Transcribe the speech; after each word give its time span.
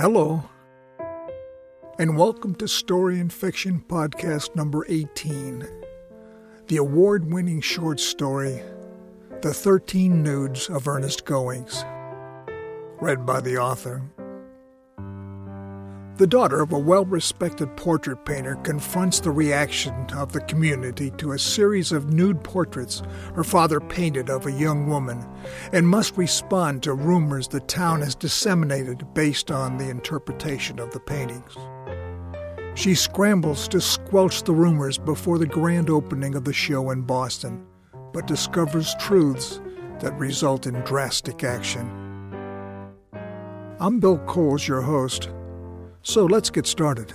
Hello, 0.00 0.42
and 1.98 2.16
welcome 2.16 2.54
to 2.54 2.66
Story 2.66 3.20
and 3.20 3.30
Fiction 3.30 3.84
Podcast 3.86 4.56
number 4.56 4.86
18, 4.88 5.68
the 6.68 6.78
award 6.78 7.30
winning 7.30 7.60
short 7.60 8.00
story, 8.00 8.62
The 9.42 9.52
13 9.52 10.22
Nudes 10.22 10.70
of 10.70 10.88
Ernest 10.88 11.26
Goings, 11.26 11.84
read 12.98 13.26
by 13.26 13.42
the 13.42 13.58
author. 13.58 14.00
The 16.20 16.26
daughter 16.26 16.60
of 16.60 16.72
a 16.72 16.78
well 16.78 17.06
respected 17.06 17.74
portrait 17.78 18.26
painter 18.26 18.56
confronts 18.56 19.20
the 19.20 19.30
reaction 19.30 19.94
of 20.12 20.34
the 20.34 20.42
community 20.42 21.10
to 21.12 21.32
a 21.32 21.38
series 21.38 21.92
of 21.92 22.12
nude 22.12 22.44
portraits 22.44 23.02
her 23.34 23.42
father 23.42 23.80
painted 23.80 24.28
of 24.28 24.44
a 24.44 24.52
young 24.52 24.86
woman 24.86 25.26
and 25.72 25.88
must 25.88 26.18
respond 26.18 26.82
to 26.82 26.92
rumors 26.92 27.48
the 27.48 27.60
town 27.60 28.02
has 28.02 28.14
disseminated 28.14 29.06
based 29.14 29.50
on 29.50 29.78
the 29.78 29.88
interpretation 29.88 30.78
of 30.78 30.90
the 30.90 31.00
paintings. 31.00 31.56
She 32.74 32.94
scrambles 32.94 33.66
to 33.68 33.80
squelch 33.80 34.42
the 34.42 34.52
rumors 34.52 34.98
before 34.98 35.38
the 35.38 35.46
grand 35.46 35.88
opening 35.88 36.34
of 36.34 36.44
the 36.44 36.52
show 36.52 36.90
in 36.90 37.00
Boston, 37.00 37.64
but 38.12 38.26
discovers 38.26 38.94
truths 38.96 39.62
that 40.00 40.12
result 40.18 40.66
in 40.66 40.74
drastic 40.80 41.44
action. 41.44 41.88
I'm 43.80 44.00
Bill 44.00 44.18
Coles, 44.18 44.68
your 44.68 44.82
host. 44.82 45.30
So 46.02 46.24
let's 46.24 46.50
get 46.50 46.66
started. 46.66 47.12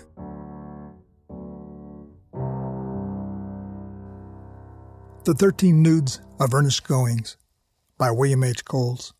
The 5.23 5.33
Thirteen 5.33 5.81
Nudes 5.81 6.22
of 6.39 6.53
Ernest 6.53 6.88
Goings 6.88 7.36
by 7.97 8.11
William 8.11 8.44
H. 8.44 8.64
Coles. 8.64 9.14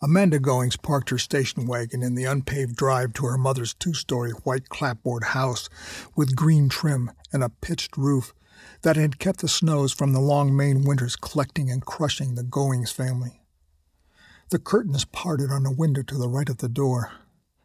Amanda 0.00 0.38
Goings 0.38 0.76
parked 0.76 1.10
her 1.10 1.18
station 1.18 1.66
wagon 1.66 2.02
in 2.02 2.14
the 2.14 2.26
unpaved 2.26 2.76
drive 2.76 3.12
to 3.14 3.26
her 3.26 3.38
mother's 3.38 3.74
two 3.74 3.94
story 3.94 4.30
white 4.44 4.68
clapboard 4.68 5.24
house 5.24 5.68
with 6.14 6.36
green 6.36 6.68
trim 6.68 7.10
and 7.32 7.42
a 7.42 7.48
pitched 7.48 7.96
roof 7.96 8.32
that 8.82 8.96
had 8.96 9.18
kept 9.18 9.40
the 9.40 9.48
snows 9.48 9.92
from 9.92 10.12
the 10.12 10.20
long 10.20 10.56
Maine 10.56 10.84
winters 10.84 11.16
collecting 11.16 11.70
and 11.70 11.84
crushing 11.84 12.34
the 12.34 12.44
Goings 12.44 12.92
family. 12.92 13.40
The 14.50 14.58
curtains 14.58 15.04
parted 15.06 15.50
on 15.50 15.66
a 15.66 15.72
window 15.72 16.02
to 16.02 16.18
the 16.18 16.28
right 16.28 16.48
of 16.48 16.58
the 16.58 16.68
door. 16.68 17.10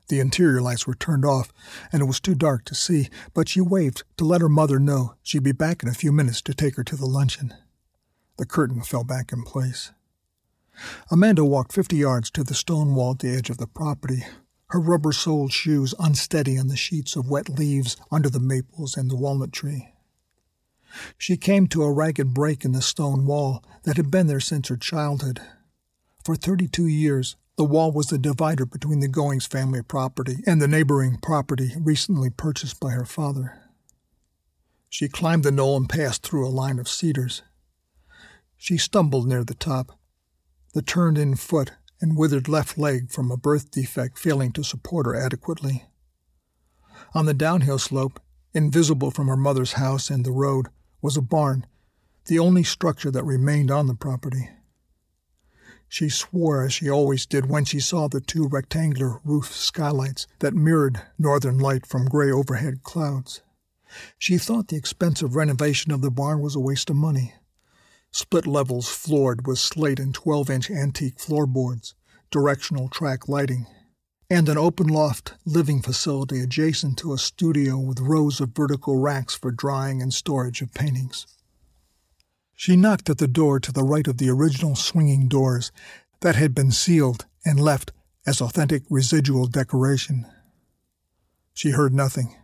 The 0.10 0.20
interior 0.20 0.62
lights 0.62 0.86
were 0.86 0.96
turned 0.96 1.24
off, 1.24 1.54
and 1.92 2.02
it 2.02 2.06
was 2.06 2.20
too 2.20 2.36
dark 2.36 2.66
to 2.66 2.76
see, 2.76 3.10
but 3.34 3.48
she 3.48 3.62
waved 3.62 4.04
to 4.18 4.26
let 4.26 4.42
her 4.42 4.50
mother 4.50 4.80
know 4.80 5.16
she'd 5.24 5.44
be 5.44 5.52
back 5.52 5.82
in 5.82 5.90
a 5.90 5.94
few 5.94 6.12
minutes 6.12 6.42
to 6.44 6.54
take 6.54 6.76
her 6.76 6.84
to 6.84 6.96
the 6.96 7.06
luncheon. 7.06 7.54
The 8.38 8.46
curtain 8.46 8.82
fell 8.82 9.04
back 9.04 9.32
in 9.32 9.44
place. 9.44 9.92
Amanda 11.12 11.46
walked 11.46 11.74
fifty 11.74 11.98
yards 11.98 12.32
to 12.32 12.44
the 12.44 12.54
stone 12.54 12.96
wall 12.96 13.12
at 13.12 13.20
the 13.20 13.30
edge 13.30 13.50
of 13.50 13.58
the 13.58 13.68
property, 13.68 14.26
her 14.70 14.80
rubber 14.80 15.12
soled 15.12 15.52
shoes 15.52 15.96
unsteady 16.00 16.58
on 16.58 16.68
the 16.68 16.78
sheets 16.78 17.16
of 17.16 17.30
wet 17.30 17.50
leaves 17.50 17.98
under 18.12 18.30
the 18.30 18.40
maples 18.40 18.96
and 18.96 19.10
the 19.10 19.16
walnut 19.16 19.52
tree. 19.52 19.94
She 21.18 21.38
came 21.38 21.68
to 21.68 21.84
a 21.84 21.92
ragged 21.92 22.34
break 22.34 22.64
in 22.64 22.72
the 22.72 22.82
stone 22.82 23.26
wall 23.26 23.64
that 23.84 23.98
had 23.98 24.12
been 24.12 24.28
there 24.28 24.40
since 24.40 24.70
her 24.70 24.78
childhood. 24.78 25.42
For 26.24 26.36
thirty 26.36 26.68
two 26.68 26.88
years, 26.88 27.36
the 27.60 27.66
wall 27.66 27.92
was 27.92 28.08
the 28.08 28.18
divider 28.18 28.66
between 28.66 29.02
the 29.02 29.08
Goings 29.10 29.46
family 29.46 29.82
property 29.82 30.38
and 30.48 30.62
the 30.62 30.68
neighboring 30.68 31.18
property 31.22 31.74
recently 31.78 32.30
purchased 32.30 32.80
by 32.80 32.92
her 32.92 33.04
father. 33.04 33.60
She 34.88 35.10
climbed 35.10 35.44
the 35.44 35.52
knoll 35.52 35.76
and 35.76 35.90
passed 35.90 36.24
through 36.24 36.48
a 36.48 36.58
line 36.62 36.80
of 36.80 36.88
cedars. 36.88 37.42
She 38.56 38.78
stumbled 38.78 39.28
near 39.28 39.44
the 39.44 39.56
top, 39.56 40.00
the 40.74 40.82
turned 40.82 41.18
in 41.18 41.36
foot 41.36 41.74
and 42.00 42.18
withered 42.18 42.48
left 42.48 42.78
leg 42.78 43.12
from 43.12 43.30
a 43.30 43.36
birth 43.36 43.72
defect 43.72 44.18
failing 44.18 44.54
to 44.54 44.64
support 44.64 45.06
her 45.06 45.18
adequately. 45.18 45.84
On 47.14 47.26
the 47.26 47.34
downhill 47.34 47.78
slope, 47.78 48.22
invisible 48.54 49.12
from 49.12 49.28
her 49.28 49.36
mother's 49.36 49.74
house 49.74 50.10
and 50.10 50.26
the 50.26 50.32
road, 50.32 50.70
was 51.02 51.18
a 51.18 51.22
barn, 51.22 51.66
the 52.28 52.40
only 52.40 52.64
structure 52.64 53.12
that 53.12 53.26
remained 53.26 53.70
on 53.70 53.88
the 53.88 53.96
property. 53.96 54.50
She 55.92 56.08
swore, 56.08 56.64
as 56.64 56.74
she 56.74 56.88
always 56.88 57.26
did, 57.26 57.50
when 57.50 57.66
she 57.66 57.80
saw 57.80 58.08
the 58.08 58.22
two 58.22 58.48
rectangular 58.48 59.20
roof 59.26 59.54
skylights 59.54 60.28
that 60.38 60.54
mirrored 60.54 61.02
northern 61.18 61.58
light 61.58 61.88
from 61.88 62.08
gray 62.08 62.32
overhead 62.32 62.84
clouds. 62.84 63.42
She 64.20 64.38
thought 64.38 64.68
the 64.68 64.78
expensive 64.78 65.36
renovation 65.36 65.92
of 65.92 66.02
the 66.02 66.12
barn 66.12 66.42
was 66.42 66.56
a 66.56 66.60
waste 66.60 66.92
of 66.92 66.96
money. 66.96 67.34
Split 68.12 68.46
levels 68.46 68.88
floored 68.88 69.48
with 69.48 69.58
slate 69.58 70.00
and 70.00 70.14
12 70.14 70.50
inch 70.52 70.70
antique 70.70 71.20
floorboards, 71.20 71.96
directional 72.30 72.88
track 72.88 73.28
lighting, 73.28 73.66
and 74.30 74.48
an 74.48 74.60
open 74.60 74.86
loft 74.86 75.34
living 75.44 75.82
facility 75.82 76.40
adjacent 76.40 77.00
to 77.00 77.14
a 77.14 77.18
studio 77.18 77.80
with 77.80 78.00
rows 78.00 78.40
of 78.40 78.50
vertical 78.50 78.98
racks 78.98 79.34
for 79.34 79.50
drying 79.50 80.04
and 80.04 80.14
storage 80.14 80.62
of 80.62 80.72
paintings. 80.72 81.26
She 82.60 82.76
knocked 82.76 83.10
at 83.10 83.20
the 83.20 83.28
door 83.30 83.62
to 83.62 83.72
the 83.72 83.86
right 83.86 84.06
of 84.06 84.18
the 84.18 84.30
original 84.30 84.76
swinging 84.76 85.30
doors 85.30 85.72
that 86.20 86.36
had 86.36 86.54
been 86.54 86.72
sealed 86.72 87.26
and 87.46 87.58
left 87.58 87.94
as 88.26 88.42
authentic 88.42 88.84
residual 88.90 89.48
decoration. 89.48 90.26
She 91.54 91.70
heard 91.70 91.94
nothing. 91.94 92.36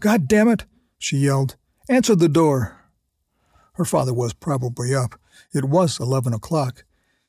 God 0.00 0.26
damn 0.26 0.48
it! 0.48 0.64
she 0.98 1.18
yelled. 1.18 1.56
Answer 1.90 2.16
the 2.16 2.26
door! 2.26 2.86
Her 3.74 3.84
father 3.84 4.14
was 4.14 4.32
probably 4.32 4.94
up. 4.94 5.20
It 5.52 5.66
was 5.66 6.00
eleven 6.00 6.32
o'clock, 6.32 6.84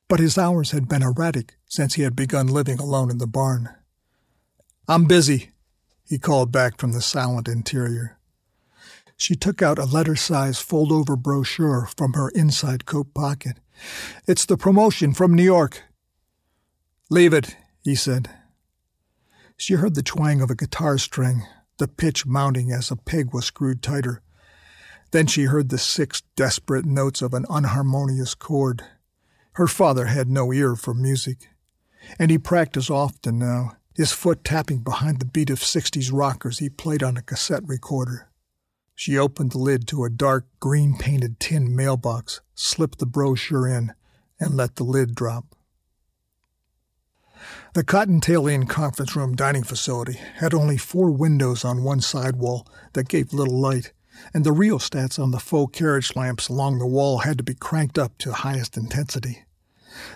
but 0.08 0.20
his 0.20 0.38
hours 0.38 0.70
had 0.70 0.88
been 0.88 1.02
erratic 1.02 1.56
since 1.66 1.96
he 1.96 2.02
had 2.02 2.16
begun 2.16 2.46
living 2.46 2.80
alone 2.80 3.10
in 3.10 3.18
the 3.18 3.26
barn. 3.26 3.68
I'm 4.88 5.04
busy, 5.04 5.50
he 6.02 6.18
called 6.18 6.50
back 6.50 6.78
from 6.78 6.92
the 6.92 7.02
silent 7.02 7.46
interior. 7.46 8.16
She 9.16 9.36
took 9.36 9.62
out 9.62 9.78
a 9.78 9.84
letter 9.84 10.16
size 10.16 10.58
fold 10.58 10.90
over 10.92 11.16
brochure 11.16 11.88
from 11.96 12.14
her 12.14 12.30
inside 12.30 12.86
coat 12.86 13.14
pocket. 13.14 13.58
It's 14.26 14.44
the 14.44 14.56
promotion 14.56 15.14
from 15.14 15.34
New 15.34 15.44
York. 15.44 15.82
Leave 17.10 17.32
it, 17.32 17.56
he 17.82 17.94
said. 17.94 18.30
She 19.56 19.74
heard 19.74 19.94
the 19.94 20.02
twang 20.02 20.40
of 20.40 20.50
a 20.50 20.56
guitar 20.56 20.98
string, 20.98 21.42
the 21.78 21.88
pitch 21.88 22.26
mounting 22.26 22.72
as 22.72 22.90
a 22.90 22.96
peg 22.96 23.32
was 23.32 23.46
screwed 23.46 23.82
tighter. 23.82 24.20
Then 25.12 25.26
she 25.26 25.44
heard 25.44 25.68
the 25.68 25.78
six 25.78 26.22
desperate 26.34 26.84
notes 26.84 27.22
of 27.22 27.34
an 27.34 27.46
unharmonious 27.48 28.34
chord. 28.34 28.82
Her 29.52 29.68
father 29.68 30.06
had 30.06 30.28
no 30.28 30.52
ear 30.52 30.74
for 30.74 30.92
music, 30.92 31.48
and 32.18 32.30
he 32.32 32.38
practiced 32.38 32.90
often 32.90 33.38
now, 33.38 33.76
his 33.94 34.10
foot 34.10 34.42
tapping 34.42 34.80
behind 34.80 35.20
the 35.20 35.24
beat 35.24 35.50
of 35.50 35.60
60s 35.60 36.10
rockers 36.12 36.58
he 36.58 36.68
played 36.68 37.02
on 37.02 37.16
a 37.16 37.22
cassette 37.22 37.62
recorder. 37.64 38.28
She 38.94 39.18
opened 39.18 39.52
the 39.52 39.58
lid 39.58 39.86
to 39.88 40.04
a 40.04 40.10
dark, 40.10 40.46
green 40.60 40.96
painted 40.96 41.40
tin 41.40 41.74
mailbox, 41.74 42.40
slipped 42.54 42.98
the 42.98 43.06
brochure 43.06 43.66
in, 43.66 43.92
and 44.38 44.56
let 44.56 44.76
the 44.76 44.84
lid 44.84 45.14
drop. 45.14 45.54
The 47.74 47.84
Cottontail 47.84 48.46
Inn 48.46 48.66
conference 48.66 49.16
room 49.16 49.34
dining 49.34 49.64
facility 49.64 50.14
had 50.36 50.54
only 50.54 50.76
four 50.76 51.10
windows 51.10 51.64
on 51.64 51.82
one 51.82 52.00
side 52.00 52.36
wall 52.36 52.66
that 52.92 53.08
gave 53.08 53.32
little 53.32 53.58
light, 53.60 53.92
and 54.32 54.44
the 54.44 54.52
rheostats 54.52 55.18
on 55.18 55.32
the 55.32 55.40
faux 55.40 55.76
carriage 55.76 56.14
lamps 56.14 56.48
along 56.48 56.78
the 56.78 56.86
wall 56.86 57.18
had 57.18 57.36
to 57.38 57.44
be 57.44 57.54
cranked 57.54 57.98
up 57.98 58.16
to 58.18 58.32
highest 58.32 58.76
intensity. 58.76 59.43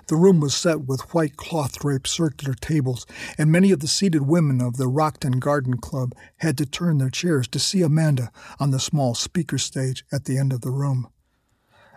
The 0.06 0.16
room 0.16 0.40
was 0.40 0.54
set 0.54 0.82
with 0.82 1.14
white 1.14 1.36
cloth 1.36 1.78
draped 1.78 2.08
circular 2.08 2.54
tables, 2.54 3.06
and 3.36 3.52
many 3.52 3.70
of 3.70 3.80
the 3.80 3.88
seated 3.88 4.22
women 4.22 4.60
of 4.60 4.76
the 4.76 4.88
Rockton 4.88 5.38
Garden 5.38 5.76
Club 5.76 6.14
had 6.38 6.56
to 6.58 6.66
turn 6.66 6.98
their 6.98 7.10
chairs 7.10 7.48
to 7.48 7.58
see 7.58 7.82
Amanda 7.82 8.30
on 8.58 8.70
the 8.70 8.80
small 8.80 9.14
speaker 9.14 9.58
stage 9.58 10.04
at 10.12 10.24
the 10.24 10.38
end 10.38 10.52
of 10.52 10.60
the 10.60 10.70
room. 10.70 11.08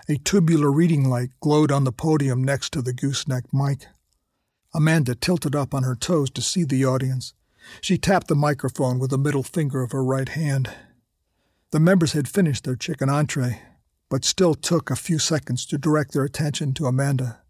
A 0.10 0.18
tubular 0.18 0.72
reading 0.72 1.10
light 1.10 1.30
glowed 1.40 1.72
on 1.72 1.84
the 1.84 1.92
podium 1.92 2.44
next 2.44 2.72
to 2.74 2.82
the 2.82 2.94
gooseneck 2.94 3.54
mic. 3.54 3.88
Amanda 4.74 5.16
tilted 5.16 5.56
up 5.56 5.74
on 5.74 5.84
her 5.84 5.96
toes 5.96 6.30
to 6.32 6.42
see 6.42 6.64
the 6.64 6.86
audience. 6.86 7.34
She 7.82 7.98
tapped 7.98 8.28
the 8.28 8.36
microphone 8.36 9.00
with 9.00 9.12
the 9.12 9.18
middle 9.18 9.44
finger 9.44 9.84
of 9.84 9.92
her 9.92 10.04
right 10.04 10.30
hand. 10.30 10.74
The 11.72 11.80
members 11.80 12.14
had 12.14 12.28
finished 12.28 12.64
their 12.64 12.76
chicken 12.76 13.10
entree, 13.10 13.62
but 14.10 14.26
still 14.26 14.56
took 14.56 14.90
a 14.90 14.96
few 14.96 15.20
seconds 15.20 15.66
to 15.68 15.78
direct 15.78 16.14
their 16.14 16.24
attention 16.24 16.74
to 16.74 16.88
Amanda. 16.88 17.41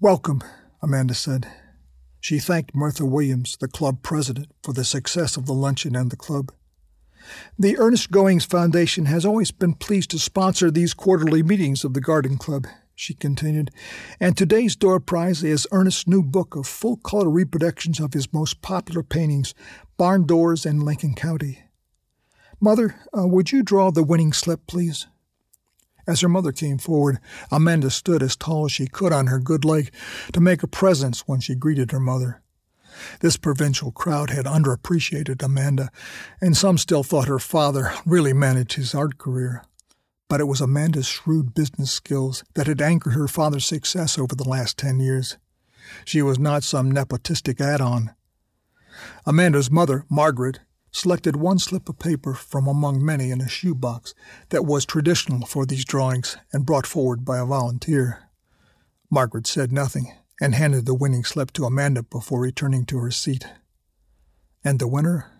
Welcome, 0.00 0.44
Amanda 0.80 1.12
said. 1.12 1.48
She 2.20 2.38
thanked 2.38 2.72
Martha 2.72 3.04
Williams, 3.04 3.56
the 3.56 3.66
club 3.66 4.00
president, 4.04 4.46
for 4.62 4.72
the 4.72 4.84
success 4.84 5.36
of 5.36 5.46
the 5.46 5.52
luncheon 5.52 5.96
and 5.96 6.12
the 6.12 6.16
club. 6.16 6.52
The 7.58 7.76
Ernest 7.76 8.12
Goings 8.12 8.44
Foundation 8.44 9.06
has 9.06 9.26
always 9.26 9.50
been 9.50 9.74
pleased 9.74 10.10
to 10.12 10.20
sponsor 10.20 10.70
these 10.70 10.94
quarterly 10.94 11.42
meetings 11.42 11.82
of 11.82 11.94
the 11.94 12.00
Garden 12.00 12.38
Club, 12.38 12.68
she 12.94 13.12
continued, 13.12 13.72
and 14.20 14.36
today's 14.36 14.76
door 14.76 15.00
prize 15.00 15.42
is 15.42 15.66
Ernest's 15.72 16.06
new 16.06 16.22
book 16.22 16.54
of 16.54 16.68
full 16.68 16.98
color 16.98 17.28
reproductions 17.28 17.98
of 17.98 18.12
his 18.12 18.32
most 18.32 18.62
popular 18.62 19.02
paintings, 19.02 19.52
Barn 19.96 20.26
Doors 20.26 20.64
in 20.64 20.78
Lincoln 20.78 21.16
County. 21.16 21.64
Mother, 22.60 22.94
uh, 23.18 23.26
would 23.26 23.50
you 23.50 23.64
draw 23.64 23.90
the 23.90 24.04
winning 24.04 24.32
slip, 24.32 24.68
please? 24.68 25.08
As 26.08 26.22
her 26.22 26.28
mother 26.28 26.52
came 26.52 26.78
forward, 26.78 27.20
Amanda 27.52 27.90
stood 27.90 28.22
as 28.22 28.34
tall 28.34 28.64
as 28.64 28.72
she 28.72 28.86
could 28.86 29.12
on 29.12 29.26
her 29.26 29.38
good 29.38 29.62
leg 29.62 29.92
to 30.32 30.40
make 30.40 30.62
a 30.62 30.66
presence 30.66 31.28
when 31.28 31.38
she 31.38 31.54
greeted 31.54 31.92
her 31.92 32.00
mother. 32.00 32.40
This 33.20 33.36
provincial 33.36 33.92
crowd 33.92 34.30
had 34.30 34.46
underappreciated 34.46 35.42
Amanda, 35.42 35.90
and 36.40 36.56
some 36.56 36.78
still 36.78 37.04
thought 37.04 37.28
her 37.28 37.38
father 37.38 37.92
really 38.06 38.32
managed 38.32 38.72
his 38.72 38.94
art 38.94 39.18
career. 39.18 39.62
But 40.28 40.40
it 40.40 40.48
was 40.48 40.62
Amanda's 40.62 41.06
shrewd 41.06 41.54
business 41.54 41.92
skills 41.92 42.42
that 42.54 42.66
had 42.66 42.80
anchored 42.80 43.12
her 43.12 43.28
father's 43.28 43.66
success 43.66 44.18
over 44.18 44.34
the 44.34 44.48
last 44.48 44.78
ten 44.78 45.00
years. 45.00 45.36
She 46.06 46.22
was 46.22 46.38
not 46.38 46.64
some 46.64 46.90
nepotistic 46.90 47.60
add 47.60 47.82
on. 47.82 48.14
Amanda's 49.26 49.70
mother, 49.70 50.06
Margaret, 50.08 50.60
selected 50.90 51.36
one 51.36 51.58
slip 51.58 51.88
of 51.88 51.98
paper 51.98 52.34
from 52.34 52.66
among 52.66 53.04
many 53.04 53.30
in 53.30 53.40
a 53.40 53.48
shoebox 53.48 54.14
that 54.48 54.64
was 54.64 54.84
traditional 54.84 55.46
for 55.46 55.66
these 55.66 55.84
drawings 55.84 56.36
and 56.52 56.66
brought 56.66 56.86
forward 56.86 57.24
by 57.24 57.38
a 57.38 57.44
volunteer. 57.44 58.24
Margaret 59.10 59.46
said 59.46 59.72
nothing 59.72 60.12
and 60.40 60.54
handed 60.54 60.86
the 60.86 60.94
winning 60.94 61.24
slip 61.24 61.52
to 61.52 61.64
Amanda 61.64 62.02
before 62.02 62.40
returning 62.40 62.84
to 62.86 62.98
her 62.98 63.10
seat. 63.10 63.46
And 64.64 64.78
the 64.78 64.88
winner? 64.88 65.30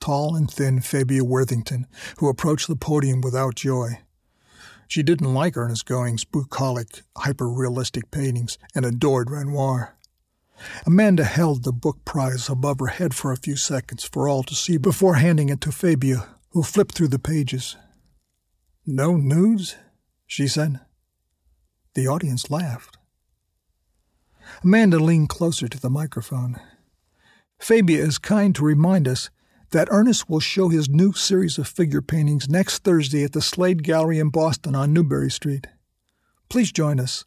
Tall 0.00 0.36
and 0.36 0.50
thin 0.50 0.80
Fabia 0.80 1.24
Worthington, 1.24 1.86
who 2.18 2.28
approached 2.28 2.68
the 2.68 2.76
podium 2.76 3.20
without 3.20 3.54
joy. 3.54 4.00
She 4.86 5.02
didn't 5.02 5.32
like 5.32 5.56
Ernest 5.56 5.86
Going's 5.86 6.24
bucolic, 6.24 7.02
hyper 7.16 7.48
realistic 7.48 8.10
paintings 8.10 8.58
and 8.74 8.84
adored 8.84 9.30
Renoir. 9.30 9.96
Amanda 10.86 11.24
held 11.24 11.64
the 11.64 11.72
book 11.72 12.04
prize 12.04 12.48
above 12.48 12.80
her 12.80 12.86
head 12.86 13.14
for 13.14 13.32
a 13.32 13.36
few 13.36 13.56
seconds 13.56 14.04
for 14.04 14.28
all 14.28 14.42
to 14.42 14.54
see 14.54 14.76
before 14.76 15.14
handing 15.14 15.48
it 15.48 15.60
to 15.62 15.72
Fabia, 15.72 16.26
who 16.50 16.62
flipped 16.62 16.94
through 16.94 17.08
the 17.08 17.18
pages. 17.18 17.76
No 18.86 19.16
nudes? 19.16 19.76
she 20.26 20.46
said. 20.46 20.80
The 21.94 22.06
audience 22.08 22.50
laughed. 22.50 22.98
Amanda 24.62 24.98
leaned 24.98 25.28
closer 25.28 25.68
to 25.68 25.80
the 25.80 25.90
microphone. 25.90 26.60
Fabia 27.58 28.04
is 28.04 28.18
kind 28.18 28.54
to 28.54 28.64
remind 28.64 29.08
us 29.08 29.30
that 29.70 29.88
Ernest 29.90 30.28
will 30.28 30.40
show 30.40 30.68
his 30.68 30.88
new 30.88 31.12
series 31.12 31.58
of 31.58 31.66
figure 31.66 32.02
paintings 32.02 32.48
next 32.48 32.84
Thursday 32.84 33.24
at 33.24 33.32
the 33.32 33.42
Slade 33.42 33.82
Gallery 33.82 34.18
in 34.18 34.28
Boston 34.28 34.74
on 34.74 34.92
Newbury 34.92 35.30
Street. 35.30 35.66
Please 36.48 36.70
join 36.70 37.00
us. 37.00 37.24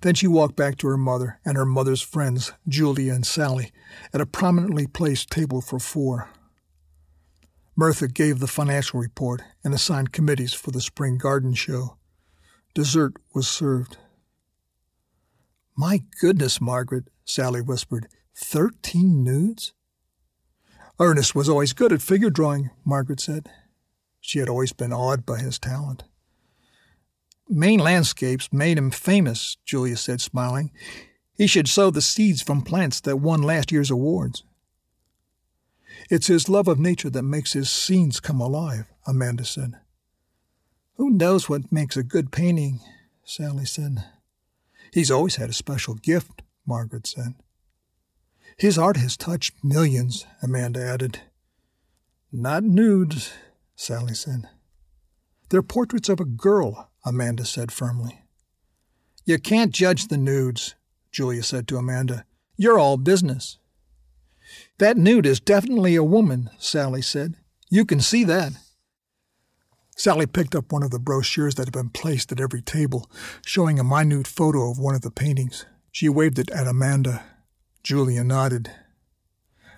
Then 0.00 0.14
she 0.14 0.26
walked 0.26 0.56
back 0.56 0.76
to 0.78 0.88
her 0.88 0.96
mother 0.96 1.38
and 1.44 1.56
her 1.56 1.66
mother's 1.66 2.02
friends, 2.02 2.52
Julia 2.68 3.12
and 3.14 3.26
Sally, 3.26 3.72
at 4.12 4.20
a 4.20 4.26
prominently 4.26 4.86
placed 4.86 5.30
table 5.30 5.60
for 5.60 5.78
four. 5.78 6.28
Bertha 7.76 8.08
gave 8.08 8.38
the 8.38 8.46
financial 8.46 9.00
report 9.00 9.42
and 9.62 9.74
assigned 9.74 10.12
committees 10.12 10.54
for 10.54 10.70
the 10.70 10.80
spring 10.80 11.18
garden 11.18 11.54
show. 11.54 11.96
Dessert 12.74 13.14
was 13.34 13.46
served. 13.46 13.98
My 15.76 16.02
goodness, 16.20 16.60
Margaret, 16.60 17.08
Sally 17.24 17.60
whispered. 17.60 18.08
Thirteen 18.34 19.22
nudes? 19.22 19.72
Ernest 20.98 21.34
was 21.34 21.48
always 21.48 21.74
good 21.74 21.92
at 21.92 22.00
figure 22.00 22.30
drawing, 22.30 22.70
Margaret 22.84 23.20
said. 23.20 23.50
She 24.20 24.38
had 24.38 24.48
always 24.48 24.72
been 24.72 24.92
awed 24.92 25.26
by 25.26 25.38
his 25.38 25.58
talent. 25.58 26.04
Maine 27.48 27.80
landscapes 27.80 28.52
made 28.52 28.76
him 28.76 28.90
famous, 28.90 29.56
Julia 29.64 29.96
said, 29.96 30.20
smiling. 30.20 30.70
He 31.36 31.46
should 31.46 31.68
sow 31.68 31.90
the 31.90 32.02
seeds 32.02 32.42
from 32.42 32.62
plants 32.62 33.00
that 33.00 33.18
won 33.18 33.42
last 33.42 33.70
year's 33.70 33.90
awards. 33.90 34.42
It's 36.10 36.26
his 36.26 36.48
love 36.48 36.68
of 36.68 36.78
nature 36.78 37.10
that 37.10 37.22
makes 37.22 37.52
his 37.52 37.70
scenes 37.70 38.20
come 38.20 38.40
alive, 38.40 38.86
Amanda 39.06 39.44
said. 39.44 39.74
Who 40.96 41.10
knows 41.10 41.48
what 41.48 41.70
makes 41.70 41.96
a 41.96 42.02
good 42.02 42.32
painting? 42.32 42.80
Sally 43.24 43.66
said. 43.66 44.04
He's 44.92 45.10
always 45.10 45.36
had 45.36 45.50
a 45.50 45.54
special 45.54 45.94
gift, 45.94 46.42
Margaret 46.66 47.06
said. 47.06 47.34
His 48.56 48.78
art 48.78 48.96
has 48.96 49.16
touched 49.16 49.62
millions, 49.62 50.26
Amanda 50.42 50.82
added. 50.82 51.20
Not 52.32 52.64
nudes, 52.64 53.32
Sally 53.74 54.14
said. 54.14 54.48
They're 55.50 55.62
portraits 55.62 56.08
of 56.08 56.18
a 56.18 56.24
girl, 56.24 56.90
Amanda 57.06 57.44
said 57.44 57.70
firmly. 57.70 58.22
You 59.24 59.38
can't 59.38 59.72
judge 59.72 60.08
the 60.08 60.16
nudes, 60.16 60.74
Julia 61.12 61.42
said 61.42 61.68
to 61.68 61.76
Amanda. 61.76 62.24
You're 62.56 62.78
all 62.78 62.96
business. 62.96 63.58
That 64.78 64.96
nude 64.96 65.24
is 65.24 65.40
definitely 65.40 65.94
a 65.94 66.04
woman, 66.04 66.50
Sally 66.58 67.02
said. 67.02 67.36
You 67.70 67.84
can 67.84 68.00
see 68.00 68.24
that. 68.24 68.52
Sally 69.96 70.26
picked 70.26 70.54
up 70.54 70.72
one 70.72 70.82
of 70.82 70.90
the 70.90 70.98
brochures 70.98 71.54
that 71.54 71.66
had 71.66 71.72
been 71.72 71.90
placed 71.90 72.30
at 72.32 72.40
every 72.40 72.60
table, 72.60 73.10
showing 73.44 73.78
a 73.78 73.84
minute 73.84 74.26
photo 74.26 74.70
of 74.70 74.78
one 74.78 74.94
of 74.94 75.00
the 75.00 75.10
paintings. 75.10 75.64
She 75.90 76.08
waved 76.08 76.38
it 76.38 76.50
at 76.50 76.66
Amanda. 76.66 77.24
Julia 77.82 78.22
nodded. 78.22 78.70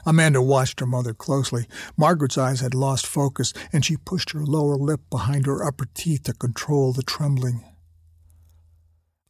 Amanda 0.07 0.41
watched 0.41 0.81
her 0.81 0.87
mother 0.87 1.15
closely. 1.15 1.67
Margaret's 1.97 2.39
eyes 2.39 2.61
had 2.61 2.75
lost 2.75 3.07
focus, 3.07 3.53
and 3.73 3.85
she 3.85 3.97
pushed 3.97 4.31
her 4.31 4.45
lower 4.45 4.77
lip 4.77 5.01
behind 5.11 5.47
her 5.47 5.65
upper 5.65 5.87
teeth 5.95 6.25
to 6.25 6.33
control 6.33 6.93
the 6.93 7.03
trembling. 7.03 7.65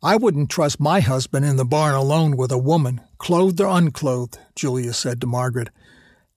I 0.03 0.17
wouldn't 0.17 0.51
trust 0.51 0.79
my 0.79 1.01
husband 1.01 1.45
in 1.45 1.57
the 1.57 1.65
barn 1.65 1.95
alone 1.95 2.37
with 2.37 2.53
a 2.53 2.59
woman, 2.59 3.01
clothed 3.19 3.61
or 3.61 3.67
unclothed, 3.67 4.39
Julia 4.55 4.93
said 4.93 5.21
to 5.21 5.27
Margaret. 5.27 5.71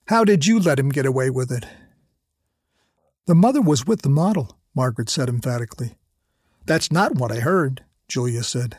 How 0.08 0.24
did 0.24 0.46
you 0.46 0.58
let 0.58 0.80
him 0.80 0.88
get 0.88 1.06
away 1.06 1.30
with 1.30 1.52
it? 1.52 1.64
The 3.26 3.36
mother 3.36 3.60
was 3.60 3.86
with 3.86 4.02
the 4.02 4.08
model, 4.08 4.58
Margaret 4.74 5.08
said 5.08 5.28
emphatically. 5.28 5.94
That's 6.66 6.90
not 6.90 7.14
what 7.14 7.30
I 7.30 7.38
heard, 7.38 7.84
Julia 8.08 8.42
said. 8.42 8.76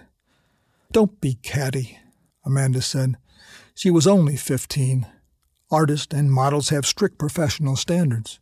Don't 0.91 1.21
be 1.21 1.35
catty, 1.35 1.97
Amanda 2.45 2.81
said. 2.81 3.15
She 3.73 3.89
was 3.89 4.05
only 4.05 4.35
fifteen. 4.35 5.07
Artists 5.73 6.13
and 6.13 6.31
models 6.31 6.69
have 6.69 6.85
strict 6.85 7.17
professional 7.17 7.75
standards. 7.75 8.39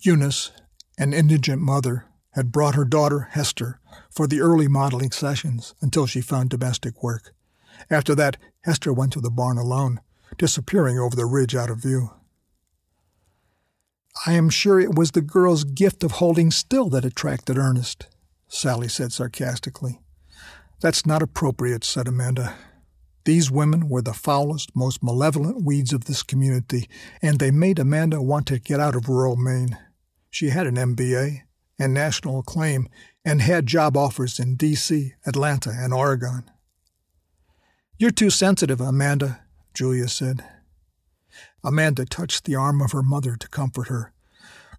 Eunice, 0.00 0.50
an 0.96 1.12
indigent 1.12 1.60
mother, 1.60 2.06
had 2.30 2.50
brought 2.50 2.74
her 2.74 2.86
daughter, 2.86 3.28
Hester, 3.32 3.78
for 4.10 4.26
the 4.26 4.40
early 4.40 4.66
modeling 4.66 5.10
sessions 5.10 5.74
until 5.82 6.06
she 6.06 6.22
found 6.22 6.48
domestic 6.48 7.02
work. 7.02 7.34
After 7.90 8.14
that, 8.14 8.38
Hester 8.62 8.94
went 8.94 9.12
to 9.12 9.20
the 9.20 9.30
barn 9.30 9.58
alone, 9.58 10.00
disappearing 10.38 10.98
over 10.98 11.14
the 11.14 11.26
ridge 11.26 11.54
out 11.54 11.68
of 11.68 11.82
view. 11.82 12.12
I 14.24 14.32
am 14.32 14.48
sure 14.48 14.80
it 14.80 14.94
was 14.94 15.10
the 15.10 15.20
girl's 15.20 15.64
gift 15.64 16.02
of 16.02 16.12
holding 16.12 16.50
still 16.50 16.88
that 16.88 17.04
attracted 17.04 17.58
Ernest, 17.58 18.06
Sally 18.48 18.88
said 18.88 19.12
sarcastically. 19.12 20.00
That's 20.80 21.04
not 21.04 21.20
appropriate, 21.20 21.84
said 21.84 22.08
Amanda. 22.08 22.56
These 23.28 23.50
women 23.50 23.90
were 23.90 24.00
the 24.00 24.14
foulest, 24.14 24.74
most 24.74 25.02
malevolent 25.02 25.62
weeds 25.62 25.92
of 25.92 26.06
this 26.06 26.22
community, 26.22 26.88
and 27.20 27.38
they 27.38 27.50
made 27.50 27.78
Amanda 27.78 28.22
want 28.22 28.46
to 28.46 28.58
get 28.58 28.80
out 28.80 28.96
of 28.96 29.06
rural 29.06 29.36
Maine. 29.36 29.76
She 30.30 30.48
had 30.48 30.66
an 30.66 30.76
MBA 30.76 31.42
and 31.78 31.92
national 31.92 32.38
acclaim 32.38 32.88
and 33.26 33.42
had 33.42 33.66
job 33.66 33.98
offers 33.98 34.40
in 34.40 34.56
D.C., 34.56 35.12
Atlanta, 35.26 35.68
and 35.68 35.92
Oregon. 35.92 36.50
You're 37.98 38.12
too 38.12 38.30
sensitive, 38.30 38.80
Amanda, 38.80 39.42
Julia 39.74 40.08
said. 40.08 40.42
Amanda 41.62 42.06
touched 42.06 42.46
the 42.46 42.54
arm 42.54 42.80
of 42.80 42.92
her 42.92 43.02
mother 43.02 43.36
to 43.36 43.48
comfort 43.50 43.88
her. 43.88 44.14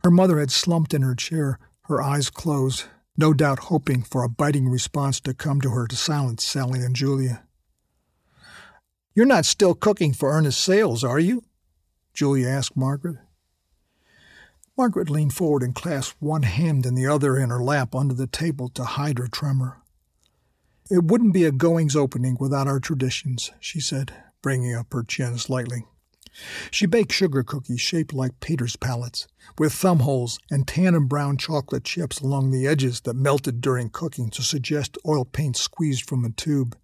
Her 0.04 0.10
mother 0.10 0.40
had 0.40 0.50
slumped 0.50 0.96
in 0.96 1.04
her 1.04 1.14
chair, 1.14 1.60
her 1.84 2.02
eyes 2.02 2.32
closed, 2.32 2.86
no 3.16 3.32
doubt 3.32 3.60
hoping 3.70 4.02
for 4.02 4.24
a 4.24 4.28
biting 4.28 4.68
response 4.70 5.20
to 5.20 5.36
come 5.36 5.62
to 5.62 5.70
her 5.70 5.86
to 5.86 5.96
silence 5.96 6.44
Sally 6.44 6.80
and 6.80 6.96
Julia. 6.96 7.44
You're 9.20 9.26
not 9.26 9.44
still 9.44 9.76
cooking 9.76 10.14
for 10.14 10.32
Ernest 10.32 10.64
Sales, 10.64 11.04
are 11.04 11.20
you? 11.20 11.44
Julia 12.14 12.48
asked 12.48 12.78
Margaret. 12.78 13.18
Margaret 14.78 15.10
leaned 15.10 15.34
forward 15.34 15.62
and 15.62 15.76
clasped 15.76 16.16
one 16.22 16.44
hand 16.44 16.86
and 16.86 16.98
the 16.98 17.08
other 17.08 17.38
in 17.38 17.50
her 17.50 17.62
lap 17.62 17.94
under 17.94 18.14
the 18.14 18.28
table 18.28 18.70
to 18.70 18.86
hide 18.86 19.18
her 19.18 19.28
tremor. 19.28 19.82
It 20.90 21.04
wouldn't 21.04 21.34
be 21.34 21.44
a 21.44 21.52
goings 21.52 21.98
opening 21.98 22.38
without 22.40 22.70
our 22.70 22.80
traditions, 22.80 23.52
she 23.60 23.82
said, 23.82 24.14
bringing 24.42 24.74
up 24.74 24.94
her 24.94 25.04
chin 25.04 25.38
slightly. 25.38 25.84
She 26.72 26.86
baked 26.86 27.12
sugar 27.12 27.44
cookies 27.44 27.82
shaped 27.82 28.14
like 28.14 28.40
Peter's 28.40 28.78
palettes, 28.78 29.28
with 29.58 29.74
thumb 29.74 30.00
holes 30.00 30.40
and 30.50 30.66
tan 30.66 30.96
and 30.96 31.10
brown 31.10 31.36
chocolate 31.36 31.84
chips 31.84 32.22
along 32.22 32.52
the 32.52 32.66
edges 32.66 33.02
that 33.02 33.18
melted 33.18 33.60
during 33.60 33.90
cooking 33.90 34.30
to 34.30 34.42
suggest 34.42 34.98
oil 35.06 35.26
paint 35.26 35.58
squeezed 35.58 36.08
from 36.08 36.24
a 36.24 36.30
tube. 36.30 36.78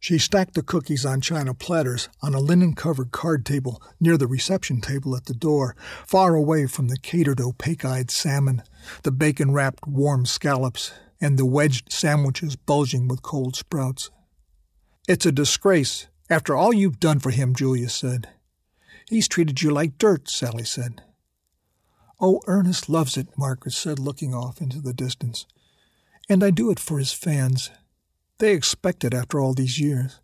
She 0.00 0.18
stacked 0.18 0.54
the 0.54 0.62
cookies 0.62 1.04
on 1.04 1.20
china 1.20 1.54
platters 1.54 2.08
on 2.22 2.34
a 2.34 2.40
linen 2.40 2.74
covered 2.74 3.10
card 3.10 3.44
table 3.44 3.82
near 3.98 4.16
the 4.16 4.28
reception 4.28 4.80
table 4.80 5.16
at 5.16 5.26
the 5.26 5.34
door, 5.34 5.74
far 6.06 6.34
away 6.34 6.66
from 6.66 6.88
the 6.88 6.98
catered 6.98 7.40
opaque 7.40 7.84
eyed 7.84 8.10
salmon, 8.10 8.62
the 9.02 9.10
bacon 9.10 9.52
wrapped 9.52 9.86
warm 9.86 10.24
scallops, 10.24 10.92
and 11.20 11.36
the 11.36 11.46
wedged 11.46 11.92
sandwiches 11.92 12.54
bulging 12.54 13.08
with 13.08 13.22
cold 13.22 13.56
sprouts. 13.56 14.10
It's 15.08 15.26
a 15.26 15.32
disgrace, 15.32 16.06
after 16.30 16.54
all 16.54 16.72
you've 16.72 17.00
done 17.00 17.18
for 17.18 17.30
him, 17.30 17.54
Julia 17.54 17.88
said. 17.88 18.28
He's 19.08 19.26
treated 19.26 19.62
you 19.62 19.70
like 19.70 19.98
dirt, 19.98 20.28
Sally 20.28 20.64
said. 20.64 21.02
Oh, 22.20 22.40
Ernest 22.46 22.88
loves 22.88 23.16
it, 23.16 23.28
Margaret 23.36 23.72
said, 23.72 23.98
looking 23.98 24.34
off 24.34 24.60
into 24.60 24.80
the 24.80 24.92
distance. 24.92 25.46
And 26.28 26.44
I 26.44 26.50
do 26.50 26.70
it 26.70 26.78
for 26.78 26.98
his 26.98 27.12
fans. 27.12 27.70
They 28.38 28.52
expected 28.52 29.14
after 29.14 29.40
all 29.40 29.52
these 29.52 29.80
years. 29.80 30.20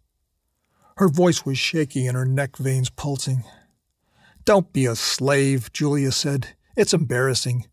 Her 0.96 1.08
voice 1.08 1.44
was 1.44 1.58
shaky 1.58 2.06
and 2.06 2.16
her 2.16 2.24
neck 2.24 2.56
veins 2.56 2.88
pulsing. 2.88 3.42
Don't 4.44 4.72
be 4.72 4.86
a 4.86 4.94
slave, 4.94 5.72
Julia 5.72 6.12
said. 6.12 6.54
It's 6.76 6.94
embarrassing. 6.94 7.66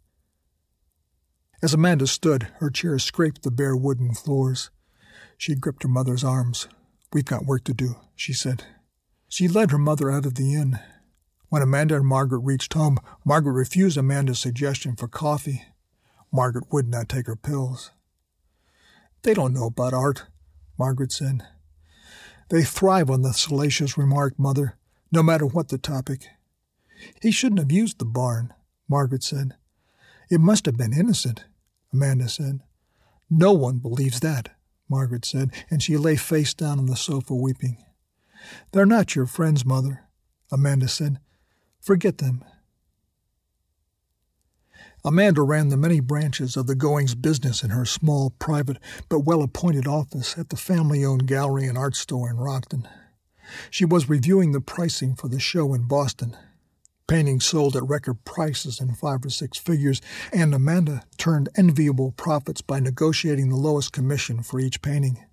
As 1.61 1.75
Amanda 1.75 2.07
stood, 2.07 2.47
her 2.59 2.71
chair 2.71 2.97
scraped 2.97 3.43
the 3.43 3.51
bare 3.51 3.75
wooden 3.75 4.15
floors. 4.15 4.71
She 5.37 5.53
gripped 5.53 5.83
her 5.83 5.89
mother's 5.89 6.23
arms. 6.23 6.67
We've 7.13 7.25
got 7.25 7.45
work 7.45 7.63
to 7.65 7.73
do, 7.73 7.97
she 8.15 8.33
said. 8.33 8.63
She 9.27 9.47
led 9.47 9.69
her 9.69 9.77
mother 9.77 10.09
out 10.09 10.25
of 10.25 10.35
the 10.35 10.55
inn. 10.55 10.79
When 11.49 11.61
Amanda 11.61 11.97
and 11.97 12.05
Margaret 12.05 12.39
reached 12.39 12.73
home, 12.73 12.97
Margaret 13.23 13.53
refused 13.53 13.97
Amanda's 13.97 14.39
suggestion 14.39 14.95
for 14.95 15.07
coffee. 15.07 15.65
Margaret 16.31 16.65
would 16.71 16.87
not 16.87 17.09
take 17.09 17.27
her 17.27 17.35
pills. 17.35 17.91
They 19.23 19.33
don't 19.35 19.53
know 19.53 19.67
about 19.67 19.93
art, 19.93 20.23
Margaret 20.81 21.11
said. 21.11 21.43
They 22.49 22.63
thrive 22.63 23.11
on 23.11 23.21
the 23.21 23.33
salacious 23.33 23.99
remark, 23.99 24.39
Mother, 24.39 24.79
no 25.11 25.21
matter 25.21 25.45
what 25.45 25.69
the 25.69 25.77
topic. 25.77 26.25
He 27.21 27.29
shouldn't 27.29 27.59
have 27.59 27.71
used 27.71 27.99
the 27.99 28.05
barn, 28.05 28.51
Margaret 28.89 29.21
said. 29.21 29.53
It 30.31 30.41
must 30.41 30.65
have 30.65 30.77
been 30.77 30.91
innocent, 30.91 31.45
Amanda 31.93 32.27
said. 32.27 32.61
No 33.29 33.53
one 33.53 33.77
believes 33.77 34.21
that, 34.21 34.55
Margaret 34.89 35.23
said, 35.23 35.51
and 35.69 35.83
she 35.83 35.97
lay 35.97 36.15
face 36.15 36.55
down 36.55 36.79
on 36.79 36.87
the 36.87 36.95
sofa 36.95 37.35
weeping. 37.35 37.77
They're 38.71 38.87
not 38.87 39.15
your 39.15 39.27
friends, 39.27 39.63
Mother, 39.63 40.05
Amanda 40.51 40.87
said. 40.87 41.19
Forget 41.79 42.17
them. 42.17 42.43
Amanda 45.03 45.41
ran 45.41 45.69
the 45.69 45.77
many 45.77 45.99
branches 45.99 46.55
of 46.55 46.67
the 46.67 46.75
Goings 46.75 47.15
business 47.15 47.63
in 47.63 47.71
her 47.71 47.85
small, 47.85 48.29
private, 48.37 48.77
but 49.09 49.21
well 49.21 49.41
appointed 49.41 49.87
office 49.87 50.37
at 50.37 50.49
the 50.49 50.55
family 50.55 51.03
owned 51.03 51.25
gallery 51.25 51.65
and 51.65 51.77
art 51.77 51.95
store 51.95 52.29
in 52.29 52.37
Rockton. 52.37 52.87
She 53.71 53.83
was 53.83 54.09
reviewing 54.09 54.51
the 54.51 54.61
pricing 54.61 55.15
for 55.15 55.27
the 55.27 55.39
show 55.39 55.73
in 55.73 55.87
Boston. 55.87 56.37
Paintings 57.07 57.45
sold 57.45 57.75
at 57.75 57.87
record 57.87 58.23
prices 58.25 58.79
in 58.79 58.93
five 58.93 59.25
or 59.25 59.29
six 59.31 59.57
figures, 59.57 60.01
and 60.31 60.53
Amanda 60.53 61.03
turned 61.17 61.49
enviable 61.57 62.11
profits 62.11 62.61
by 62.61 62.79
negotiating 62.79 63.49
the 63.49 63.57
lowest 63.57 63.91
commission 63.91 64.43
for 64.43 64.59
each 64.59 64.83
painting. 64.83 65.25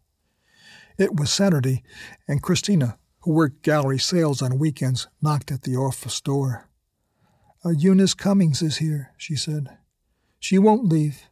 It 0.96 1.14
was 1.14 1.30
Saturday, 1.30 1.84
and 2.26 2.42
Christina, 2.42 2.98
who 3.20 3.32
worked 3.32 3.62
gallery 3.62 3.98
sales 3.98 4.40
on 4.40 4.58
weekends, 4.58 5.08
knocked 5.20 5.52
at 5.52 5.62
the 5.62 5.76
office 5.76 6.20
door. 6.20 6.67
Eunice 7.72 8.14
Cummings 8.14 8.62
is 8.62 8.78
here, 8.78 9.12
she 9.16 9.36
said. 9.36 9.78
She 10.38 10.58
won't 10.58 10.88
leave. 10.88 11.22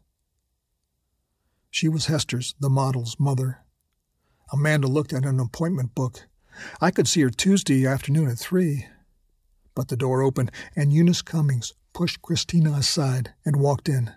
She 1.71 1.89
was 1.89 2.07
Hester's, 2.07 2.55
the 2.59 2.71
model's, 2.71 3.17
mother. 3.19 3.61
Amanda 4.53 4.87
looked 4.87 5.13
at 5.13 5.25
an 5.25 5.41
appointment 5.41 5.95
book. 5.95 6.27
I 6.81 6.91
could 6.91 7.07
see 7.07 7.21
her 7.21 7.31
Tuesday 7.31 7.87
afternoon 7.87 8.29
at 8.29 8.39
three. 8.39 8.87
But 9.75 9.89
the 9.89 9.97
door 9.97 10.23
opened, 10.23 10.51
and 10.75 10.93
Eunice 10.93 11.23
Cummings 11.23 11.75
pushed 11.93 12.23
Christina 12.23 12.73
aside 12.73 13.35
and 13.45 13.57
walked 13.57 13.89
in. 13.89 14.13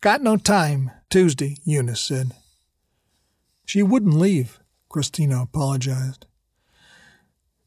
Got 0.00 0.22
no 0.22 0.36
time, 0.36 0.90
Tuesday, 1.10 1.56
Eunice 1.64 2.00
said. 2.00 2.32
She 3.64 3.82
wouldn't 3.82 4.14
leave, 4.14 4.60
Christina 4.88 5.42
apologized. 5.42 6.26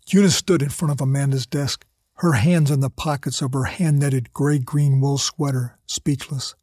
Eunice 0.07 0.35
stood 0.35 0.61
in 0.61 0.69
front 0.69 0.91
of 0.91 1.01
Amanda's 1.01 1.45
desk, 1.45 1.85
her 2.21 2.33
hands 2.33 2.69
in 2.69 2.81
the 2.81 2.89
pockets 2.91 3.41
of 3.41 3.51
her 3.51 3.63
hand 3.63 3.97
knitted 3.97 4.31
gray 4.31 4.59
green 4.59 5.01
wool 5.01 5.17
sweater, 5.17 5.79
speechless. 5.87 6.53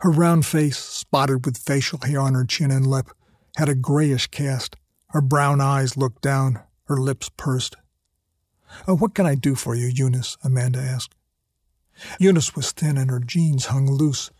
Her 0.00 0.10
round 0.10 0.46
face, 0.46 0.78
spotted 0.78 1.44
with 1.44 1.58
facial 1.58 1.98
hair 1.98 2.20
on 2.20 2.32
her 2.32 2.46
chin 2.46 2.70
and 2.70 2.86
lip, 2.86 3.10
had 3.58 3.68
a 3.68 3.74
grayish 3.74 4.28
cast. 4.28 4.76
Her 5.10 5.20
brown 5.20 5.60
eyes 5.60 5.98
looked 5.98 6.22
down, 6.22 6.58
her 6.84 6.96
lips 6.96 7.28
pursed. 7.36 7.76
Oh, 8.88 8.96
what 8.96 9.14
can 9.14 9.26
I 9.26 9.34
do 9.34 9.54
for 9.54 9.74
you, 9.74 9.88
Eunice? 9.88 10.38
Amanda 10.42 10.78
asked. 10.78 11.14
Eunice 12.18 12.56
was 12.56 12.72
thin 12.72 12.96
and 12.96 13.10
her 13.10 13.20
jeans 13.20 13.66
hung 13.66 13.90
loose. 13.90 14.30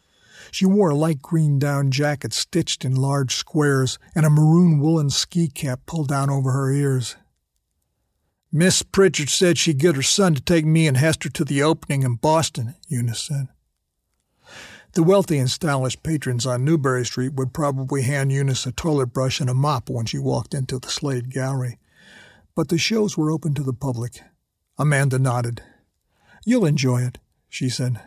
She 0.50 0.64
wore 0.64 0.88
a 0.88 0.94
light 0.94 1.20
green 1.20 1.58
down 1.58 1.90
jacket 1.90 2.32
stitched 2.32 2.86
in 2.86 2.94
large 2.94 3.34
squares 3.36 3.98
and 4.14 4.24
a 4.24 4.30
maroon 4.30 4.80
woolen 4.80 5.10
ski 5.10 5.48
cap 5.48 5.80
pulled 5.84 6.08
down 6.08 6.30
over 6.30 6.52
her 6.52 6.72
ears. 6.72 7.16
Miss 8.54 8.82
Pritchard 8.82 9.30
said 9.30 9.56
she'd 9.56 9.78
get 9.78 9.96
her 9.96 10.02
son 10.02 10.34
to 10.34 10.40
take 10.42 10.66
me 10.66 10.86
and 10.86 10.98
Hester 10.98 11.30
to 11.30 11.44
the 11.44 11.62
opening 11.62 12.02
in 12.02 12.16
Boston, 12.16 12.74
Eunice 12.86 13.20
said. 13.20 13.48
The 14.92 15.02
wealthy 15.02 15.38
and 15.38 15.50
stylish 15.50 16.02
patrons 16.02 16.44
on 16.44 16.62
Newbury 16.62 17.06
Street 17.06 17.32
would 17.32 17.54
probably 17.54 18.02
hand 18.02 18.30
Eunice 18.30 18.66
a 18.66 18.72
toilet 18.72 19.06
brush 19.06 19.40
and 19.40 19.48
a 19.48 19.54
mop 19.54 19.88
when 19.88 20.04
she 20.04 20.18
walked 20.18 20.52
into 20.52 20.78
the 20.78 20.90
Slade 20.90 21.30
Gallery. 21.30 21.78
But 22.54 22.68
the 22.68 22.76
shows 22.76 23.16
were 23.16 23.30
open 23.30 23.54
to 23.54 23.62
the 23.62 23.72
public. 23.72 24.20
Amanda 24.78 25.18
nodded. 25.18 25.62
You'll 26.44 26.66
enjoy 26.66 27.02
it, 27.02 27.18
she 27.48 27.70
said. 27.70 28.02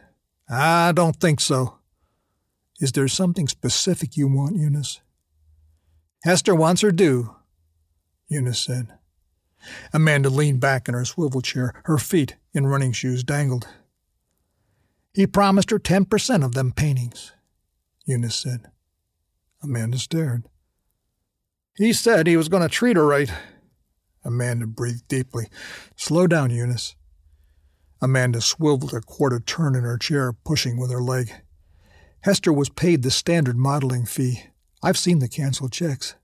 I 0.48 0.92
don't 0.92 1.16
think 1.16 1.40
so. 1.40 1.80
Is 2.80 2.92
there 2.92 3.08
something 3.08 3.48
specific 3.48 4.16
you 4.16 4.28
want, 4.28 4.58
Eunice? 4.58 5.02
Hester 6.24 6.54
wants 6.54 6.82
her 6.82 6.92
due, 6.92 7.36
Eunice 8.28 8.60
said. 8.60 8.90
Amanda 9.94 10.30
leaned 10.30 10.60
back 10.60 10.88
in 10.88 10.94
her 10.94 11.06
swivel 11.06 11.42
chair. 11.42 11.74
Her 11.86 11.98
feet, 11.98 12.36
in 12.54 12.68
running 12.68 12.92
shoes, 12.92 13.24
dangled. 13.24 13.68
He 15.14 15.26
promised 15.26 15.72
her 15.72 15.80
10% 15.80 16.44
of 16.44 16.54
them 16.54 16.72
paintings, 16.72 17.32
Eunice 18.06 18.36
said. 18.36 18.70
Amanda 19.64 19.98
stared. 19.98 20.44
He 21.76 21.94
said 21.94 22.28
he 22.28 22.38
was 22.38 22.50
going 22.50 22.64
to 22.64 22.70
treat 22.70 22.98
her 22.98 23.06
right. 23.06 23.32
Amanda 24.24 24.68
breathed 24.68 25.08
deeply. 25.08 25.48
Slow 25.96 26.28
down, 26.28 26.50
Eunice. 26.50 26.96
Amanda 28.02 28.42
swiveled 28.42 28.94
a 28.94 29.02
quarter 29.02 29.40
turn 29.40 29.76
in 29.76 29.84
her 29.84 29.98
chair, 29.98 30.34
pushing 30.34 30.78
with 30.78 30.92
her 30.92 31.02
leg. 31.02 31.32
Hester 32.22 32.52
was 32.52 32.70
paid 32.70 33.04
the 33.04 33.12
standard 33.12 33.58
modeling 33.58 34.06
fee. 34.06 34.44
I've 34.84 34.98
seen 34.98 35.20
the 35.20 35.30
canceled 35.30 35.72
checks. 35.72 36.16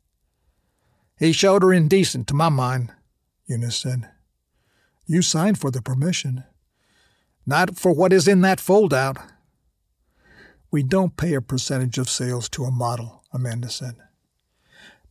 He 1.18 1.32
showed 1.32 1.64
her 1.64 1.72
indecent, 1.72 2.28
to 2.28 2.34
my 2.34 2.50
mind, 2.50 2.92
Eunice 3.51 3.75
said. 3.75 4.10
You 5.05 5.22
signed 5.22 5.60
for 5.60 5.72
the 5.72 5.81
permission. 5.81 6.46
Not 7.46 7.77
for 7.77 7.91
what 7.91 8.13
is 8.13 8.27
in 8.27 8.41
that 8.41 8.60
foldout. 8.60 9.17
We 10.72 10.84
don't 10.84 11.17
pay 11.17 11.34
a 11.34 11.41
percentage 11.41 11.98
of 11.98 12.10
sales 12.10 12.48
to 12.50 12.63
a 12.63 12.72
model, 12.72 13.24
Amanda 13.34 13.70
said. 13.70 13.96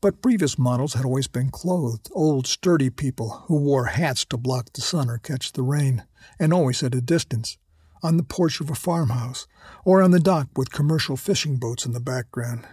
But 0.00 0.23
previous 0.23 0.59
models 0.59 0.94
had 0.94 1.04
always 1.04 1.26
been 1.26 1.50
clothed, 1.50 2.09
old, 2.12 2.47
sturdy 2.47 2.88
people 2.88 3.44
who 3.47 3.56
wore 3.56 3.87
hats 3.87 4.25
to 4.26 4.38
block 4.38 4.73
the 4.73 4.80
sun 4.80 5.11
or 5.11 5.18
catch 5.18 5.52
the 5.52 5.62
rain, 5.62 6.04
and 6.38 6.54
always 6.54 6.82
at 6.82 6.94
a 6.94 7.02
distance, 7.02 7.59
on 8.02 8.16
the 8.16 8.23
porch 8.23 8.61
of 8.61 8.70
a 8.70 8.75
farmhouse, 8.75 9.47
or 9.85 10.00
on 10.00 10.12
the 10.12 10.18
dock 10.18 10.49
with 10.56 10.73
commercial 10.73 11.18
fishing 11.18 11.59
boats 11.59 11.85
in 11.85 11.92
the 11.92 12.00
background. 12.00 12.66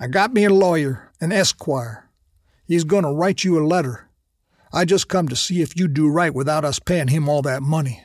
I 0.00 0.08
got 0.08 0.34
me 0.34 0.44
a 0.44 0.52
lawyer, 0.52 1.12
an 1.20 1.30
esquire. 1.30 2.10
He's 2.66 2.82
going 2.82 3.04
to 3.04 3.12
write 3.12 3.44
you 3.44 3.56
a 3.56 3.64
letter 3.64 4.05
I 4.72 4.84
just 4.84 5.08
come 5.08 5.28
to 5.28 5.36
see 5.36 5.62
if 5.62 5.76
you'd 5.76 5.94
do 5.94 6.08
right 6.08 6.34
without 6.34 6.64
us 6.64 6.78
paying 6.78 7.08
him 7.08 7.28
all 7.28 7.42
that 7.42 7.62
money. 7.62 8.02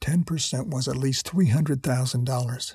Ten 0.00 0.24
percent 0.24 0.68
was 0.68 0.88
at 0.88 0.96
least 0.96 1.28
three 1.28 1.48
hundred 1.48 1.82
thousand 1.82 2.24
dollars. 2.24 2.74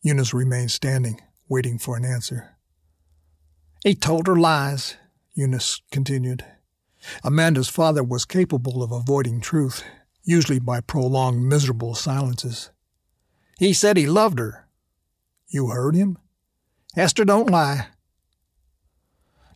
Eunice 0.00 0.32
remained 0.32 0.70
standing, 0.70 1.20
waiting 1.48 1.78
for 1.78 1.96
an 1.96 2.04
answer. 2.04 2.56
He 3.84 3.94
told 3.94 4.26
her 4.26 4.36
lies, 4.36 4.96
Eunice 5.34 5.80
continued. 5.90 6.44
Amanda's 7.22 7.68
father 7.68 8.02
was 8.02 8.24
capable 8.24 8.82
of 8.82 8.90
avoiding 8.90 9.40
truth, 9.40 9.84
usually 10.24 10.58
by 10.58 10.80
prolonged 10.80 11.46
miserable 11.46 11.94
silences. 11.94 12.70
He 13.58 13.72
said 13.72 13.96
he 13.96 14.06
loved 14.06 14.38
her. 14.38 14.66
You 15.48 15.68
heard 15.68 15.94
him? 15.94 16.18
Hester, 16.94 17.24
don't 17.24 17.50
lie. 17.50 17.88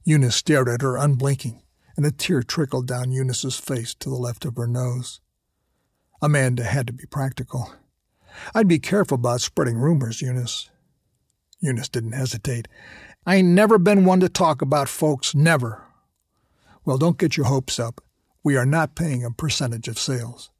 Eunice 0.04 0.36
stared 0.36 0.68
at 0.68 0.82
her, 0.82 0.96
unblinking 0.96 1.62
and 1.96 2.04
a 2.04 2.10
tear 2.10 2.42
trickled 2.42 2.86
down 2.86 3.12
Eunice's 3.12 3.56
face 3.58 3.94
to 3.94 4.08
the 4.08 4.16
left 4.16 4.44
of 4.44 4.56
her 4.56 4.66
nose. 4.66 5.20
Amanda 6.20 6.64
had 6.64 6.86
to 6.86 6.92
be 6.92 7.06
practical. 7.06 7.72
I'd 8.54 8.68
be 8.68 8.78
careful 8.78 9.16
about 9.16 9.40
spreading 9.40 9.78
rumors, 9.78 10.20
Eunice. 10.20 10.70
Eunice 11.60 11.88
didn't 11.88 12.12
hesitate. 12.12 12.68
I 13.26 13.36
ain't 13.36 13.48
never 13.48 13.78
been 13.78 14.04
one 14.04 14.20
to 14.20 14.28
talk 14.28 14.62
about 14.62 14.88
folks, 14.88 15.34
never. 15.34 15.82
Well, 16.84 16.98
don't 16.98 17.18
get 17.18 17.36
your 17.36 17.46
hopes 17.46 17.78
up. 17.78 18.02
We 18.44 18.56
are 18.56 18.66
not 18.66 18.94
paying 18.94 19.24
a 19.24 19.30
percentage 19.30 19.88
of 19.88 19.98
sales. 19.98 20.50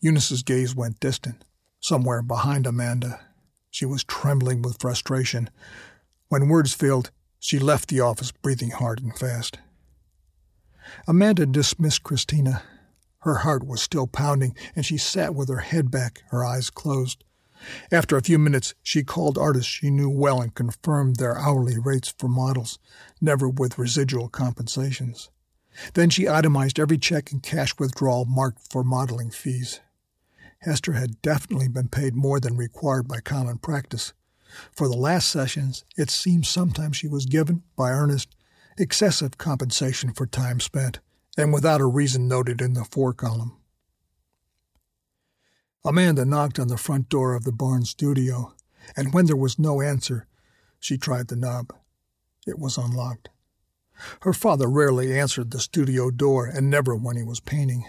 Eunice's 0.00 0.42
gaze 0.42 0.74
went 0.74 1.00
distant, 1.00 1.44
somewhere 1.80 2.22
behind 2.22 2.66
Amanda. 2.66 3.20
She 3.70 3.86
was 3.86 4.04
trembling 4.04 4.62
with 4.62 4.80
frustration. 4.80 5.50
When 6.28 6.48
words 6.48 6.74
failed, 6.74 7.10
she 7.38 7.58
left 7.58 7.88
the 7.88 8.00
office 8.00 8.32
breathing 8.32 8.70
hard 8.70 9.00
and 9.00 9.16
fast. 9.16 9.58
Amanda 11.06 11.46
dismissed 11.46 12.02
Christina. 12.02 12.62
Her 13.20 13.36
heart 13.36 13.66
was 13.66 13.80
still 13.80 14.06
pounding, 14.06 14.54
and 14.76 14.84
she 14.84 14.98
sat 14.98 15.34
with 15.34 15.48
her 15.48 15.58
head 15.58 15.90
back, 15.90 16.22
her 16.28 16.44
eyes 16.44 16.70
closed. 16.70 17.24
After 17.90 18.16
a 18.16 18.22
few 18.22 18.38
minutes, 18.38 18.74
she 18.82 19.02
called 19.02 19.38
artists 19.38 19.70
she 19.70 19.90
knew 19.90 20.10
well 20.10 20.42
and 20.42 20.54
confirmed 20.54 21.16
their 21.16 21.38
hourly 21.38 21.78
rates 21.78 22.12
for 22.18 22.28
models, 22.28 22.78
never 23.20 23.48
with 23.48 23.78
residual 23.78 24.28
compensations. 24.28 25.30
Then 25.94 26.10
she 26.10 26.28
itemized 26.28 26.78
every 26.78 26.98
check 26.98 27.32
and 27.32 27.42
cash 27.42 27.78
withdrawal 27.78 28.26
marked 28.26 28.70
for 28.70 28.84
modeling 28.84 29.30
fees. 29.30 29.80
Hester 30.60 30.92
had 30.92 31.20
definitely 31.22 31.68
been 31.68 31.88
paid 31.88 32.14
more 32.14 32.40
than 32.40 32.56
required 32.56 33.08
by 33.08 33.20
common 33.20 33.58
practice. 33.58 34.12
For 34.72 34.88
the 34.88 34.96
last 34.96 35.28
sessions, 35.28 35.84
it 35.96 36.10
seemed 36.10 36.46
sometimes 36.46 36.96
she 36.96 37.08
was 37.08 37.26
given, 37.26 37.62
by 37.76 37.90
Ernest, 37.90 38.34
excessive 38.76 39.38
compensation 39.38 40.12
for 40.12 40.26
time 40.26 40.60
spent, 40.60 41.00
and 41.36 41.52
without 41.52 41.80
a 41.80 41.86
reason 41.86 42.28
noted 42.28 42.60
in 42.60 42.74
the 42.74 42.84
for 42.84 43.12
column. 43.12 43.56
Amanda 45.84 46.24
knocked 46.24 46.58
on 46.58 46.68
the 46.68 46.78
front 46.78 47.08
door 47.08 47.34
of 47.34 47.44
the 47.44 47.52
barn 47.52 47.84
studio, 47.84 48.54
and 48.96 49.12
when 49.12 49.26
there 49.26 49.36
was 49.36 49.58
no 49.58 49.82
answer, 49.82 50.26
she 50.78 50.96
tried 50.96 51.28
the 51.28 51.36
knob. 51.36 51.72
It 52.46 52.58
was 52.58 52.78
unlocked. 52.78 53.28
Her 54.22 54.32
father 54.32 54.68
rarely 54.68 55.18
answered 55.18 55.50
the 55.50 55.60
studio 55.60 56.10
door, 56.10 56.46
and 56.46 56.68
never 56.68 56.96
when 56.96 57.16
he 57.16 57.22
was 57.22 57.40
painting. 57.40 57.84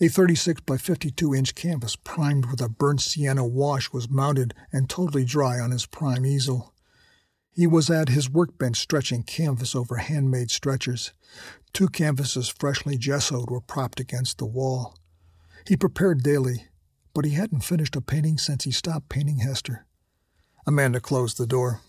A 0.00 0.08
36 0.08 0.60
by 0.62 0.76
52 0.76 1.34
inch 1.34 1.54
canvas 1.54 1.96
primed 1.96 2.46
with 2.46 2.60
a 2.60 2.68
burnt 2.68 3.00
sienna 3.00 3.46
wash 3.46 3.92
was 3.92 4.10
mounted 4.10 4.52
and 4.70 4.90
totally 4.90 5.24
dry 5.24 5.58
on 5.58 5.70
his 5.70 5.86
prime 5.86 6.26
easel. 6.26 6.74
He 7.56 7.66
was 7.66 7.88
at 7.88 8.10
his 8.10 8.28
workbench 8.28 8.76
stretching 8.76 9.22
canvas 9.22 9.74
over 9.74 9.96
handmade 9.96 10.50
stretchers. 10.50 11.14
Two 11.72 11.88
canvases 11.88 12.50
freshly 12.50 12.98
gessoed 12.98 13.50
were 13.50 13.62
propped 13.62 13.98
against 13.98 14.36
the 14.36 14.44
wall. 14.44 14.94
He 15.66 15.74
prepared 15.74 16.22
daily, 16.22 16.66
but 17.14 17.24
he 17.24 17.30
hadn't 17.30 17.64
finished 17.64 17.96
a 17.96 18.02
painting 18.02 18.36
since 18.36 18.64
he 18.64 18.70
stopped 18.70 19.08
painting 19.08 19.38
Hester. 19.38 19.86
Amanda 20.66 21.00
closed 21.00 21.38
the 21.38 21.46
door. 21.46 21.80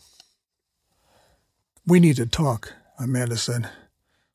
We 1.85 1.99
need 1.99 2.15
to 2.15 2.25
talk, 2.25 2.73
Amanda 2.97 3.35
said. 3.35 3.69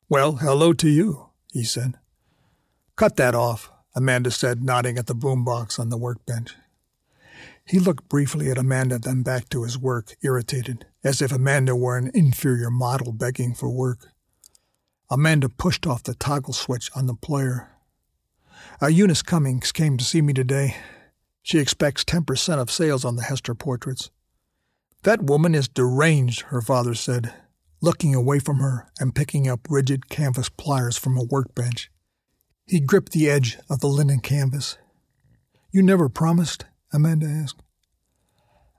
Well, 0.07 0.33
hello 0.33 0.71
to 0.73 0.87
you, 0.87 1.29
he 1.51 1.63
said. 1.63 1.95
Cut 2.95 3.15
that 3.15 3.33
off, 3.33 3.71
Amanda 3.95 4.29
said, 4.29 4.61
nodding 4.61 4.99
at 4.99 5.07
the 5.07 5.15
boombox 5.15 5.79
on 5.79 5.89
the 5.89 5.97
workbench. 5.97 6.55
He 7.65 7.79
looked 7.79 8.09
briefly 8.09 8.51
at 8.51 8.57
Amanda, 8.57 8.99
then 8.99 9.23
back 9.23 9.47
to 9.49 9.63
his 9.63 9.77
work, 9.77 10.15
irritated, 10.21 10.85
as 11.03 11.21
if 11.21 11.31
Amanda 11.31 11.75
were 11.75 11.97
an 11.97 12.11
inferior 12.13 12.69
model 12.69 13.13
begging 13.13 13.53
for 13.53 13.69
work. 13.69 14.09
Amanda 15.09 15.47
pushed 15.47 15.87
off 15.87 16.03
the 16.03 16.15
toggle 16.15 16.53
switch 16.53 16.89
on 16.95 17.05
the 17.05 17.13
player. 17.13 17.69
Uh, 18.81 18.87
Eunice 18.87 19.21
Cummings 19.21 19.71
came 19.71 19.97
to 19.97 20.03
see 20.03 20.21
me 20.21 20.33
today. 20.33 20.75
She 21.41 21.59
expects 21.59 22.03
10% 22.03 22.59
of 22.59 22.71
sales 22.71 23.05
on 23.05 23.15
the 23.15 23.23
Hester 23.23 23.55
portraits. 23.55 24.09
That 25.03 25.23
woman 25.23 25.53
is 25.53 25.67
deranged, 25.67 26.41
her 26.43 26.61
father 26.61 26.93
said, 26.93 27.33
looking 27.81 28.15
away 28.15 28.39
from 28.39 28.59
her 28.59 28.89
and 28.99 29.15
picking 29.15 29.47
up 29.47 29.67
rigid 29.69 30.09
canvas 30.09 30.49
pliers 30.49 30.97
from 30.97 31.17
a 31.17 31.23
workbench. 31.23 31.91
He 32.65 32.79
gripped 32.79 33.11
the 33.11 33.29
edge 33.29 33.57
of 33.69 33.81
the 33.81 33.87
linen 33.87 34.19
canvas. 34.19 34.77
You 35.71 35.81
never 35.83 36.07
promised? 36.07 36.65
Amanda 36.93 37.25
asked. 37.25 37.61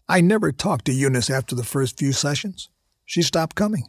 I 0.09 0.21
never 0.21 0.53
talked 0.53 0.85
to 0.87 0.93
Eunice 0.93 1.31
after 1.31 1.55
the 1.55 1.65
first 1.65 1.99
few 1.99 2.13
sessions. 2.13 2.69
She 3.05 3.23
stopped 3.23 3.57
coming. 3.57 3.89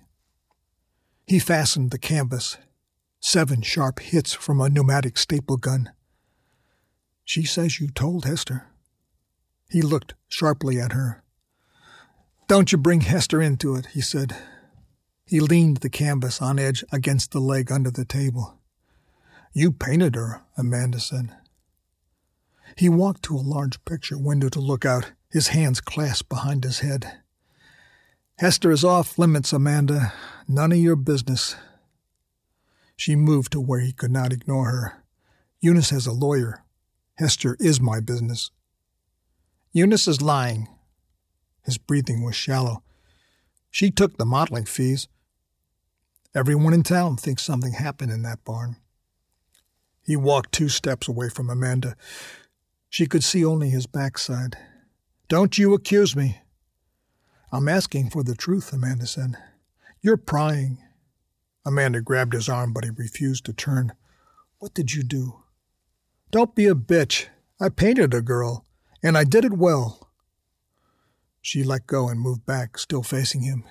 He 1.28 1.40
fastened 1.40 1.92
the 1.92 2.00
canvas. 2.00 2.58
Seven 3.20 3.62
sharp 3.62 4.00
hits 4.00 4.34
from 4.34 4.62
a 4.62 4.70
pneumatic 4.70 5.18
staple 5.18 5.58
gun. 5.58 5.92
She 7.24 7.44
says 7.44 7.80
you 7.80 7.90
told 7.90 8.26
Hester. 8.26 8.68
He 9.70 9.82
looked 9.82 10.14
sharply 10.28 10.80
at 10.80 10.92
her. 10.92 11.24
Don't 12.48 12.72
you 12.72 12.78
bring 12.78 13.02
Hester 13.02 13.42
into 13.42 13.76
it, 13.76 13.88
he 13.88 14.02
said. 14.02 14.36
He 15.26 15.40
leaned 15.40 15.78
the 15.78 15.90
canvas 15.90 16.42
on 16.42 16.60
edge 16.60 16.84
against 16.92 17.32
the 17.32 17.40
leg 17.40 17.72
under 17.72 17.90
the 17.90 18.06
table. 18.06 18.60
You 19.54 19.72
painted 19.72 20.14
her, 20.16 20.44
Amanda 20.56 21.00
said. 21.00 21.36
He 22.76 22.90
walked 22.90 23.24
to 23.24 23.36
a 23.36 23.40
large 23.40 23.84
picture 23.86 24.18
window 24.18 24.50
to 24.50 24.60
look 24.60 24.86
out, 24.86 25.12
his 25.30 25.50
hands 25.50 25.82
clasped 25.82 26.30
behind 26.30 26.64
his 26.64 26.80
head. 26.80 27.20
Hester 28.38 28.72
is 28.72 28.84
off 28.84 29.18
limits, 29.18 29.54
Amanda. 29.54 30.14
None 30.48 30.74
of 30.74 30.78
your 30.78 30.96
business. 30.96 31.56
She 32.98 33.16
moved 33.16 33.52
to 33.54 33.62
where 33.62 33.80
he 33.80 33.94
could 33.94 34.12
not 34.12 34.34
ignore 34.34 34.70
her. 34.72 35.04
Eunice 35.62 35.90
has 35.92 36.06
a 36.06 36.12
lawyer. 36.12 36.64
Hester 37.16 37.56
is 37.60 37.80
my 37.80 38.00
business. 38.00 38.52
Eunice 39.72 40.08
is 40.08 40.22
lying. 40.22 40.68
His 41.64 41.78
breathing 41.78 42.24
was 42.24 42.36
shallow. 42.36 42.84
She 43.72 43.90
took 43.90 44.18
the 44.18 44.26
modeling 44.26 44.66
fees. 44.66 45.08
Everyone 46.34 46.74
in 46.74 46.84
town 46.84 47.18
thinks 47.18 47.44
something 47.44 47.74
happened 47.74 48.12
in 48.12 48.22
that 48.24 48.44
barn. 48.44 48.78
He 50.04 50.16
walked 50.16 50.52
two 50.52 50.70
steps 50.70 51.08
away 51.08 51.30
from 51.30 51.50
Amanda. 51.50 51.96
She 52.96 53.08
could 53.08 53.26
see 53.26 53.44
only 53.44 53.70
his 53.70 53.88
backside. 53.88 54.58
Don't 55.28 55.58
you 55.58 55.74
accuse 55.74 56.16
me. 56.16 56.40
I'm 57.52 57.68
asking 57.68 58.10
for 58.10 58.24
the 58.24 58.36
truth, 58.36 58.72
Amanda 58.72 59.06
said. 59.06 59.36
You're 60.02 60.16
prying. 60.16 60.78
Amanda 61.66 62.00
grabbed 62.00 62.32
his 62.32 62.48
arm, 62.48 62.72
but 62.72 62.86
he 62.86 62.92
refused 62.92 63.44
to 63.48 63.52
turn. 63.54 63.92
What 64.60 64.74
did 64.74 64.94
you 64.94 65.04
do? 65.04 65.44
Don't 66.32 66.56
be 66.56 66.68
a 66.68 66.74
bitch. 66.74 67.28
I 67.60 67.68
painted 67.68 68.14
a 68.14 68.22
girl, 68.22 68.66
and 69.04 69.18
I 69.18 69.26
did 69.26 69.44
it 69.44 69.58
well. 69.58 70.10
She 71.42 71.66
let 71.66 71.88
go 71.88 72.08
and 72.08 72.22
moved 72.22 72.46
back, 72.46 72.78
still 72.78 73.04
facing 73.04 73.42
him. 73.42 73.66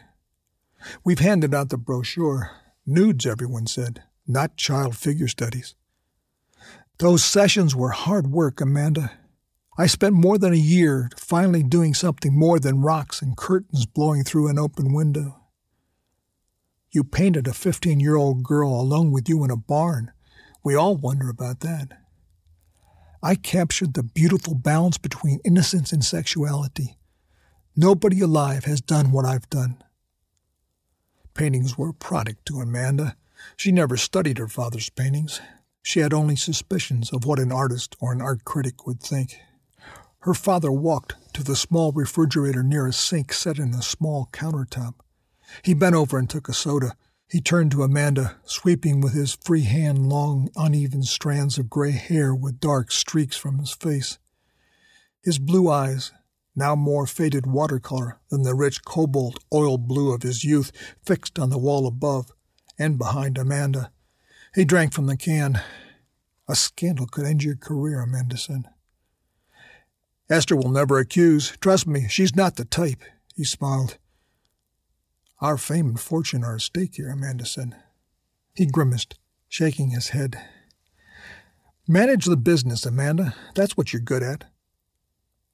We've 1.03 1.21
handed 1.21 1.55
out 1.55 1.71
the 1.71 1.79
brochure. 1.79 2.51
Nudes, 2.85 3.25
everyone 3.25 3.69
said, 3.69 4.03
not 4.27 4.59
child 4.59 4.95
figure 4.99 5.29
studies. 5.29 5.75
Those 6.99 7.25
sessions 7.25 7.75
were 7.75 7.91
hard 7.91 8.29
work, 8.29 8.61
Amanda. 8.61 9.13
I 9.77 9.87
spent 9.87 10.15
more 10.15 10.39
than 10.39 10.53
a 10.53 10.57
year 10.57 11.11
finally 11.17 11.65
doing 11.65 11.93
something 11.93 12.39
more 12.39 12.61
than 12.61 12.83
rocks 12.83 13.21
and 13.21 13.37
curtains 13.37 13.87
blowing 13.87 14.23
through 14.23 14.47
an 14.47 14.59
open 14.59 14.93
window. 14.93 15.41
You 16.93 17.03
painted 17.03 17.49
a 17.49 17.53
15 17.53 17.99
year 17.99 18.15
old 18.15 18.45
girl 18.45 18.81
alone 18.81 19.11
with 19.11 19.29
you 19.29 19.43
in 19.43 19.51
a 19.51 19.57
barn. 19.57 20.13
We 20.63 20.77
all 20.77 20.97
wonder 20.97 21.29
about 21.29 21.61
that. 21.61 21.89
I 23.21 23.35
captured 23.35 23.95
the 23.95 24.05
beautiful 24.05 24.55
balance 24.55 24.97
between 24.97 25.41
innocence 25.45 25.93
and 25.93 26.05
sexuality. 26.05 26.97
Nobody 27.75 28.21
alive 28.21 28.67
has 28.67 28.81
done 28.81 29.11
what 29.11 29.25
I've 29.25 29.51
done. 29.51 29.83
Paintings 31.35 31.77
were 31.77 31.89
a 31.89 31.95
product 31.95 32.47
to 32.47 32.61
Amanda. 32.61 33.17
She 33.57 33.73
never 33.73 33.97
studied 33.97 34.39
her 34.39 34.47
father's 34.47 34.91
paintings. 34.91 35.41
She 35.87 36.01
had 36.01 36.15
only 36.15 36.35
suspicions 36.35 37.13
of 37.13 37.27
what 37.27 37.39
an 37.39 37.53
artist 37.53 37.95
or 38.01 38.11
an 38.11 38.23
art 38.23 38.43
critic 38.45 38.87
would 38.87 39.01
think. 39.01 39.37
Her 40.21 40.33
father 40.33 40.73
walked 40.73 41.15
to 41.35 41.45
the 41.45 41.55
small 41.55 41.93
refrigerator 41.93 42.63
near 42.63 42.87
a 42.87 42.93
sink 42.93 43.35
set 43.35 43.59
in 43.59 43.75
a 43.75 43.83
small 43.83 44.31
countertop. 44.33 44.95
He 45.63 45.75
bent 45.75 45.95
over 45.95 46.19
and 46.19 46.29
took 46.29 46.49
a 46.49 46.55
soda. 46.55 46.97
He 47.29 47.43
turned 47.43 47.71
to 47.73 47.83
Amanda, 47.83 48.37
sweeping 48.45 49.03
with 49.03 49.13
his 49.13 49.35
free 49.35 49.65
hand 49.65 50.09
long, 50.09 50.49
uneven 50.57 51.03
strands 51.03 51.59
of 51.59 51.69
gray 51.69 51.91
hair 51.91 52.35
with 52.35 52.61
dark 52.61 52.91
streaks 52.91 53.37
from 53.37 53.59
his 53.59 53.73
face. 53.73 54.19
His 55.23 55.39
blue 55.39 55.71
eyes, 55.71 56.13
now 56.57 56.75
more 56.75 57.07
faded 57.07 57.47
watercolor 57.47 58.21
than 58.31 58.43
the 58.43 58.55
rich 58.55 58.87
cobalt 58.87 59.39
oil 59.53 59.77
blue 59.77 60.15
of 60.15 60.23
his 60.23 60.45
youth, 60.45 60.73
fixed 61.05 61.39
on 61.39 61.51
the 61.51 61.59
wall 61.59 61.87
above 61.87 62.33
and 62.79 62.97
behind 62.97 63.37
Amanda. 63.37 63.93
He 64.55 64.65
drank 64.65 64.93
from 64.93 65.07
the 65.07 65.17
can. 65.17 65.61
A 66.49 66.55
scandal 66.55 67.07
could 67.07 67.27
end 67.27 67.43
your 67.43 67.57
career, 67.57 68.01
Amanda. 68.01 68.39
Hester 70.29 70.55
will 70.55 70.71
never 70.71 70.99
accuse. 70.99 71.57
Trust 71.61 71.89
me, 71.89 72.07
she's 72.09 72.37
not 72.37 72.55
the 72.55 72.65
type. 72.65 73.03
He 73.35 73.43
smiled. 73.43 73.99
Our 75.41 75.59
fame 75.59 75.89
and 75.89 76.01
fortune 76.01 76.45
are 76.45 76.55
at 76.55 76.61
stake 76.61 76.95
here, 76.95 77.11
Amanda. 77.11 77.45
He 78.55 78.67
grimaced, 78.67 79.19
shaking 79.49 79.91
his 79.91 80.11
head. 80.11 80.41
Manage 81.89 82.27
the 82.27 82.37
business, 82.37 82.87
Amanda. 82.87 83.35
That's 83.57 83.77
what 83.77 83.93
you're 83.93 84.01
good 84.01 84.23
at. 84.23 84.45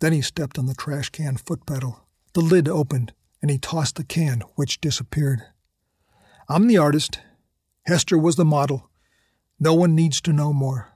Then 0.00 0.12
he 0.12 0.20
stepped 0.20 0.58
on 0.58 0.66
the 0.66 0.74
trash 0.74 1.08
can 1.08 1.38
foot 1.38 1.64
pedal. 1.64 2.06
The 2.34 2.40
lid 2.42 2.68
opened, 2.68 3.14
and 3.40 3.50
he 3.50 3.56
tossed 3.56 3.96
the 3.96 4.04
can, 4.04 4.42
which 4.56 4.80
disappeared. 4.80 5.42
I'm 6.50 6.66
the 6.66 6.78
artist. 6.78 7.20
Hester 7.86 8.18
was 8.18 8.36
the 8.36 8.44
model. 8.44 8.89
No 9.62 9.74
one 9.74 9.94
needs 9.94 10.22
to 10.22 10.32
know 10.32 10.54
more. 10.54 10.90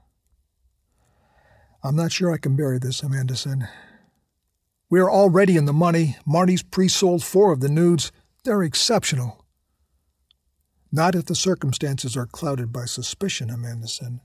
I'm 1.82 1.94
not 1.94 2.12
sure 2.12 2.32
I 2.32 2.38
can 2.38 2.56
bury 2.56 2.78
this, 2.78 3.02
Amanda 3.02 3.36
said. 3.36 3.68
We 4.88 5.00
are 5.00 5.10
already 5.10 5.58
in 5.58 5.66
the 5.66 5.72
money. 5.74 6.16
Marty's 6.24 6.62
pre 6.62 6.88
sold 6.88 7.22
four 7.22 7.52
of 7.52 7.60
the 7.60 7.68
nudes. 7.68 8.10
They're 8.42 8.62
exceptional. 8.62 9.44
Not 10.90 11.14
if 11.14 11.26
the 11.26 11.34
circumstances 11.34 12.16
are 12.16 12.26
clouded 12.26 12.72
by 12.72 12.86
suspicion, 12.86 13.50
Amanda 13.50 13.86
said. 13.86 14.20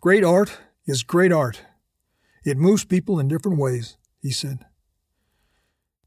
Great 0.00 0.24
art 0.24 0.58
is 0.86 1.04
great 1.04 1.30
art. 1.30 1.62
It 2.44 2.56
moves 2.56 2.84
people 2.84 3.20
in 3.20 3.28
different 3.28 3.58
ways, 3.58 3.96
he 4.20 4.32
said. 4.32 4.64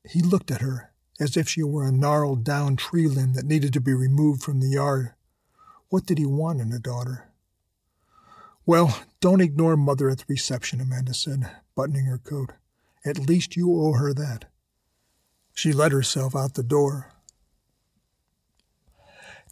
He 0.09 0.21
looked 0.21 0.51
at 0.51 0.61
her 0.61 0.91
as 1.21 1.37
if 1.37 1.47
she 1.47 1.63
were 1.63 1.87
a 1.87 1.91
gnarled 1.91 2.43
down 2.43 2.75
tree 2.75 3.07
limb 3.07 3.33
that 3.33 3.45
needed 3.45 3.71
to 3.73 3.81
be 3.81 3.93
removed 3.93 4.41
from 4.41 4.59
the 4.59 4.69
yard. 4.69 5.13
What 5.89 6.05
did 6.05 6.17
he 6.17 6.25
want 6.25 6.59
in 6.59 6.71
a 6.73 6.79
daughter? 6.79 7.28
Well, 8.69 8.99
don't 9.19 9.41
ignore 9.41 9.75
Mother 9.75 10.11
at 10.11 10.19
the 10.19 10.25
reception, 10.27 10.79
Amanda 10.79 11.15
said, 11.15 11.49
buttoning 11.73 12.05
her 12.05 12.19
coat. 12.19 12.51
At 13.03 13.17
least 13.17 13.55
you 13.55 13.73
owe 13.73 13.93
her 13.93 14.13
that. 14.13 14.45
She 15.55 15.73
let 15.73 15.91
herself 15.91 16.35
out 16.35 16.53
the 16.53 16.61
door. 16.61 17.11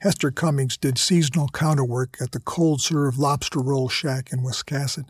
Hester 0.01 0.29
Cummings 0.29 0.77
did 0.77 0.99
seasonal 0.99 1.47
counterwork 1.47 2.17
at 2.21 2.31
the 2.31 2.39
cold 2.39 2.79
serve 2.79 3.17
lobster 3.17 3.59
roll 3.59 3.89
shack 3.89 4.31
in 4.31 4.43
Wiscasset. 4.43 5.07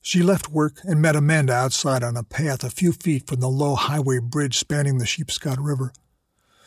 She 0.00 0.22
left 0.22 0.48
work 0.48 0.78
and 0.84 1.02
met 1.02 1.16
Amanda 1.16 1.54
outside 1.54 2.04
on 2.04 2.16
a 2.16 2.22
path 2.22 2.62
a 2.62 2.70
few 2.70 2.92
feet 2.92 3.26
from 3.26 3.40
the 3.40 3.48
low 3.48 3.74
highway 3.74 4.20
bridge 4.20 4.56
spanning 4.56 4.98
the 4.98 5.04
Sheepscot 5.04 5.58
River. 5.58 5.92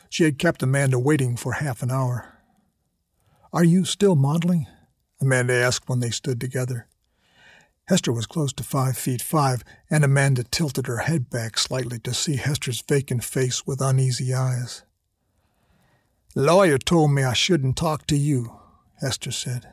She 0.09 0.25
had 0.25 0.37
kept 0.37 0.61
Amanda 0.61 0.99
waiting 0.99 1.37
for 1.37 1.53
half 1.53 1.81
an 1.81 1.89
hour. 1.89 2.33
Are 3.53 3.63
you 3.63 3.85
still 3.85 4.17
modeling? 4.17 4.67
Amanda 5.21 5.53
asked 5.53 5.87
when 5.87 5.99
they 5.99 6.09
stood 6.09 6.41
together. 6.41 6.87
Hester 7.87 8.11
was 8.11 8.25
close 8.25 8.53
to 8.53 8.63
five 8.63 8.97
feet 8.97 9.21
five, 9.21 9.63
and 9.89 10.03
Amanda 10.03 10.43
tilted 10.43 10.87
her 10.87 10.99
head 10.99 11.29
back 11.29 11.57
slightly 11.57 11.99
to 11.99 12.13
see 12.13 12.37
Hester's 12.37 12.81
vacant 12.81 13.23
face 13.23 13.65
with 13.65 13.81
uneasy 13.81 14.33
eyes. 14.33 14.83
Lawyer 16.35 16.77
told 16.77 17.11
me 17.11 17.23
I 17.23 17.33
shouldn't 17.33 17.75
talk 17.75 18.07
to 18.07 18.15
you, 18.15 18.57
Hester 19.01 19.31
said. 19.31 19.67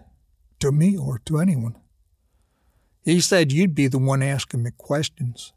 To 0.61 0.73
me 0.73 0.99
or 0.99 1.21
to 1.27 1.39
anyone? 1.39 1.77
He 3.03 3.21
said 3.21 3.53
you'd 3.53 3.75
be 3.75 3.87
the 3.87 3.99
one 3.99 4.23
asking 4.23 4.65
me 4.65 4.71
questions. 4.77 5.53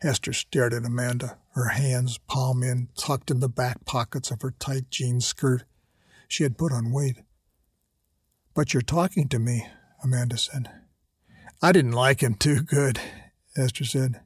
Hester 0.00 0.32
stared 0.32 0.72
at 0.72 0.84
Amanda, 0.84 1.38
her 1.54 1.68
hands 1.68 2.18
palm 2.18 2.62
in, 2.62 2.88
tucked 2.96 3.30
in 3.30 3.40
the 3.40 3.48
back 3.48 3.84
pockets 3.84 4.30
of 4.30 4.42
her 4.42 4.52
tight 4.52 4.88
jean 4.90 5.20
skirt. 5.20 5.64
She 6.28 6.44
had 6.44 6.58
put 6.58 6.72
on 6.72 6.92
weight. 6.92 7.16
But 8.56 8.72
you're 8.72 8.80
talking 8.80 9.28
to 9.28 9.38
me, 9.38 9.66
Amanda 10.02 10.38
said. 10.38 10.70
I 11.60 11.72
didn't 11.72 11.92
like 11.92 12.22
him 12.22 12.34
too 12.34 12.62
good, 12.62 12.98
Hester 13.54 13.84
said. 13.84 14.22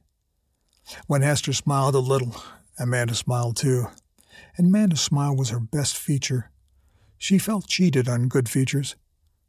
When 1.05 1.21
Hester 1.21 1.51
smiled 1.51 1.95
a 1.95 1.99
little, 1.99 2.41
Amanda 2.79 3.13
smiled 3.13 3.57
too. 3.57 3.87
And 4.55 4.67
Amanda's 4.67 5.01
smile 5.01 5.35
was 5.35 5.49
her 5.49 5.59
best 5.59 5.97
feature. 5.97 6.49
She 7.17 7.37
felt 7.37 7.67
cheated 7.67 8.07
on 8.07 8.29
good 8.29 8.47
features. 8.47 8.95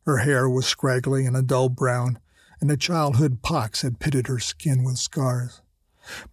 Her 0.04 0.18
hair 0.18 0.50
was 0.50 0.66
scraggly 0.66 1.26
and 1.26 1.36
a 1.36 1.42
dull 1.42 1.68
brown, 1.68 2.18
and 2.60 2.68
a 2.68 2.76
childhood 2.76 3.40
pox 3.40 3.82
had 3.82 4.00
pitted 4.00 4.26
her 4.26 4.40
skin 4.40 4.82
with 4.82 4.98
scars. 4.98 5.62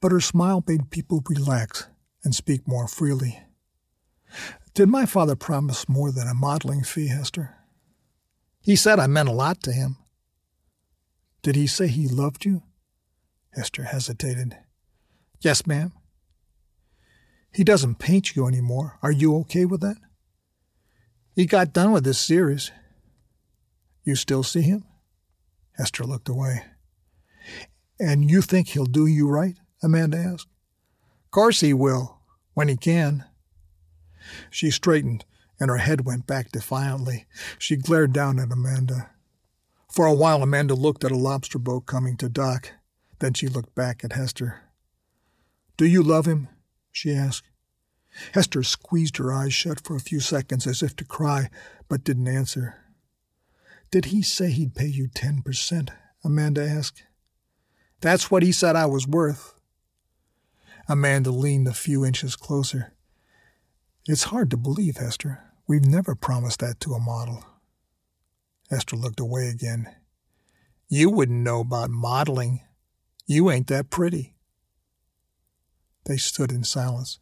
But 0.01 0.11
her 0.11 0.19
smile 0.19 0.63
made 0.67 0.89
people 0.89 1.23
relax 1.29 1.87
and 2.23 2.33
speak 2.33 2.67
more 2.67 2.87
freely. 2.87 3.41
Did 4.73 4.89
my 4.89 5.05
father 5.05 5.35
promise 5.35 5.87
more 5.87 6.11
than 6.11 6.27
a 6.27 6.33
modeling 6.33 6.83
fee, 6.83 7.09
Hester? 7.09 7.58
He 8.61 8.75
said 8.75 8.99
I 8.99 9.07
meant 9.07 9.29
a 9.29 9.33
lot 9.33 9.61
to 9.63 9.71
him. 9.71 9.97
Did 11.41 11.55
he 11.55 11.67
say 11.67 11.87
he 11.87 12.07
loved 12.07 12.45
you? 12.45 12.63
Hester 13.53 13.83
hesitated. 13.83 14.57
Yes, 15.41 15.65
ma'am. 15.65 15.93
He 17.51 17.63
doesn't 17.63 17.99
paint 17.99 18.35
you 18.35 18.45
anymore. 18.45 18.99
Are 19.01 19.11
you 19.11 19.35
okay 19.39 19.65
with 19.65 19.81
that? 19.81 19.97
He 21.35 21.45
got 21.45 21.73
done 21.73 21.91
with 21.91 22.03
this 22.03 22.19
series. 22.19 22.71
You 24.03 24.15
still 24.15 24.43
see 24.43 24.61
him? 24.61 24.83
Hester 25.77 26.03
looked 26.03 26.29
away. 26.29 26.65
And 27.99 28.29
you 28.29 28.41
think 28.41 28.69
he'll 28.69 28.85
do 28.85 29.05
you 29.05 29.29
right? 29.29 29.55
Amanda 29.81 30.17
asked. 30.17 30.47
Course 31.31 31.61
he 31.61 31.73
will, 31.73 32.19
when 32.53 32.67
he 32.67 32.75
can. 32.75 33.23
She 34.49 34.71
straightened, 34.71 35.25
and 35.59 35.69
her 35.69 35.77
head 35.77 36.05
went 36.05 36.25
back 36.25 36.51
defiantly. 36.51 37.25
She 37.57 37.75
glared 37.75 38.13
down 38.13 38.39
at 38.39 38.51
Amanda. 38.51 39.09
For 39.91 40.05
a 40.05 40.13
while, 40.13 40.43
Amanda 40.43 40.75
looked 40.75 41.03
at 41.03 41.11
a 41.11 41.17
lobster 41.17 41.59
boat 41.59 41.85
coming 41.85 42.15
to 42.17 42.29
dock. 42.29 42.71
Then 43.19 43.33
she 43.33 43.47
looked 43.47 43.75
back 43.75 44.03
at 44.03 44.13
Hester. 44.13 44.61
Do 45.77 45.85
you 45.85 46.03
love 46.03 46.25
him? 46.25 46.47
she 46.91 47.13
asked. 47.13 47.47
Hester 48.33 48.63
squeezed 48.63 49.17
her 49.17 49.31
eyes 49.31 49.53
shut 49.53 49.81
for 49.81 49.95
a 49.95 50.01
few 50.01 50.19
seconds 50.19 50.65
as 50.67 50.81
if 50.81 50.95
to 50.97 51.05
cry, 51.05 51.49
but 51.87 52.03
didn't 52.03 52.27
answer. 52.27 52.75
Did 53.91 54.05
he 54.05 54.21
say 54.21 54.51
he'd 54.51 54.75
pay 54.75 54.87
you 54.87 55.07
10%? 55.07 55.89
Amanda 56.23 56.67
asked. 56.67 57.03
That's 58.01 58.29
what 58.29 58.43
he 58.43 58.51
said 58.51 58.75
I 58.75 58.85
was 58.85 59.07
worth. 59.07 59.53
Amanda 60.87 61.31
leaned 61.31 61.67
a 61.67 61.73
few 61.73 62.05
inches 62.05 62.35
closer. 62.35 62.93
It's 64.07 64.23
hard 64.23 64.49
to 64.51 64.57
believe, 64.57 64.97
Hester. 64.97 65.48
We've 65.69 65.85
never 65.85 66.15
promised 66.15 66.61
that 66.61 66.79
to 66.79 66.95
a 66.95 66.99
model. 66.99 67.45
Hester 68.71 68.95
looked 68.95 69.19
away 69.19 69.49
again. 69.49 69.87
You 70.87 71.11
wouldn't 71.11 71.43
know 71.43 71.59
about 71.59 71.91
modeling. 71.91 72.61
You 73.27 73.51
ain't 73.51 73.67
that 73.67 73.91
pretty. 73.91 74.33
They 76.05 76.17
stood 76.17 76.51
in 76.51 76.63
silence. 76.63 77.19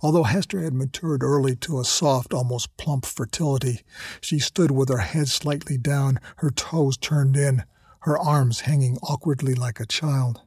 Although 0.00 0.22
Hester 0.22 0.62
had 0.62 0.72
matured 0.72 1.22
early 1.22 1.54
to 1.56 1.78
a 1.78 1.84
soft, 1.84 2.32
almost 2.32 2.74
plump 2.78 3.04
fertility, 3.04 3.82
she 4.22 4.38
stood 4.38 4.70
with 4.70 4.88
her 4.88 4.96
head 4.96 5.28
slightly 5.28 5.76
down, 5.76 6.18
her 6.36 6.50
toes 6.50 6.96
turned 6.96 7.36
in, 7.36 7.62
her 8.00 8.18
arms 8.18 8.60
hanging 8.60 8.96
awkwardly 9.02 9.54
like 9.54 9.80
a 9.80 9.86
child. 9.86 10.40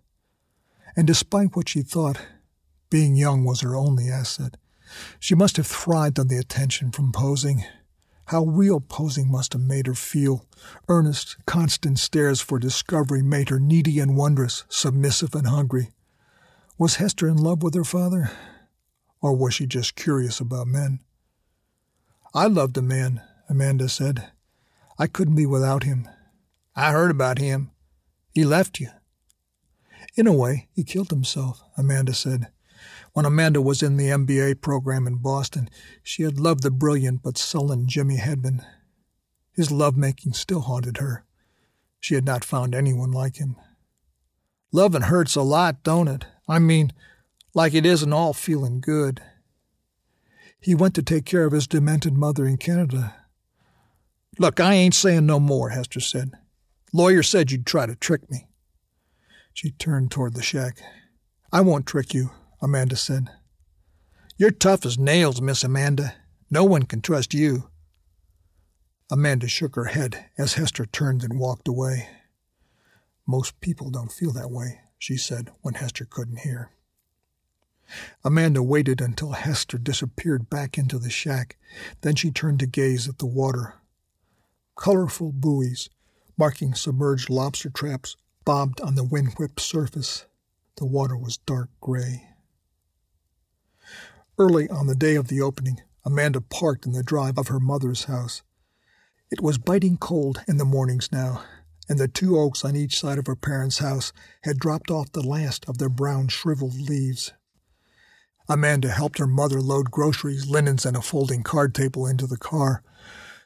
And 0.95 1.05
despite 1.05 1.55
what 1.55 1.69
she 1.69 1.83
thought, 1.83 2.19
being 2.89 3.15
young 3.15 3.45
was 3.45 3.61
her 3.61 3.75
only 3.75 4.09
asset. 4.09 4.57
She 5.19 5.35
must 5.35 5.57
have 5.57 5.67
thrived 5.67 6.19
on 6.19 6.27
the 6.27 6.37
attention 6.37 6.91
from 6.91 7.11
posing. 7.11 7.63
How 8.25 8.43
real 8.43 8.79
posing 8.79 9.31
must 9.31 9.53
have 9.53 9.61
made 9.61 9.87
her 9.87 9.95
feel. 9.95 10.45
Earnest, 10.87 11.37
constant 11.45 11.97
stares 11.97 12.41
for 12.41 12.59
discovery 12.59 13.23
made 13.23 13.49
her 13.49 13.59
needy 13.59 13.99
and 13.99 14.15
wondrous, 14.15 14.65
submissive 14.69 15.33
and 15.33 15.47
hungry. 15.47 15.89
Was 16.77 16.95
Hester 16.95 17.27
in 17.27 17.37
love 17.37 17.63
with 17.63 17.73
her 17.73 17.83
father? 17.83 18.31
Or 19.21 19.35
was 19.35 19.55
she 19.55 19.65
just 19.65 19.95
curious 19.95 20.39
about 20.39 20.67
men? 20.67 20.99
I 22.33 22.45
loved 22.45 22.77
a 22.77 22.81
man, 22.81 23.21
Amanda 23.49 23.89
said. 23.89 24.29
I 24.99 25.07
couldn't 25.07 25.35
be 25.35 25.45
without 25.45 25.83
him. 25.83 26.07
I 26.75 26.91
heard 26.91 27.09
about 27.09 27.39
him. 27.39 27.71
He 28.33 28.45
left 28.45 28.79
you. 28.79 28.89
In 30.15 30.27
a 30.27 30.33
way, 30.33 30.67
he 30.71 30.83
killed 30.83 31.09
himself, 31.09 31.61
Amanda 31.77 32.13
said. 32.13 32.47
When 33.13 33.25
Amanda 33.25 33.61
was 33.61 33.81
in 33.81 33.97
the 33.97 34.09
MBA 34.09 34.61
program 34.61 35.07
in 35.07 35.15
Boston, 35.15 35.69
she 36.03 36.23
had 36.23 36.39
loved 36.39 36.63
the 36.63 36.71
brilliant 36.71 37.23
but 37.23 37.37
sullen 37.37 37.87
Jimmy 37.87 38.17
Hedman. 38.17 38.63
His 39.51 39.71
lovemaking 39.71 40.33
still 40.33 40.61
haunted 40.61 40.97
her. 40.97 41.25
She 41.99 42.15
had 42.15 42.25
not 42.25 42.45
found 42.45 42.73
anyone 42.73 43.11
like 43.11 43.37
him. 43.37 43.55
Loving 44.71 45.01
hurts 45.03 45.35
a 45.35 45.41
lot, 45.41 45.83
don't 45.83 46.07
it? 46.07 46.25
I 46.47 46.59
mean, 46.59 46.93
like 47.53 47.73
it 47.73 47.85
isn't 47.85 48.13
all 48.13 48.33
feeling 48.33 48.79
good. 48.79 49.21
He 50.61 50.75
went 50.75 50.93
to 50.95 51.03
take 51.03 51.25
care 51.25 51.45
of 51.45 51.53
his 51.53 51.67
demented 51.67 52.13
mother 52.13 52.45
in 52.45 52.57
Canada. 52.57 53.15
Look, 54.37 54.59
I 54.59 54.73
ain't 54.73 54.93
saying 54.93 55.25
no 55.25 55.39
more, 55.39 55.69
Hester 55.69 55.99
said. 55.99 56.31
Lawyer 56.93 57.23
said 57.23 57.51
you'd 57.51 57.65
try 57.65 57.85
to 57.85 57.95
trick 57.95 58.29
me. 58.29 58.47
She 59.53 59.71
turned 59.71 60.11
toward 60.11 60.35
the 60.35 60.41
shack. 60.41 60.79
I 61.51 61.61
won't 61.61 61.85
trick 61.85 62.13
you, 62.13 62.31
Amanda 62.61 62.95
said. 62.95 63.29
You're 64.37 64.51
tough 64.51 64.85
as 64.85 64.97
nails, 64.97 65.41
Miss 65.41 65.63
Amanda. 65.63 66.15
No 66.49 66.63
one 66.63 66.83
can 66.83 67.01
trust 67.01 67.33
you. 67.33 67.69
Amanda 69.11 69.47
shook 69.47 69.75
her 69.75 69.85
head 69.85 70.25
as 70.37 70.53
Hester 70.53 70.85
turned 70.85 71.23
and 71.23 71.39
walked 71.39 71.67
away. 71.67 72.09
Most 73.25 73.59
people 73.59 73.89
don't 73.89 74.11
feel 74.11 74.31
that 74.33 74.51
way, 74.51 74.81
she 74.97 75.17
said 75.17 75.51
when 75.61 75.75
Hester 75.75 76.05
couldn't 76.05 76.39
hear. 76.39 76.71
Amanda 78.23 78.61
waited 78.61 79.01
until 79.01 79.31
Hester 79.31 79.77
disappeared 79.77 80.49
back 80.49 80.77
into 80.77 80.99
the 80.99 81.09
shack. 81.09 81.57
Then 82.01 82.15
she 82.15 82.31
turned 82.31 82.59
to 82.59 82.67
gaze 82.67 83.07
at 83.07 83.17
the 83.17 83.25
water. 83.25 83.75
Colorful 84.75 85.31
buoys, 85.31 85.89
marking 86.37 86.73
submerged 86.75 87.29
lobster 87.29 87.69
traps, 87.69 88.15
bobbed 88.45 88.79
on 88.81 88.95
the 88.95 89.03
wind 89.03 89.33
whipped 89.37 89.59
surface. 89.59 90.25
The 90.77 90.85
water 90.85 91.17
was 91.17 91.37
dark 91.37 91.69
gray. 91.81 92.28
Early 94.39 94.69
on 94.69 94.87
the 94.87 94.95
day 94.95 95.15
of 95.15 95.27
the 95.27 95.41
opening, 95.41 95.81
Amanda 96.05 96.39
parked 96.39 96.85
in 96.85 96.93
the 96.93 97.03
drive 97.03 97.37
of 97.37 97.49
her 97.49 97.59
mother's 97.59 98.05
house. 98.05 98.41
It 99.29 99.41
was 99.41 99.57
biting 99.57 99.97
cold 99.97 100.43
in 100.47 100.55
the 100.55 100.63
mornings 100.63 101.11
now, 101.11 101.43
and 101.89 101.99
the 101.99 102.07
two 102.07 102.39
oaks 102.39 102.63
on 102.63 102.73
each 102.73 102.97
side 102.97 103.17
of 103.17 103.27
her 103.27 103.35
parents' 103.35 103.79
house 103.79 104.13
had 104.43 104.57
dropped 104.57 104.89
off 104.89 105.11
the 105.11 105.27
last 105.27 105.67
of 105.67 105.77
their 105.77 105.89
brown, 105.89 106.29
shriveled 106.29 106.79
leaves. 106.79 107.33
Amanda 108.47 108.87
helped 108.87 109.17
her 109.17 109.27
mother 109.27 109.59
load 109.59 109.91
groceries, 109.91 110.47
linens, 110.47 110.85
and 110.85 110.95
a 110.95 111.01
folding 111.01 111.43
card 111.43 111.75
table 111.75 112.07
into 112.07 112.25
the 112.25 112.37
car. 112.37 112.81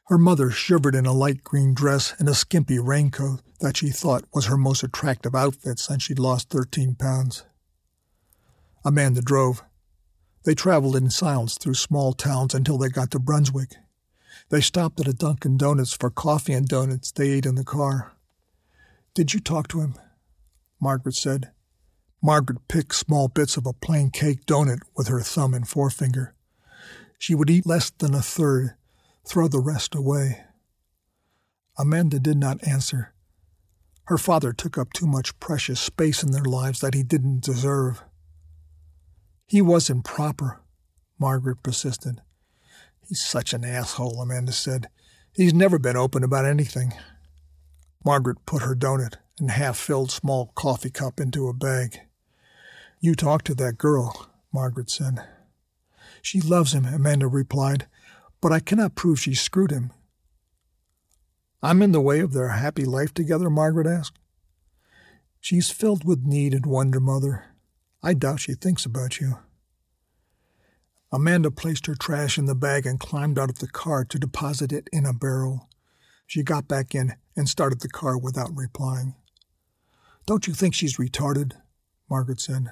Her 0.10 0.20
mother 0.20 0.52
shivered 0.52 0.94
in 0.94 1.08
a 1.08 1.12
light 1.12 1.44
green 1.44 1.74
dress 1.74 2.14
and 2.20 2.30
a 2.30 2.36
skimpy 2.36 2.78
raincoat 2.78 3.42
that 3.62 3.78
she 3.78 3.90
thought 3.90 4.26
was 4.32 4.46
her 4.46 4.58
most 4.58 4.84
attractive 4.84 5.34
outfit 5.34 5.80
since 5.80 6.04
she'd 6.04 6.20
lost 6.20 6.52
13 6.52 6.94
pounds. 6.94 7.46
Amanda 8.86 9.22
drove. 9.22 9.64
They 10.44 10.56
traveled 10.56 10.96
in 10.96 11.10
silence 11.10 11.58
through 11.58 11.76
small 11.76 12.14
towns 12.14 12.54
until 12.54 12.78
they 12.78 12.90
got 12.90 13.12
to 13.12 13.20
Brunswick. 13.20 13.76
They 14.50 14.62
stopped 14.62 15.00
at 15.00 15.08
a 15.08 15.14
Dunkin' 15.14 15.58
Donuts 15.58 15.94
for 15.94 16.10
coffee 16.10 16.54
and 16.54 16.68
donuts 16.68 17.12
they 17.12 17.30
ate 17.30 17.46
in 17.46 17.56
the 17.56 17.64
car. 17.64 18.14
Did 19.14 19.34
you 19.34 19.40
talk 19.40 19.68
to 19.70 19.80
him? 19.80 19.96
Margaret 20.80 21.16
said. 21.16 21.52
Margaret 22.22 22.68
picked 22.68 22.96
small 22.96 23.28
bits 23.28 23.58
of 23.58 23.66
a 23.66 23.74
plain 23.74 24.10
cake 24.10 24.46
donut 24.46 24.80
with 24.96 25.08
her 25.08 25.22
thumb 25.22 25.54
and 25.54 25.68
forefinger. 25.68 26.34
She 27.18 27.36
would 27.36 27.50
eat 27.50 27.66
less 27.66 27.90
than 27.90 28.14
a 28.14 28.22
third, 28.22 28.76
throw 29.26 29.48
the 29.48 29.60
rest 29.60 29.96
away. 29.96 30.44
Amanda 31.78 32.20
did 32.20 32.38
not 32.38 32.66
answer. 32.68 33.14
Her 34.06 34.18
father 34.18 34.52
took 34.52 34.78
up 34.78 34.92
too 34.94 35.08
much 35.08 35.40
precious 35.40 35.80
space 35.80 36.22
in 36.22 36.32
their 36.32 36.44
lives 36.44 36.82
that 36.82 36.94
he 36.94 37.04
didn't 37.04 37.44
deserve. 37.44 38.04
He 39.54 39.62
wasn't 39.62 40.04
proper, 40.04 40.62
Margaret 41.20 41.62
persisted. 41.62 42.24
He's 43.08 43.24
such 43.24 43.54
an 43.54 43.64
asshole, 43.64 44.20
Amanda 44.20 44.52
said. 44.52 44.90
He's 45.32 45.54
never 45.54 45.78
been 45.78 45.96
open 45.96 46.24
about 46.24 46.46
anything. 46.46 46.96
Margaret 48.04 48.48
put 48.48 48.64
her 48.64 48.74
donut 48.74 49.18
and 49.40 49.52
half 49.52 49.78
filled 49.78 50.10
small 50.10 50.48
coffee 50.56 50.90
cup 50.90 51.20
into 51.20 51.48
a 51.48 51.54
bag. 51.54 52.00
You 53.00 53.14
talked 53.14 53.46
to 53.46 53.54
that 53.54 53.78
girl, 53.78 54.28
Margaret 54.52 54.90
said. 54.90 55.24
She 56.24 56.42
loves 56.42 56.74
him, 56.74 56.86
Amanda 56.86 57.28
replied, 57.28 57.86
but 58.42 58.52
I 58.52 58.60
cannot 58.60 58.96
prove 58.96 59.20
she 59.20 59.36
screwed 59.36 59.70
him. 59.70 59.94
I'm 61.62 61.84
in 61.84 61.92
the 61.92 62.02
way 62.02 62.22
of 62.22 62.34
their 62.34 62.48
happy 62.48 62.86
life 62.86 63.14
together, 63.14 63.52
Margaret 63.52 63.86
asked. 63.86 64.18
She's 65.40 65.70
filled 65.70 66.06
with 66.06 66.26
need 66.26 66.56
and 66.56 66.66
wonder, 66.66 67.00
Mother. 67.00 67.53
I 68.04 68.14
doubt 68.14 68.42
she 68.42 68.54
thinks 68.54 68.86
about 68.86 69.22
you. 69.22 69.38
Amanda 71.10 71.50
placed 71.52 71.86
her 71.86 71.96
trash 71.96 72.38
in 72.38 72.46
the 72.46 72.56
bag 72.56 72.86
and 72.86 73.00
climbed 73.00 73.40
out 73.40 73.50
of 73.50 73.60
the 73.60 73.68
car 73.68 74.04
to 74.04 74.20
deposit 74.20 74.74
it 74.74 74.90
in 74.92 75.06
a 75.06 75.14
barrel. 75.14 75.70
She 76.28 76.44
got 76.44 76.68
back 76.68 76.94
in 76.94 77.14
and 77.36 77.48
started 77.48 77.80
the 77.80 77.88
car 77.88 78.18
without 78.18 78.50
replying. 78.54 79.16
Don't 80.26 80.48
you 80.48 80.54
think 80.54 80.74
she's 80.74 80.98
retarded? 80.98 81.54
Margaret 82.10 82.42
said. 82.42 82.72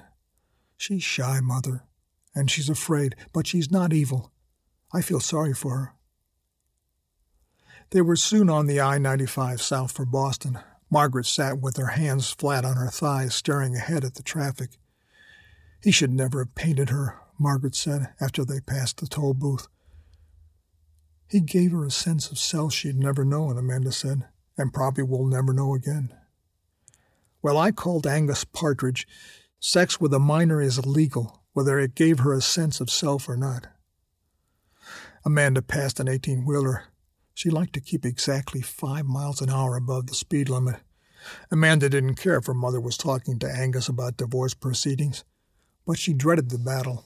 She's 0.75 1.03
shy, 1.03 1.39
Mother, 1.39 1.85
and 2.35 2.51
she's 2.51 2.69
afraid, 2.69 3.15
but 3.31 3.47
she's 3.47 3.71
not 3.71 3.93
evil. 3.93 4.31
I 4.93 5.01
feel 5.01 5.19
sorry 5.19 5.53
for 5.53 5.77
her. 5.77 5.93
They 7.91 8.01
were 8.01 8.15
soon 8.15 8.49
on 8.49 8.65
the 8.65 8.81
I 8.81 8.97
95 8.97 9.61
south 9.61 9.91
for 9.91 10.05
Boston. 10.05 10.59
Margaret 10.89 11.25
sat 11.25 11.59
with 11.59 11.77
her 11.77 11.87
hands 11.87 12.31
flat 12.31 12.65
on 12.65 12.75
her 12.75 12.89
thighs, 12.89 13.35
staring 13.35 13.75
ahead 13.75 14.03
at 14.03 14.15
the 14.15 14.23
traffic. 14.23 14.71
He 15.83 15.91
should 15.91 16.11
never 16.11 16.39
have 16.39 16.53
painted 16.53 16.89
her, 16.89 17.19
Margaret 17.39 17.75
said 17.75 18.13
after 18.19 18.45
they 18.45 18.59
passed 18.59 18.97
the 18.97 19.07
toll 19.07 19.33
booth. 19.33 19.67
He 21.27 21.39
gave 21.39 21.71
her 21.71 21.85
a 21.85 21.91
sense 21.91 22.29
of 22.29 22.37
self 22.37 22.73
she'd 22.73 22.99
never 22.99 23.25
known, 23.25 23.57
Amanda 23.57 23.91
said, 23.91 24.27
and 24.57 24.73
probably 24.73 25.03
will 25.03 25.25
never 25.25 25.53
know 25.53 25.73
again. 25.73 26.13
Well, 27.41 27.57
I 27.57 27.71
called 27.71 28.05
Angus 28.05 28.43
Partridge. 28.43 29.07
Sex 29.59 29.99
with 29.99 30.13
a 30.13 30.19
minor 30.19 30.61
is 30.61 30.77
illegal, 30.77 31.41
whether 31.53 31.79
it 31.79 31.95
gave 31.95 32.19
her 32.19 32.33
a 32.33 32.41
sense 32.41 32.79
of 32.79 32.91
self 32.91 33.27
or 33.27 33.35
not. 33.35 33.67
Amanda 35.25 35.61
passed 35.61 35.99
an 35.99 36.07
18 36.07 36.45
wheeler. 36.45 36.85
She 37.33 37.49
liked 37.49 37.73
to 37.73 37.81
keep 37.81 38.05
exactly 38.05 38.61
five 38.61 39.05
miles 39.05 39.41
an 39.41 39.49
hour 39.49 39.75
above 39.75 40.07
the 40.07 40.15
speed 40.15 40.49
limit. 40.49 40.75
Amanda 41.49 41.89
didn't 41.89 42.15
care 42.15 42.37
if 42.37 42.45
her 42.45 42.53
mother 42.53 42.79
was 42.79 42.97
talking 42.97 43.39
to 43.39 43.51
Angus 43.51 43.87
about 43.87 44.17
divorce 44.17 44.53
proceedings 44.53 45.23
but 45.85 45.97
she 45.97 46.13
dreaded 46.13 46.49
the 46.49 46.57
battle. 46.57 47.05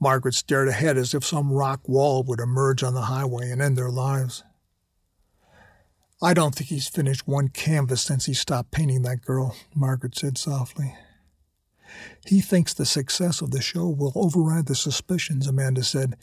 Margaret 0.00 0.34
stared 0.34 0.68
ahead 0.68 0.96
as 0.96 1.14
if 1.14 1.24
some 1.24 1.52
rock 1.52 1.88
wall 1.88 2.22
would 2.24 2.40
emerge 2.40 2.82
on 2.82 2.94
the 2.94 3.02
highway 3.02 3.50
and 3.50 3.62
end 3.62 3.76
their 3.76 3.90
lives. 3.90 4.42
I 6.22 6.34
don't 6.34 6.54
think 6.54 6.70
he's 6.70 6.88
finished 6.88 7.28
one 7.28 7.48
canvas 7.48 8.02
since 8.02 8.26
he 8.26 8.34
stopped 8.34 8.70
painting 8.70 9.02
that 9.02 9.22
girl, 9.22 9.56
Margaret 9.74 10.16
said 10.16 10.38
softly. 10.38 10.94
He 12.26 12.40
thinks 12.40 12.72
the 12.72 12.86
success 12.86 13.40
of 13.40 13.50
the 13.50 13.60
show 13.60 13.88
will 13.88 14.12
override 14.14 14.66
the 14.66 14.74
suspicions, 14.74 15.46
Amanda 15.46 15.84
said. 15.84 16.16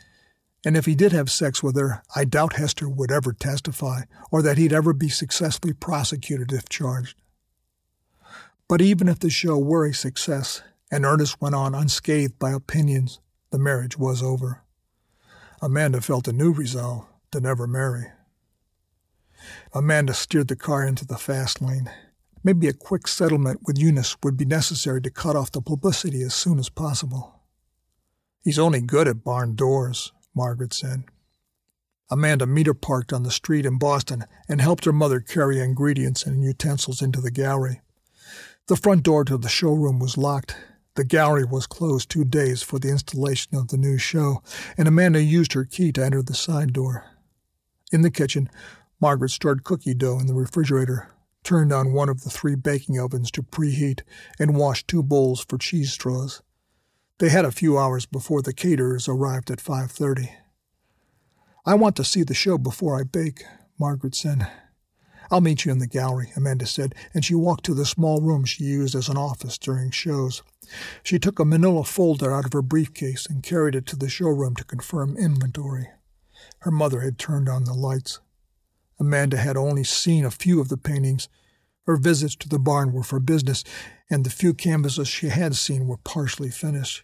And 0.65 0.75
if 0.75 0.85
he 0.85 0.95
did 0.95 1.11
have 1.11 1.31
sex 1.31 1.63
with 1.63 1.77
her, 1.77 2.03
I 2.15 2.25
doubt 2.25 2.53
Hester 2.53 2.89
would 2.89 3.11
ever 3.11 3.33
testify, 3.33 4.01
or 4.31 4.41
that 4.41 4.57
he'd 4.57 4.73
ever 4.73 4.93
be 4.93 5.09
successfully 5.09 5.73
prosecuted 5.73 6.51
if 6.51 6.69
charged. 6.69 7.17
But 8.67 8.81
even 8.81 9.07
if 9.07 9.19
the 9.19 9.29
show 9.29 9.57
were 9.57 9.85
a 9.85 9.93
success, 9.93 10.61
and 10.91 11.05
Ernest 11.05 11.41
went 11.41 11.55
on 11.55 11.73
unscathed 11.73 12.37
by 12.37 12.51
opinions. 12.51 13.19
The 13.51 13.57
marriage 13.57 13.97
was 13.97 14.21
over. 14.21 14.63
Amanda 15.61 16.01
felt 16.01 16.27
a 16.27 16.33
new 16.33 16.51
resolve 16.51 17.05
to 17.31 17.39
never 17.39 17.65
marry. 17.65 18.07
Amanda 19.73 20.13
steered 20.13 20.49
the 20.49 20.55
car 20.55 20.85
into 20.85 21.05
the 21.05 21.17
fast 21.17 21.61
lane. 21.61 21.89
Maybe 22.43 22.67
a 22.67 22.73
quick 22.73 23.07
settlement 23.07 23.61
with 23.65 23.77
Eunice 23.77 24.17
would 24.23 24.35
be 24.35 24.45
necessary 24.45 25.01
to 25.01 25.09
cut 25.09 25.35
off 25.35 25.51
the 25.51 25.61
publicity 25.61 26.23
as 26.23 26.33
soon 26.33 26.59
as 26.59 26.69
possible. 26.69 27.39
He's 28.43 28.59
only 28.59 28.81
good 28.81 29.07
at 29.07 29.23
barn 29.23 29.55
doors, 29.55 30.11
Margaret 30.35 30.73
said. 30.73 31.03
Amanda 32.09 32.45
meter 32.45 32.73
parked 32.73 33.13
on 33.13 33.23
the 33.23 33.31
street 33.31 33.65
in 33.65 33.77
Boston 33.77 34.25
and 34.49 34.59
helped 34.59 34.85
her 34.85 34.91
mother 34.91 35.21
carry 35.21 35.59
ingredients 35.59 36.25
and 36.25 36.43
utensils 36.43 37.01
into 37.01 37.21
the 37.21 37.31
gallery. 37.31 37.81
The 38.67 38.75
front 38.75 39.03
door 39.03 39.23
to 39.25 39.37
the 39.37 39.47
showroom 39.47 39.99
was 39.99 40.17
locked, 40.17 40.57
the 40.95 41.05
gallery 41.05 41.45
was 41.45 41.67
closed 41.67 42.09
two 42.09 42.25
days 42.25 42.61
for 42.61 42.77
the 42.77 42.89
installation 42.89 43.55
of 43.55 43.69
the 43.69 43.77
new 43.77 43.97
show, 43.97 44.43
and 44.77 44.87
Amanda 44.87 45.21
used 45.21 45.53
her 45.53 45.63
key 45.63 45.91
to 45.93 46.03
enter 46.03 46.21
the 46.21 46.33
side 46.33 46.73
door. 46.73 47.05
In 47.91 48.01
the 48.01 48.11
kitchen, 48.11 48.49
Margaret 48.99 49.29
stirred 49.29 49.63
cookie 49.63 49.93
dough 49.93 50.19
in 50.19 50.27
the 50.27 50.33
refrigerator, 50.33 51.13
turned 51.43 51.71
on 51.71 51.93
one 51.93 52.09
of 52.09 52.23
the 52.23 52.29
three 52.29 52.55
baking 52.55 52.99
ovens 52.99 53.31
to 53.31 53.41
preheat, 53.41 54.01
and 54.37 54.55
washed 54.55 54.87
two 54.87 55.01
bowls 55.01 55.45
for 55.47 55.57
cheese 55.57 55.93
straws. 55.93 56.41
They 57.19 57.29
had 57.29 57.45
a 57.45 57.51
few 57.51 57.77
hours 57.77 58.05
before 58.05 58.41
the 58.41 58.53
caterers 58.53 59.07
arrived 59.07 59.49
at 59.49 59.61
5:30. 59.61 60.31
I 61.65 61.75
want 61.75 61.95
to 61.97 62.03
see 62.03 62.23
the 62.23 62.33
show 62.33 62.57
before 62.57 62.99
I 62.99 63.03
bake, 63.03 63.43
Margaret 63.79 64.15
said. 64.15 64.51
I'll 65.29 65.41
meet 65.41 65.63
you 65.63 65.71
in 65.71 65.79
the 65.79 65.87
gallery, 65.87 66.33
Amanda 66.35 66.65
said, 66.65 66.93
and 67.13 67.23
she 67.23 67.35
walked 67.35 67.63
to 67.65 67.73
the 67.73 67.85
small 67.85 68.21
room 68.21 68.43
she 68.43 68.63
used 68.65 68.95
as 68.95 69.07
an 69.07 69.17
office 69.17 69.57
during 69.57 69.91
shows. 69.91 70.43
She 71.03 71.19
took 71.19 71.39
a 71.39 71.45
manila 71.45 71.83
folder 71.83 72.33
out 72.33 72.45
of 72.45 72.53
her 72.53 72.61
briefcase 72.61 73.25
and 73.25 73.43
carried 73.43 73.75
it 73.75 73.85
to 73.87 73.95
the 73.95 74.09
showroom 74.09 74.55
to 74.55 74.63
confirm 74.63 75.17
inventory. 75.17 75.87
Her 76.59 76.71
mother 76.71 77.01
had 77.01 77.17
turned 77.17 77.49
on 77.49 77.65
the 77.65 77.73
lights. 77.73 78.19
Amanda 78.99 79.37
had 79.37 79.57
only 79.57 79.83
seen 79.83 80.25
a 80.25 80.31
few 80.31 80.61
of 80.61 80.69
the 80.69 80.77
paintings. 80.77 81.27
Her 81.85 81.97
visits 81.97 82.35
to 82.37 82.49
the 82.49 82.59
barn 82.59 82.93
were 82.93 83.03
for 83.03 83.19
business, 83.19 83.63
and 84.09 84.23
the 84.23 84.29
few 84.29 84.53
canvases 84.53 85.07
she 85.07 85.29
had 85.29 85.55
seen 85.55 85.87
were 85.87 85.97
partially 85.97 86.51
finished. 86.51 87.03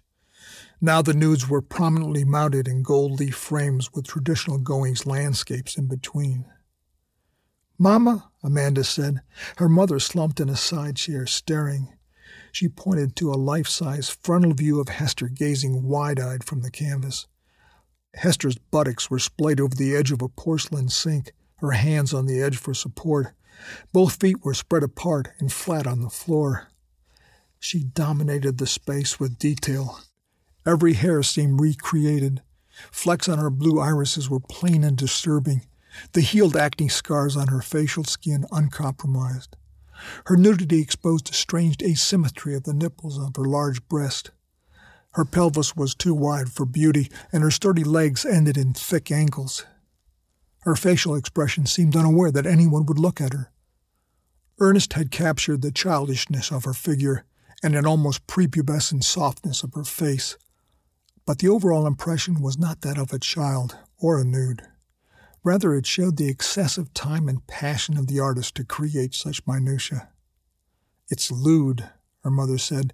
Now 0.79 1.01
the 1.01 1.13
nudes 1.13 1.49
were 1.49 1.61
prominently 1.61 2.23
mounted 2.23 2.67
in 2.67 2.83
gold 2.83 3.19
leaf 3.19 3.35
frames 3.35 3.91
with 3.93 4.07
traditional 4.07 4.59
goings 4.59 5.07
landscapes 5.07 5.75
in 5.75 5.87
between. 5.87 6.45
Mama, 7.79 8.31
Amanda 8.43 8.83
said. 8.83 9.21
Her 9.57 9.69
mother 9.69 9.99
slumped 9.99 10.39
in 10.39 10.49
a 10.49 10.55
side 10.55 10.95
chair, 10.95 11.25
staring. 11.25 11.96
She 12.57 12.67
pointed 12.69 13.15
to 13.17 13.31
a 13.31 13.37
life 13.37 13.67
size 13.67 14.09
frontal 14.09 14.55
view 14.55 14.79
of 14.79 14.89
Hester 14.89 15.27
gazing 15.27 15.83
wide 15.83 16.19
eyed 16.19 16.43
from 16.43 16.61
the 16.61 16.71
canvas. 16.71 17.27
Hester's 18.15 18.57
buttocks 18.57 19.11
were 19.11 19.19
splayed 19.19 19.61
over 19.61 19.75
the 19.75 19.95
edge 19.95 20.11
of 20.11 20.23
a 20.23 20.27
porcelain 20.27 20.89
sink, 20.89 21.33
her 21.57 21.73
hands 21.73 22.15
on 22.15 22.25
the 22.25 22.41
edge 22.41 22.57
for 22.57 22.73
support. 22.73 23.27
Both 23.93 24.19
feet 24.19 24.43
were 24.43 24.55
spread 24.55 24.81
apart 24.81 25.27
and 25.37 25.53
flat 25.53 25.85
on 25.85 26.01
the 26.01 26.09
floor. 26.09 26.69
She 27.59 27.83
dominated 27.83 28.57
the 28.57 28.65
space 28.65 29.19
with 29.19 29.37
detail. 29.37 29.99
Every 30.65 30.93
hair 30.93 31.21
seemed 31.21 31.61
recreated. 31.61 32.41
Flecks 32.91 33.29
on 33.29 33.37
her 33.37 33.51
blue 33.51 33.79
irises 33.79 34.31
were 34.31 34.39
plain 34.39 34.83
and 34.83 34.97
disturbing 34.97 35.67
the 36.13 36.21
healed 36.21 36.57
acne 36.57 36.89
scars 36.89 37.37
on 37.37 37.49
her 37.49 37.61
facial 37.61 38.03
skin 38.03 38.45
uncompromised. 38.51 39.55
Her 40.25 40.37
nudity 40.37 40.81
exposed 40.81 41.29
a 41.29 41.33
strange 41.33 41.77
asymmetry 41.81 42.55
of 42.55 42.63
the 42.63 42.73
nipples 42.73 43.17
of 43.17 43.35
her 43.35 43.45
large 43.45 43.87
breast. 43.87 44.31
Her 45.11 45.25
pelvis 45.25 45.75
was 45.75 45.95
too 45.95 46.13
wide 46.13 46.51
for 46.51 46.65
beauty, 46.65 47.09
and 47.31 47.43
her 47.43 47.51
sturdy 47.51 47.83
legs 47.83 48.25
ended 48.25 48.57
in 48.57 48.73
thick 48.73 49.11
ankles. 49.11 49.65
Her 50.59 50.75
facial 50.75 51.15
expression 51.15 51.65
seemed 51.65 51.95
unaware 51.95 52.31
that 52.31 52.45
anyone 52.45 52.85
would 52.85 52.99
look 52.99 53.21
at 53.21 53.33
her. 53.33 53.51
Ernest 54.59 54.93
had 54.93 55.11
captured 55.11 55.61
the 55.61 55.71
childishness 55.71 56.51
of 56.51 56.65
her 56.65 56.73
figure 56.73 57.25
and 57.63 57.75
an 57.75 57.85
almost 57.85 58.27
prepubescent 58.27 59.03
softness 59.03 59.63
of 59.63 59.73
her 59.73 59.83
face, 59.83 60.37
but 61.25 61.39
the 61.39 61.47
overall 61.47 61.87
impression 61.87 62.41
was 62.41 62.57
not 62.57 62.81
that 62.81 62.97
of 62.97 63.13
a 63.13 63.19
child 63.19 63.77
or 63.99 64.19
a 64.19 64.23
nude. 64.23 64.63
Rather, 65.47 65.73
it 65.75 65.85
showed 65.85 66.17
the 66.17 66.27
excessive 66.27 66.93
time 66.93 67.29
and 67.29 67.47
passion 67.47 67.95
of 67.95 68.07
the 68.07 68.19
artist 68.19 68.53
to 68.55 68.65
create 68.65 69.15
such 69.15 69.47
minutiae. 69.47 70.09
It's 71.07 71.31
lewd, 71.31 71.89
her 72.25 72.29
mother 72.29 72.57
said. 72.57 72.91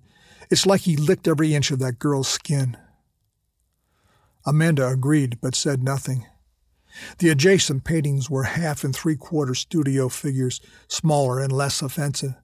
It's 0.52 0.68
like 0.68 0.82
he 0.82 0.96
licked 0.96 1.28
every 1.28 1.56
inch 1.56 1.72
of 1.72 1.80
that 1.80 1.98
girl's 1.98 2.28
skin. 2.28 2.78
Amanda 4.46 4.88
agreed, 4.88 5.42
but 5.42 5.56
said 5.56 5.82
nothing. 5.82 6.28
The 7.18 7.30
adjacent 7.30 7.86
paintings 7.86 8.30
were 8.30 8.44
half 8.44 8.84
and 8.84 8.96
three 8.96 9.16
quarter 9.16 9.56
studio 9.56 10.08
figures, 10.08 10.62
smaller 10.88 11.39
and 11.39 11.52
less 11.52 11.82
offensive. 11.82 12.36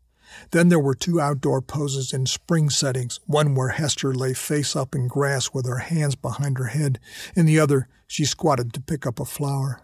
Then 0.50 0.70
there 0.70 0.80
were 0.80 0.96
two 0.96 1.22
outdoor 1.22 1.62
poses 1.62 2.14
in 2.14 2.26
spring 2.26 2.72
settings, 2.72 3.20
one 3.28 3.54
where 3.54 3.70
Hester 3.70 4.16
lay 4.16 4.34
face 4.34 4.76
up 4.76 4.96
in 4.96 5.08
grass 5.08 5.54
with 5.54 5.68
her 5.68 5.78
hands 5.78 6.16
behind 6.16 6.58
her 6.58 6.70
head, 6.70 7.00
in 7.36 7.46
the 7.46 7.60
other 7.60 7.88
she 8.08 8.26
squatted 8.26 8.74
to 8.74 8.82
pick 8.82 9.06
up 9.06 9.20
a 9.20 9.26
flower. 9.26 9.84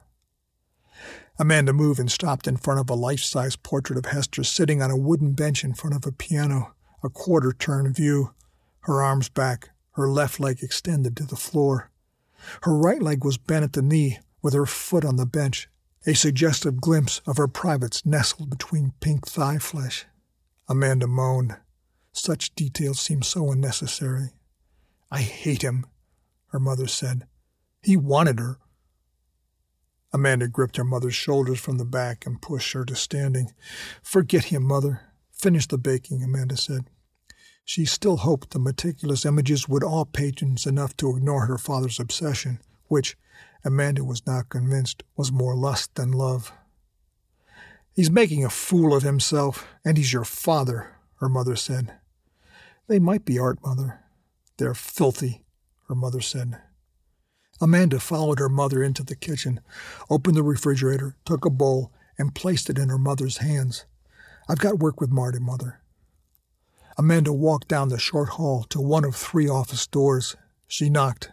Amanda 1.38 1.74
moved 1.74 2.00
and 2.00 2.10
stopped 2.10 2.48
in 2.48 2.56
front 2.56 2.80
of 2.80 2.90
a 2.90 2.94
life 2.94 3.20
size 3.20 3.56
portrait 3.56 3.98
of 3.98 4.06
Hester 4.06 4.44
sitting 4.44 4.82
on 4.82 4.90
a 4.90 4.98
wooden 4.98 5.34
bench 5.34 5.64
in 5.64 5.74
front 5.74 5.96
of 5.96 6.06
a 6.06 6.12
piano, 6.12 6.74
a 7.04 7.10
quarter 7.10 7.52
turn 7.52 7.92
view, 7.94 8.34
her 8.82 9.02
arms 9.02 9.28
back, 9.28 9.72
her 9.92 10.10
left 10.10 10.40
leg 10.40 10.62
extended 10.62 11.18
to 11.18 11.26
the 11.26 11.36
floor. 11.36 11.92
Her 12.62 12.76
right 12.76 13.02
leg 13.02 13.26
was 13.26 13.38
bent 13.38 13.64
at 13.64 13.74
the 13.74 13.82
knee, 13.82 14.20
with 14.42 14.54
her 14.54 14.66
foot 14.66 15.04
on 15.04 15.16
the 15.16 15.26
bench, 15.26 15.68
a 16.06 16.14
suggestive 16.14 16.80
glimpse 16.80 17.22
of 17.26 17.38
her 17.38 17.48
privates 17.48 18.06
nestled 18.06 18.50
between 18.50 18.94
pink 19.00 19.28
thigh 19.28 19.58
flesh. 19.58 20.06
Amanda 20.68 21.08
moaned. 21.08 21.58
Such 22.14 22.56
details 22.56 23.00
seem 23.00 23.24
so 23.24 23.52
unnecessary. 23.52 24.30
I 25.12 25.22
hate 25.22 25.64
him, 25.64 25.86
her 26.48 26.60
mother 26.60 26.88
said. 26.88 27.26
He 27.82 27.98
wanted 27.98 28.40
her. 28.40 28.60
Amanda 30.16 30.48
gripped 30.48 30.78
her 30.78 30.86
mother's 30.86 31.14
shoulders 31.14 31.60
from 31.60 31.78
the 31.78 31.84
back 31.84 32.26
and 32.26 32.42
pushed 32.42 32.72
her 32.72 32.86
to 32.86 32.96
standing. 32.96 33.52
Forget 34.02 34.46
him, 34.46 34.64
mother. 34.64 35.02
Finish 35.34 35.68
the 35.68 35.78
baking, 35.78 36.24
Amanda 36.24 36.56
said. 36.56 36.90
She 37.66 37.84
still 37.84 38.16
hoped 38.16 38.52
the 38.52 38.60
meticulous 38.60 39.26
images 39.26 39.68
would 39.68 39.84
awe 39.84 40.06
patrons 40.06 40.66
enough 40.66 40.96
to 40.98 41.18
ignore 41.18 41.48
her 41.48 41.58
father's 41.58 42.00
obsession, 42.00 42.62
which, 42.88 43.18
Amanda 43.66 44.06
was 44.06 44.26
now 44.26 44.44
convinced, 44.48 45.04
was 45.18 45.34
more 45.34 45.54
lust 45.54 45.96
than 45.96 46.14
love. 46.14 46.54
He's 47.94 48.10
making 48.10 48.46
a 48.46 48.50
fool 48.50 48.96
of 48.96 49.04
himself, 49.04 49.68
and 49.84 49.98
he's 49.98 50.14
your 50.14 50.24
father, 50.24 50.96
her 51.20 51.28
mother 51.28 51.58
said. 51.58 51.92
They 52.88 53.00
might 53.00 53.26
be 53.26 53.38
art, 53.38 53.60
mother. 53.62 54.00
They're 54.56 54.76
filthy, 54.76 55.44
her 55.90 55.96
mother 55.96 56.22
said. 56.22 56.62
Amanda 57.62 58.00
followed 58.00 58.40
her 58.40 58.50
mother 58.50 58.84
into 58.84 59.04
the 59.04 59.16
kitchen, 59.16 59.62
opened 60.10 60.36
the 60.36 60.44
refrigerator, 60.44 61.16
took 61.26 61.46
a 61.46 61.50
bowl, 61.50 61.92
and 62.18 62.36
placed 62.36 62.70
it 62.70 62.78
in 62.78 62.90
her 62.90 62.98
mother's 62.98 63.38
hands. 63.38 63.86
I've 64.48 64.60
got 64.60 64.80
work 64.80 65.00
with 65.00 65.10
Marty, 65.10 65.40
mother. 65.40 65.80
Amanda 66.98 67.34
walked 67.34 67.68
down 67.68 67.90
the 67.90 68.00
short 68.00 68.30
hall 68.30 68.64
to 68.70 68.80
one 68.80 69.04
of 69.04 69.16
three 69.16 69.50
office 69.50 69.88
doors. 69.88 70.36
She 70.68 70.90
knocked. 70.90 71.32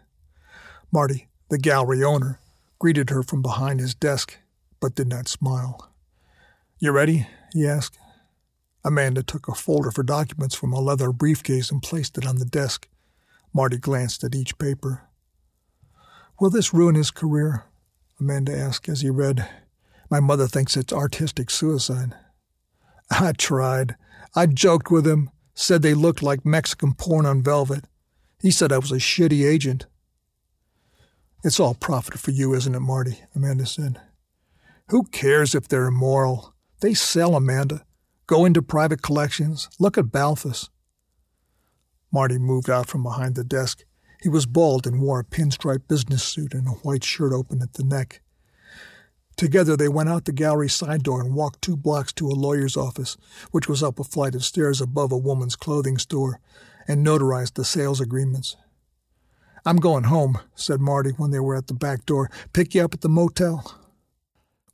Marty, 0.90 1.28
the 1.50 1.58
gallery 1.58 2.02
owner, 2.02 2.40
greeted 2.78 3.10
her 3.10 3.22
from 3.22 3.42
behind 3.42 3.80
his 3.80 3.94
desk, 3.94 4.38
but 4.80 4.94
did 4.94 5.08
not 5.08 5.28
smile. 5.28 5.92
You 6.78 6.90
ready? 6.90 7.26
he 7.52 7.66
asked. 7.66 7.98
Amanda 8.84 9.22
took 9.22 9.46
a 9.46 9.54
folder 9.54 9.92
for 9.92 10.02
documents 10.02 10.56
from 10.56 10.72
a 10.72 10.80
leather 10.80 11.12
briefcase 11.12 11.70
and 11.70 11.82
placed 11.82 12.18
it 12.18 12.26
on 12.26 12.38
the 12.38 12.44
desk. 12.44 12.88
Marty 13.54 13.78
glanced 13.78 14.24
at 14.24 14.34
each 14.34 14.58
paper. 14.58 15.02
Will 16.42 16.50
this 16.50 16.74
ruin 16.74 16.96
his 16.96 17.12
career? 17.12 17.66
Amanda 18.18 18.52
asked 18.52 18.88
as 18.88 19.02
he 19.02 19.10
read. 19.10 19.48
My 20.10 20.18
mother 20.18 20.48
thinks 20.48 20.76
it's 20.76 20.92
artistic 20.92 21.50
suicide. 21.50 22.16
I 23.12 23.30
tried. 23.30 23.94
I 24.34 24.46
joked 24.46 24.90
with 24.90 25.06
him 25.06 25.30
said 25.54 25.82
they 25.82 25.94
looked 25.94 26.20
like 26.20 26.44
Mexican 26.44 26.94
porn 26.94 27.26
on 27.26 27.44
velvet. 27.44 27.84
He 28.40 28.50
said 28.50 28.72
I 28.72 28.78
was 28.78 28.90
a 28.90 28.96
shitty 28.96 29.48
agent. 29.48 29.86
It's 31.44 31.60
all 31.60 31.74
profit 31.74 32.18
for 32.18 32.32
you, 32.32 32.54
isn't 32.54 32.74
it, 32.74 32.80
Marty? 32.80 33.20
Amanda 33.36 33.64
said. 33.64 34.00
Who 34.88 35.04
cares 35.04 35.54
if 35.54 35.68
they're 35.68 35.86
immoral? 35.86 36.56
They 36.80 36.92
sell, 36.92 37.36
Amanda. 37.36 37.84
Go 38.26 38.44
into 38.44 38.62
private 38.62 39.00
collections. 39.00 39.68
Look 39.78 39.96
at 39.96 40.10
Balthus. 40.10 40.70
Marty 42.10 42.38
moved 42.38 42.68
out 42.68 42.88
from 42.88 43.04
behind 43.04 43.36
the 43.36 43.44
desk. 43.44 43.84
He 44.22 44.28
was 44.28 44.46
bald 44.46 44.86
and 44.86 45.00
wore 45.00 45.18
a 45.18 45.24
pinstripe 45.24 45.88
business 45.88 46.22
suit 46.22 46.54
and 46.54 46.68
a 46.68 46.78
white 46.82 47.02
shirt 47.02 47.32
open 47.32 47.60
at 47.60 47.72
the 47.72 47.82
neck. 47.82 48.22
Together 49.36 49.76
they 49.76 49.88
went 49.88 50.08
out 50.08 50.26
the 50.26 50.32
gallery 50.32 50.68
side 50.68 51.02
door 51.02 51.20
and 51.20 51.34
walked 51.34 51.60
two 51.60 51.76
blocks 51.76 52.12
to 52.12 52.28
a 52.28 52.30
lawyer's 52.30 52.76
office, 52.76 53.16
which 53.50 53.68
was 53.68 53.82
up 53.82 53.98
a 53.98 54.04
flight 54.04 54.36
of 54.36 54.44
stairs 54.44 54.80
above 54.80 55.10
a 55.10 55.18
woman's 55.18 55.56
clothing 55.56 55.98
store, 55.98 56.38
and 56.86 57.04
notarized 57.04 57.54
the 57.54 57.64
sales 57.64 58.00
agreements. 58.00 58.56
I'm 59.64 59.78
going 59.78 60.04
home, 60.04 60.38
said 60.54 60.80
Marty 60.80 61.10
when 61.10 61.32
they 61.32 61.40
were 61.40 61.56
at 61.56 61.66
the 61.66 61.74
back 61.74 62.06
door. 62.06 62.30
Pick 62.52 62.76
you 62.76 62.84
up 62.84 62.94
at 62.94 63.00
the 63.00 63.08
motel? 63.08 63.76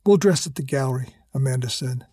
We'll 0.05 0.17
dress 0.17 0.45
at 0.45 0.55
the 0.55 0.63
gallery, 0.63 1.15
Amanda 1.33 1.69
said. 1.69 2.05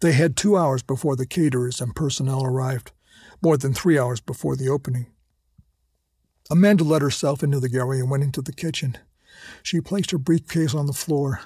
They 0.00 0.12
had 0.12 0.36
two 0.36 0.58
hours 0.58 0.82
before 0.82 1.16
the 1.16 1.26
caterers 1.26 1.80
and 1.80 1.96
personnel 1.96 2.44
arrived, 2.44 2.92
more 3.40 3.56
than 3.56 3.72
three 3.72 3.98
hours 3.98 4.20
before 4.20 4.56
the 4.56 4.68
opening. 4.68 5.06
Amanda 6.50 6.82
let 6.82 7.02
herself 7.02 7.42
into 7.42 7.60
the 7.60 7.68
gallery 7.68 8.00
and 8.00 8.10
went 8.10 8.24
into 8.24 8.42
the 8.42 8.52
kitchen. 8.52 8.98
She 9.62 9.80
placed 9.80 10.10
her 10.10 10.18
briefcase 10.18 10.74
on 10.74 10.86
the 10.86 10.92
floor, 10.92 11.40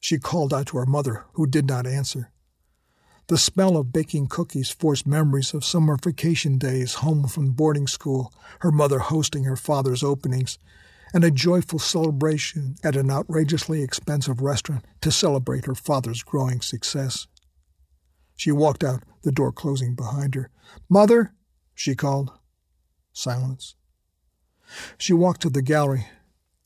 she 0.00 0.18
called 0.18 0.52
out 0.52 0.66
to 0.68 0.78
her 0.78 0.86
mother, 0.86 1.24
who 1.34 1.46
did 1.46 1.66
not 1.66 1.86
answer. 1.86 2.30
The 3.28 3.38
smell 3.38 3.76
of 3.76 3.92
baking 3.92 4.28
cookies 4.28 4.70
forced 4.70 5.06
memories 5.06 5.52
of 5.52 5.64
summer 5.64 5.96
vacation 6.02 6.56
days 6.58 6.94
home 6.94 7.28
from 7.28 7.50
boarding 7.52 7.86
school, 7.86 8.32
her 8.60 8.72
mother 8.72 8.98
hosting 8.98 9.44
her 9.44 9.56
father's 9.56 10.02
openings, 10.02 10.58
and 11.12 11.24
a 11.24 11.30
joyful 11.30 11.78
celebration 11.78 12.76
at 12.82 12.96
an 12.96 13.10
outrageously 13.10 13.82
expensive 13.82 14.40
restaurant 14.40 14.84
to 15.02 15.10
celebrate 15.10 15.66
her 15.66 15.74
father's 15.74 16.22
growing 16.22 16.60
success. 16.60 17.26
She 18.36 18.52
walked 18.52 18.82
out, 18.84 19.02
the 19.22 19.32
door 19.32 19.52
closing 19.52 19.94
behind 19.94 20.34
her. 20.34 20.50
Mother, 20.88 21.34
she 21.74 21.94
called. 21.94 22.32
Silence. 23.12 23.74
She 24.96 25.12
walked 25.12 25.42
to 25.42 25.50
the 25.50 25.62
gallery, 25.62 26.06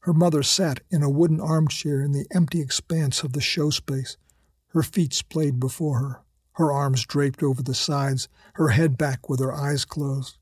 her 0.00 0.12
mother 0.12 0.42
sat 0.42 0.80
in 0.90 1.02
a 1.02 1.10
wooden 1.10 1.40
armchair 1.40 2.02
in 2.02 2.12
the 2.12 2.26
empty 2.34 2.60
expanse 2.60 3.22
of 3.22 3.32
the 3.32 3.40
show 3.40 3.70
space, 3.70 4.16
her 4.68 4.82
feet 4.82 5.14
splayed 5.14 5.60
before 5.60 5.98
her, 6.00 6.22
her 6.54 6.72
arms 6.72 7.06
draped 7.06 7.42
over 7.42 7.62
the 7.62 7.74
sides, 7.74 8.28
her 8.54 8.68
head 8.68 8.98
back 8.98 9.28
with 9.28 9.38
her 9.38 9.52
eyes 9.52 9.84
closed. 9.84 10.38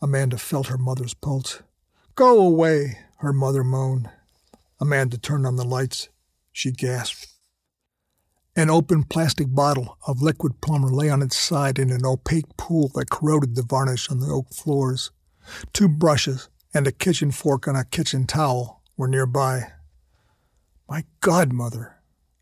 Amanda 0.00 0.38
felt 0.38 0.68
her 0.68 0.78
mother's 0.78 1.14
pulse. 1.14 1.62
Go 2.14 2.40
away, 2.40 2.98
her 3.18 3.32
mother 3.32 3.64
moaned. 3.64 4.08
Amanda 4.80 5.18
turned 5.18 5.46
on 5.46 5.56
the 5.56 5.64
lights. 5.64 6.08
She 6.52 6.70
gasped. 6.70 7.28
An 8.54 8.68
open 8.68 9.04
plastic 9.04 9.52
bottle 9.54 9.96
of 10.06 10.22
liquid 10.22 10.60
plumber 10.60 10.88
lay 10.88 11.08
on 11.08 11.22
its 11.22 11.36
side 11.36 11.78
in 11.78 11.90
an 11.90 12.04
opaque 12.04 12.56
pool 12.56 12.90
that 12.94 13.10
corroded 13.10 13.54
the 13.54 13.62
varnish 13.62 14.10
on 14.10 14.20
the 14.20 14.28
oak 14.28 14.52
floors. 14.52 15.10
Two 15.72 15.88
brushes, 15.88 16.48
and 16.74 16.86
a 16.86 16.92
kitchen 16.92 17.30
fork 17.30 17.66
and 17.66 17.76
a 17.76 17.84
kitchen 17.84 18.26
towel 18.26 18.82
were 18.96 19.08
nearby. 19.08 19.72
My 20.88 21.04
godmother, 21.20 21.96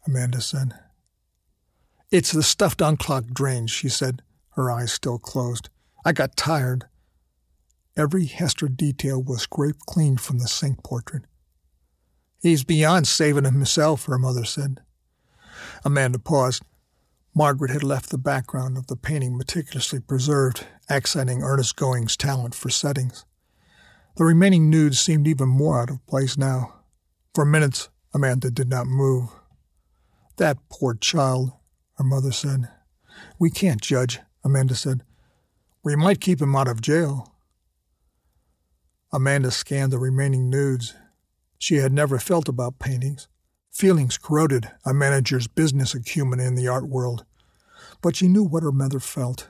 Amanda 0.07 0.41
said. 0.41 0.75
It's 2.11 2.33
the 2.33 2.43
stuffed 2.43 2.81
unclogged 2.81 3.35
drains, 3.35 3.71
she 3.71 3.89
said, 3.89 4.23
her 4.51 4.71
eyes 4.71 4.93
still 4.93 5.19
closed. 5.19 5.69
I 6.05 6.13
got 6.13 6.37
tired. 6.37 6.87
Every 7.97 8.27
Hester 8.27 8.69
detail 8.69 9.23
was 9.23 9.43
scraped 9.43 9.87
clean 9.87 10.17
from 10.17 10.39
the 10.39 10.49
sink 10.49 10.83
portrait. 10.83 11.25
He's 12.43 12.65
beyond 12.65 13.07
saving 13.07 13.45
himself, 13.45 14.07
her 14.07 14.19
mother 14.19 14.45
said. 14.45 14.81
Amanda 15.85 16.19
paused. 16.19 16.63
Margaret 17.35 17.71
had 17.71 17.85
left 17.85 18.11
the 18.11 18.19
background 18.19 18.77
of 18.77 18.89
the 18.89 18.97
painting 18.97 19.37
meticulously 19.37 20.01
preserved, 20.01 20.67
accenting 20.89 21.43
Ernest 21.43 21.77
Going's 21.77 22.17
talent 22.17 22.55
for 22.55 22.71
settings. 22.71 23.25
The 24.17 24.25
remaining 24.25 24.69
nudes 24.69 25.01
seemed 25.01 25.29
even 25.29 25.49
more 25.49 25.81
out 25.81 25.91
of 25.91 26.05
place 26.07 26.37
now. 26.37 26.75
For 27.35 27.45
minutes, 27.45 27.89
Amanda 28.13 28.51
did 28.51 28.69
not 28.69 28.87
move. 28.87 29.29
That 30.37 30.59
poor 30.69 30.95
child, 30.95 31.53
her 31.95 32.05
mother 32.05 32.33
said. 32.33 32.69
We 33.39 33.51
can't 33.51 33.81
judge, 33.81 34.19
Amanda 34.45 34.75
said. 34.75 35.05
We 35.85 35.95
might 35.95 36.21
keep 36.21 36.43
him 36.43 36.57
out 36.57 36.69
of 36.69 36.81
jail. 36.81 37.35
Amanda 39.13 39.51
scanned 39.51 39.93
the 39.93 39.99
remaining 39.99 40.51
nudes. 40.51 40.95
She 41.59 41.77
had 41.77 41.93
never 41.93 42.19
felt 42.19 42.49
about 42.49 42.79
paintings. 42.79 43.29
Feelings 43.73 44.19
corroded 44.19 44.71
a 44.85 44.93
manager's 44.93 45.47
business 45.47 45.95
acumen 45.95 46.41
in 46.41 46.55
the 46.55 46.69
art 46.69 46.89
world. 46.89 47.25
But 48.03 48.17
she 48.17 48.29
knew 48.29 48.45
what 48.45 48.63
her 48.63 48.73
mother 48.73 49.01
felt. 49.01 49.49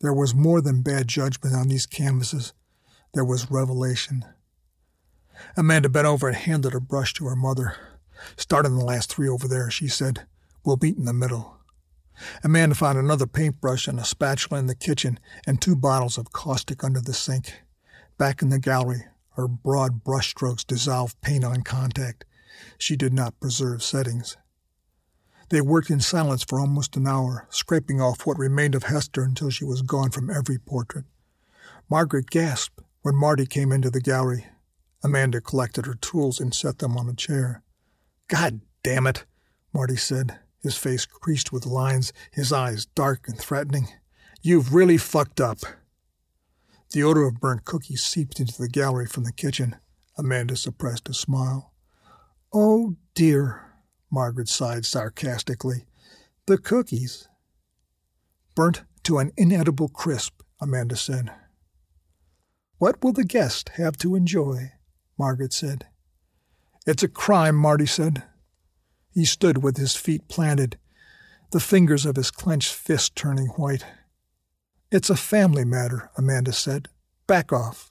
There 0.00 0.12
was 0.12 0.34
more 0.34 0.60
than 0.60 0.82
bad 0.82 1.08
judgment 1.08 1.54
on 1.54 1.68
these 1.68 1.86
canvases 1.86 2.52
there 3.14 3.24
was 3.24 3.50
revelation. 3.50 4.24
Amanda 5.56 5.88
bent 5.88 6.06
over 6.06 6.28
and 6.28 6.36
handed 6.36 6.74
a 6.74 6.80
brush 6.80 7.14
to 7.14 7.26
her 7.26 7.36
mother. 7.36 7.76
Start 8.36 8.66
on 8.66 8.76
the 8.76 8.84
last 8.84 9.12
three 9.12 9.28
over 9.28 9.48
there, 9.48 9.70
she 9.70 9.88
said. 9.88 10.26
We'll 10.64 10.78
meet 10.80 10.96
in 10.96 11.04
the 11.04 11.12
middle. 11.12 11.56
Amanda 12.42 12.74
found 12.74 12.98
another 12.98 13.26
paintbrush 13.26 13.88
and 13.88 13.98
a 13.98 14.04
spatula 14.04 14.60
in 14.60 14.66
the 14.66 14.74
kitchen 14.74 15.18
and 15.46 15.60
two 15.60 15.74
bottles 15.74 16.18
of 16.18 16.32
caustic 16.32 16.84
under 16.84 17.00
the 17.00 17.14
sink. 17.14 17.62
Back 18.18 18.42
in 18.42 18.50
the 18.50 18.58
gallery, 18.58 19.04
her 19.36 19.48
broad 19.48 20.04
brushstrokes 20.04 20.66
dissolved 20.66 21.20
paint 21.20 21.44
on 21.44 21.62
contact. 21.62 22.24
She 22.78 22.96
did 22.96 23.12
not 23.12 23.40
preserve 23.40 23.82
settings. 23.82 24.36
They 25.50 25.60
worked 25.60 25.90
in 25.90 26.00
silence 26.00 26.42
for 26.42 26.58
almost 26.58 26.96
an 26.96 27.06
hour, 27.06 27.46
scraping 27.50 28.00
off 28.00 28.26
what 28.26 28.38
remained 28.38 28.74
of 28.74 28.84
Hester 28.84 29.22
until 29.22 29.50
she 29.50 29.64
was 29.64 29.82
gone 29.82 30.10
from 30.10 30.30
every 30.30 30.58
portrait. 30.58 31.04
Margaret 31.90 32.30
gasped 32.30 32.80
when 33.02 33.14
Marty 33.14 33.46
came 33.46 33.70
into 33.70 33.90
the 33.90 34.00
gallery. 34.00 34.46
Amanda 35.02 35.40
collected 35.40 35.84
her 35.84 35.94
tools 35.94 36.40
and 36.40 36.54
set 36.54 36.78
them 36.78 36.96
on 36.96 37.08
a 37.08 37.14
chair. 37.14 37.62
God 38.28 38.62
damn 38.82 39.06
it, 39.06 39.26
Marty 39.72 39.96
said, 39.96 40.38
his 40.62 40.78
face 40.78 41.04
creased 41.04 41.52
with 41.52 41.66
lines, 41.66 42.12
his 42.32 42.52
eyes 42.52 42.86
dark 42.86 43.28
and 43.28 43.38
threatening. 43.38 43.88
You've 44.40 44.74
really 44.74 44.96
fucked 44.96 45.40
up. 45.40 45.58
The 46.92 47.02
odor 47.02 47.24
of 47.24 47.40
burnt 47.40 47.64
cookies 47.64 48.02
seeped 48.02 48.40
into 48.40 48.56
the 48.56 48.68
gallery 48.68 49.06
from 49.06 49.24
the 49.24 49.32
kitchen. 49.32 49.76
Amanda 50.16 50.56
suppressed 50.56 51.08
a 51.08 51.14
smile. 51.14 51.73
Oh, 52.56 52.94
dear, 53.16 53.72
Margaret 54.12 54.48
sighed 54.48 54.86
sarcastically. 54.86 55.86
The 56.46 56.56
cookies. 56.56 57.26
Burnt 58.54 58.84
to 59.02 59.18
an 59.18 59.32
inedible 59.36 59.88
crisp, 59.88 60.40
Amanda 60.60 60.94
said. 60.94 61.32
What 62.78 63.02
will 63.02 63.12
the 63.12 63.24
guest 63.24 63.70
have 63.70 63.96
to 63.98 64.14
enjoy? 64.14 64.70
Margaret 65.18 65.52
said. 65.52 65.88
It's 66.86 67.02
a 67.02 67.08
crime, 67.08 67.56
Marty 67.56 67.86
said. 67.86 68.22
He 69.12 69.24
stood 69.24 69.64
with 69.64 69.76
his 69.76 69.96
feet 69.96 70.28
planted, 70.28 70.78
the 71.50 71.58
fingers 71.58 72.06
of 72.06 72.14
his 72.14 72.30
clenched 72.30 72.72
fist 72.72 73.16
turning 73.16 73.48
white. 73.48 73.84
It's 74.92 75.10
a 75.10 75.16
family 75.16 75.64
matter, 75.64 76.08
Amanda 76.16 76.52
said. 76.52 76.86
Back 77.26 77.52
off. 77.52 77.90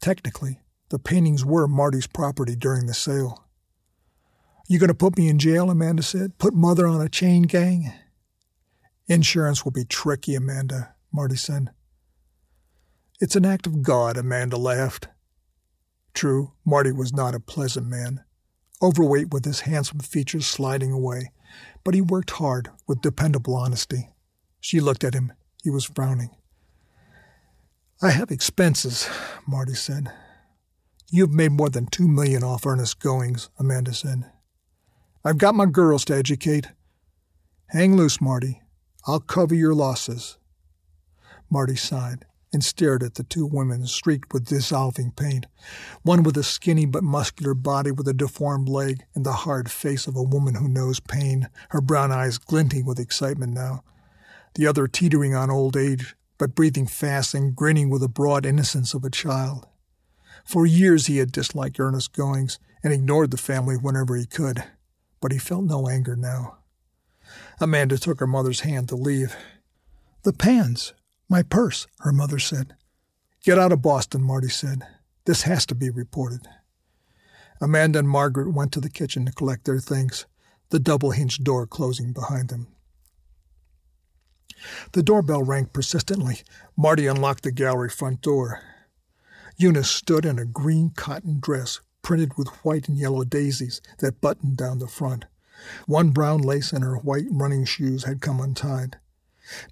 Technically, 0.00 0.60
the 0.90 1.00
paintings 1.00 1.44
were 1.44 1.66
Marty's 1.66 2.06
property 2.06 2.54
during 2.54 2.86
the 2.86 2.94
sale. 2.94 3.46
You 4.70 4.78
going 4.78 4.88
to 4.88 4.94
put 4.94 5.16
me 5.16 5.28
in 5.28 5.38
jail? 5.38 5.70
Amanda 5.70 6.02
said. 6.02 6.36
Put 6.36 6.52
Mother 6.52 6.86
on 6.86 7.00
a 7.00 7.08
chain 7.08 7.44
gang? 7.44 7.90
Insurance 9.06 9.64
will 9.64 9.72
be 9.72 9.86
tricky, 9.86 10.34
Amanda, 10.34 10.94
Marty 11.10 11.36
said. 11.36 11.70
It's 13.18 13.34
an 13.34 13.46
act 13.46 13.66
of 13.66 13.82
God, 13.82 14.18
Amanda 14.18 14.58
laughed. 14.58 15.08
True, 16.12 16.52
Marty 16.66 16.92
was 16.92 17.14
not 17.14 17.34
a 17.34 17.40
pleasant 17.40 17.86
man, 17.86 18.24
overweight 18.82 19.32
with 19.32 19.46
his 19.46 19.60
handsome 19.60 20.00
features 20.00 20.46
sliding 20.46 20.92
away, 20.92 21.32
but 21.82 21.94
he 21.94 22.02
worked 22.02 22.32
hard 22.32 22.68
with 22.86 23.00
dependable 23.00 23.56
honesty. 23.56 24.10
She 24.60 24.80
looked 24.80 25.02
at 25.02 25.14
him. 25.14 25.32
He 25.62 25.70
was 25.70 25.86
frowning. 25.86 26.30
I 28.02 28.10
have 28.10 28.30
expenses, 28.30 29.08
Marty 29.46 29.74
said. 29.74 30.12
You've 31.10 31.32
made 31.32 31.52
more 31.52 31.70
than 31.70 31.86
two 31.86 32.06
million 32.06 32.44
off 32.44 32.66
Ernest 32.66 33.00
Goings, 33.00 33.48
Amanda 33.58 33.94
said. 33.94 34.30
I've 35.24 35.38
got 35.38 35.54
my 35.54 35.66
girls 35.66 36.04
to 36.06 36.16
educate. 36.16 36.68
Hang 37.68 37.96
loose, 37.96 38.20
Marty. 38.20 38.62
I'll 39.06 39.20
cover 39.20 39.54
your 39.54 39.74
losses. 39.74 40.38
Marty 41.50 41.76
sighed 41.76 42.24
and 42.52 42.62
stared 42.62 43.02
at 43.02 43.14
the 43.14 43.24
two 43.24 43.44
women 43.44 43.86
streaked 43.86 44.32
with 44.32 44.46
dissolving 44.46 45.10
paint, 45.10 45.46
one 46.02 46.22
with 46.22 46.36
a 46.36 46.42
skinny 46.42 46.86
but 46.86 47.02
muscular 47.02 47.52
body 47.52 47.90
with 47.90 48.06
a 48.08 48.14
deformed 48.14 48.68
leg 48.68 49.04
and 49.14 49.26
the 49.26 49.32
hard 49.32 49.70
face 49.70 50.06
of 50.06 50.16
a 50.16 50.22
woman 50.22 50.54
who 50.54 50.68
knows 50.68 51.00
pain, 51.00 51.48
her 51.70 51.80
brown 51.80 52.12
eyes 52.12 52.38
glinting 52.38 52.86
with 52.86 53.00
excitement 53.00 53.52
now, 53.52 53.82
the 54.54 54.66
other 54.66 54.86
teetering 54.86 55.34
on 55.34 55.50
old 55.50 55.76
age, 55.76 56.14
but 56.38 56.54
breathing 56.54 56.86
fast 56.86 57.34
and 57.34 57.56
grinning 57.56 57.90
with 57.90 58.00
the 58.00 58.08
broad 58.08 58.46
innocence 58.46 58.94
of 58.94 59.04
a 59.04 59.10
child. 59.10 59.66
For 60.44 60.64
years 60.64 61.06
he 61.06 61.18
had 61.18 61.32
disliked 61.32 61.80
Ernest 61.80 62.12
Goings 62.12 62.58
and 62.82 62.92
ignored 62.92 63.32
the 63.32 63.36
family 63.36 63.76
whenever 63.76 64.16
he 64.16 64.24
could, 64.24 64.64
but 65.20 65.32
he 65.32 65.38
felt 65.38 65.64
no 65.64 65.88
anger 65.88 66.16
now. 66.16 66.58
Amanda 67.60 67.98
took 67.98 68.20
her 68.20 68.26
mother's 68.26 68.60
hand 68.60 68.88
to 68.88 68.96
leave. 68.96 69.36
The 70.22 70.32
pans, 70.32 70.94
my 71.28 71.42
purse, 71.42 71.86
her 72.00 72.12
mother 72.12 72.38
said. 72.38 72.76
Get 73.42 73.58
out 73.58 73.72
of 73.72 73.82
Boston, 73.82 74.22
Marty 74.22 74.48
said. 74.48 74.82
This 75.24 75.42
has 75.42 75.66
to 75.66 75.74
be 75.74 75.90
reported. 75.90 76.48
Amanda 77.60 77.98
and 77.98 78.08
Margaret 78.08 78.52
went 78.52 78.72
to 78.72 78.80
the 78.80 78.90
kitchen 78.90 79.26
to 79.26 79.32
collect 79.32 79.64
their 79.64 79.80
things, 79.80 80.26
the 80.70 80.78
double 80.78 81.10
hinged 81.10 81.44
door 81.44 81.66
closing 81.66 82.12
behind 82.12 82.48
them. 82.48 82.68
The 84.92 85.02
doorbell 85.02 85.42
rang 85.42 85.66
persistently. 85.66 86.42
Marty 86.76 87.06
unlocked 87.06 87.44
the 87.44 87.52
gallery 87.52 87.90
front 87.90 88.20
door. 88.22 88.60
Eunice 89.56 89.90
stood 89.90 90.24
in 90.24 90.38
a 90.38 90.44
green 90.44 90.90
cotton 90.90 91.38
dress 91.40 91.80
printed 92.02 92.36
with 92.36 92.48
white 92.64 92.88
and 92.88 92.98
yellow 92.98 93.24
daisies 93.24 93.80
that 93.98 94.20
buttoned 94.20 94.56
down 94.56 94.78
the 94.78 94.88
front. 94.88 95.26
One 95.86 96.10
brown 96.10 96.40
lace 96.40 96.72
in 96.72 96.82
her 96.82 96.96
white 96.96 97.26
running 97.30 97.64
shoes 97.64 98.04
had 98.04 98.20
come 98.20 98.40
untied. 98.40 98.98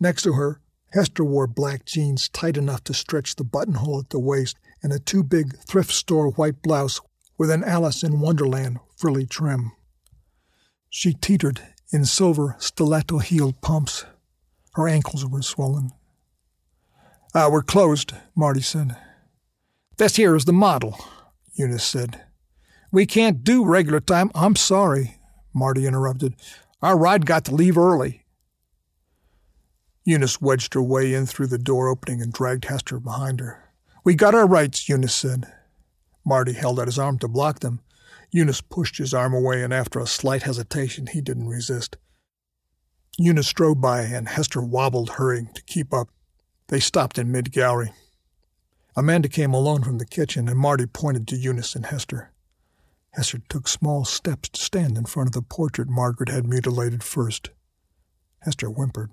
Next 0.01 0.23
to 0.23 0.33
her, 0.35 0.61
Hester 0.93 1.25
wore 1.25 1.47
black 1.47 1.85
jeans 1.85 2.29
tight 2.29 2.57
enough 2.57 2.83
to 2.85 2.95
stretch 2.95 3.37
the 3.37 3.45
buttonhole 3.45 4.01
at 4.01 4.11
the 4.11 4.19
waist 4.19 4.57
and 4.83 4.93
a 4.93 4.99
too 4.99 5.23
big 5.23 5.59
thrift 5.69 5.93
store 5.93 6.31
white 6.31 6.63
blouse 6.63 7.01
with 7.39 7.51
an 7.51 7.65
Alice 7.65 8.03
in 8.03 8.21
Wonderland 8.21 8.79
frilly 8.97 9.27
trim. 9.27 9.73
She 10.89 11.13
teetered 11.13 11.61
in 11.93 12.05
silver 12.05 12.57
stiletto 12.59 13.19
heeled 13.19 13.61
pumps. 13.61 14.05
Her 14.75 14.89
ankles 14.89 15.27
were 15.27 15.43
swollen. 15.43 15.93
Ah, 17.35 17.51
we're 17.51 17.63
closed, 17.63 18.13
Marty 18.35 18.63
said. 18.63 18.97
This 19.99 20.17
here 20.17 20.35
is 20.35 20.47
the 20.47 20.53
model, 20.53 20.99
Eunice 21.57 21.85
said. 21.85 22.23
We 22.93 23.07
can't 23.07 23.43
do 23.43 23.65
regular 23.65 24.01
time. 24.01 24.31
I'm 24.35 24.57
sorry, 24.57 25.17
Marty 25.53 25.87
interrupted. 25.87 26.35
Our 26.83 26.97
ride 26.97 27.27
got 27.27 27.45
to 27.47 27.55
leave 27.55 27.77
early. 27.77 28.25
Eunice 30.05 30.41
wedged 30.41 30.75
her 30.75 30.83
way 30.83 31.15
in 31.15 31.27
through 31.27 31.49
the 31.49 31.59
door 31.59 31.89
opening 31.89 32.23
and 32.23 32.33
dragged 32.33 32.67
Hester 32.67 33.01
behind 33.01 33.41
her. 33.41 33.65
We 34.05 34.15
got 34.15 34.35
our 34.35 34.47
rights, 34.47 34.89
Eunice 34.89 35.15
said. 35.15 35.53
Marty 36.25 36.53
held 36.53 36.79
out 36.79 36.87
his 36.87 36.99
arm 36.99 37.19
to 37.19 37.29
block 37.29 37.61
them. 37.61 37.81
Eunice 38.31 38.61
pushed 38.61 38.99
his 38.99 39.15
arm 39.15 39.35
away, 39.35 39.63
and 39.63 39.73
after 39.75 39.99
a 39.99 40.07
slight 40.07 40.43
hesitation, 40.43 41.09
he 41.09 41.21
didn't 41.21 41.49
resist. 41.49 41.97
Eunice 43.19 43.49
strode 43.49 43.81
by, 43.81 44.03
and 44.03 44.29
Hester 44.29 44.63
wobbled, 44.63 45.11
hurrying 45.11 45.49
to 45.55 45.63
keep 45.65 45.93
up. 45.93 46.09
They 46.69 46.81
stopped 46.81 47.19
in 47.19 47.33
mid 47.33 47.51
gallery. 47.51 47.93
Amanda 48.99 49.29
came 49.29 49.53
alone 49.53 49.83
from 49.83 49.99
the 49.99 50.07
kitchen, 50.07 50.49
and 50.49 50.59
Marty 50.59 50.87
pointed 50.87 51.29
to 51.29 51.37
Eunice 51.37 51.77
and 51.77 51.85
Hester. 51.85 52.33
Hester 53.11 53.41
took 53.49 53.69
small 53.69 54.07
steps 54.07 54.49
to 54.49 54.61
stand 54.61 54.97
in 54.97 55.05
front 55.05 55.29
of 55.29 55.33
the 55.35 55.43
portrait 55.43 55.89
Margaret 55.89 56.31
had 56.31 56.47
mutilated 56.47 57.03
first. 57.03 57.51
Hester 58.41 58.69
whimpered. 58.69 59.11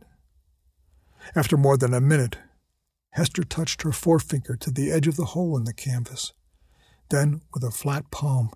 After 1.36 1.58
more 1.58 1.78
than 1.78 1.94
a 1.94 2.00
minute, 2.00 2.38
Hester 3.12 3.44
touched 3.44 3.82
her 3.82 3.92
forefinger 3.92 4.56
to 4.56 4.72
the 4.72 4.90
edge 4.90 5.08
of 5.08 5.18
the 5.18 5.26
hole 5.26 5.58
in 5.58 5.66
the 5.66 5.74
canvas. 5.74 6.32
Then, 7.10 7.42
with 7.54 7.64
a 7.64 7.72
flat 7.72 8.10
palm, 8.10 8.52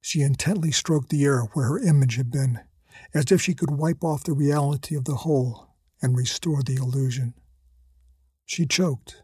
she 0.00 0.22
intently 0.22 0.70
stroked 0.70 1.10
the 1.10 1.24
air 1.24 1.42
where 1.52 1.66
her 1.66 1.78
image 1.78 2.16
had 2.16 2.30
been, 2.30 2.60
as 3.12 3.30
if 3.32 3.42
she 3.42 3.54
could 3.54 3.72
wipe 3.72 4.04
off 4.04 4.24
the 4.24 4.32
reality 4.32 4.94
of 4.94 5.04
the 5.04 5.16
hole 5.16 5.68
and 6.00 6.16
restore 6.16 6.62
the 6.62 6.76
illusion. 6.76 7.34
She 8.46 8.66
choked 8.66 9.22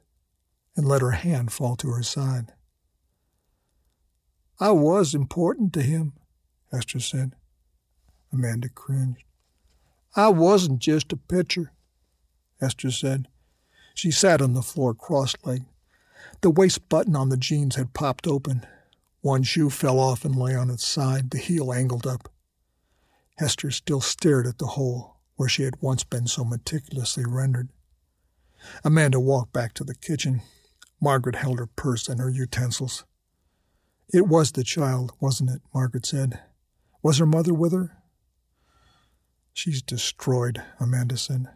and 0.77 0.87
let 0.87 1.01
her 1.03 1.13
hand 1.13 1.53
fall 1.53 1.75
to 1.77 1.91
her 1.91 2.03
side. 2.03 2.53
I 4.61 4.71
was 4.71 5.15
important 5.15 5.73
to 5.75 5.83
him, 5.83 6.13
Hester 6.71 7.01
said. 7.01 7.35
Amanda 8.33 8.69
cringed. 8.69 9.25
I 10.15 10.29
wasn't 10.29 10.79
just 10.79 11.13
a 11.13 11.17
picture, 11.17 11.73
Hester 12.61 12.91
said. 12.91 13.29
She 13.95 14.11
sat 14.11 14.41
on 14.43 14.55
the 14.55 14.63
floor 14.63 14.95
cross 14.95 15.35
legged. 15.45 15.67
The 16.41 16.51
waist 16.51 16.89
button 16.89 17.17
on 17.17 17.29
the 17.29 17.37
jeans 17.37 17.77
had 17.77 17.95
popped 17.95 18.27
open. 18.27 18.67
One 19.21 19.43
shoe 19.43 19.71
fell 19.71 19.99
off 19.99 20.25
and 20.25 20.37
lay 20.37 20.55
on 20.55 20.71
its 20.71 20.87
side, 20.87 21.31
the 21.31 21.39
heel 21.39 21.73
angled 21.73 22.07
up. 22.07 22.31
Hester 23.39 23.71
still 23.71 24.01
stared 24.01 24.47
at 24.47 24.59
the 24.59 24.67
hole 24.67 25.17
where 25.37 25.49
she 25.49 25.63
had 25.63 25.81
once 25.83 26.05
been 26.05 26.27
so 26.27 26.45
meticulously 26.45 27.25
rendered. 27.27 27.69
Amanda 28.85 29.21
walked 29.21 29.53
back 29.53 29.75
to 29.75 29.85
the 29.85 29.95
kitchen. 29.95 30.43
Margaret 31.01 31.37
held 31.37 31.59
her 31.59 31.67
purse 31.67 32.09
and 32.09 32.21
her 32.21 32.31
utensils. 32.31 33.05
It 34.13 34.27
was 34.27 34.53
the 34.53 34.65
child, 34.65 35.13
wasn't 35.21 35.51
it? 35.51 35.61
Margaret 35.75 36.07
said. 36.07 36.41
Was 37.03 37.19
her 37.19 37.27
mother 37.27 37.53
with 37.55 37.73
her? 37.73 37.97
She's 39.53 39.83
destroyed, 39.83 40.63
Amanda 40.81 41.17
said. 41.17 41.47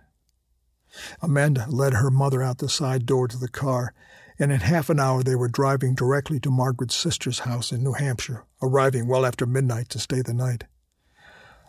Amanda 1.22 1.66
led 1.68 1.95
her 1.95 2.11
mother 2.11 2.43
out 2.43 2.59
the 2.59 2.68
side 2.68 3.07
door 3.07 3.28
to 3.28 3.36
the 3.36 3.49
car, 3.49 3.95
and 4.38 4.51
in 4.51 4.61
half 4.61 4.91
an 4.91 4.99
hour 4.99 5.22
they 5.22 5.36
were 5.36 5.49
driving 5.49 5.95
directly 5.95 6.41
to 6.41 6.51
Margaret's 6.51 6.97
sister's 6.97 7.41
house 7.41 7.72
in 7.72 7.84
New 7.84 7.93
Hampshire, 7.93 8.45
arriving 8.62 9.07
well 9.07 9.24
after 9.24 9.47
midnight 9.47 9.88
to 9.91 9.99
stay 9.99 10.22
the 10.22 10.34
night. 10.34 10.64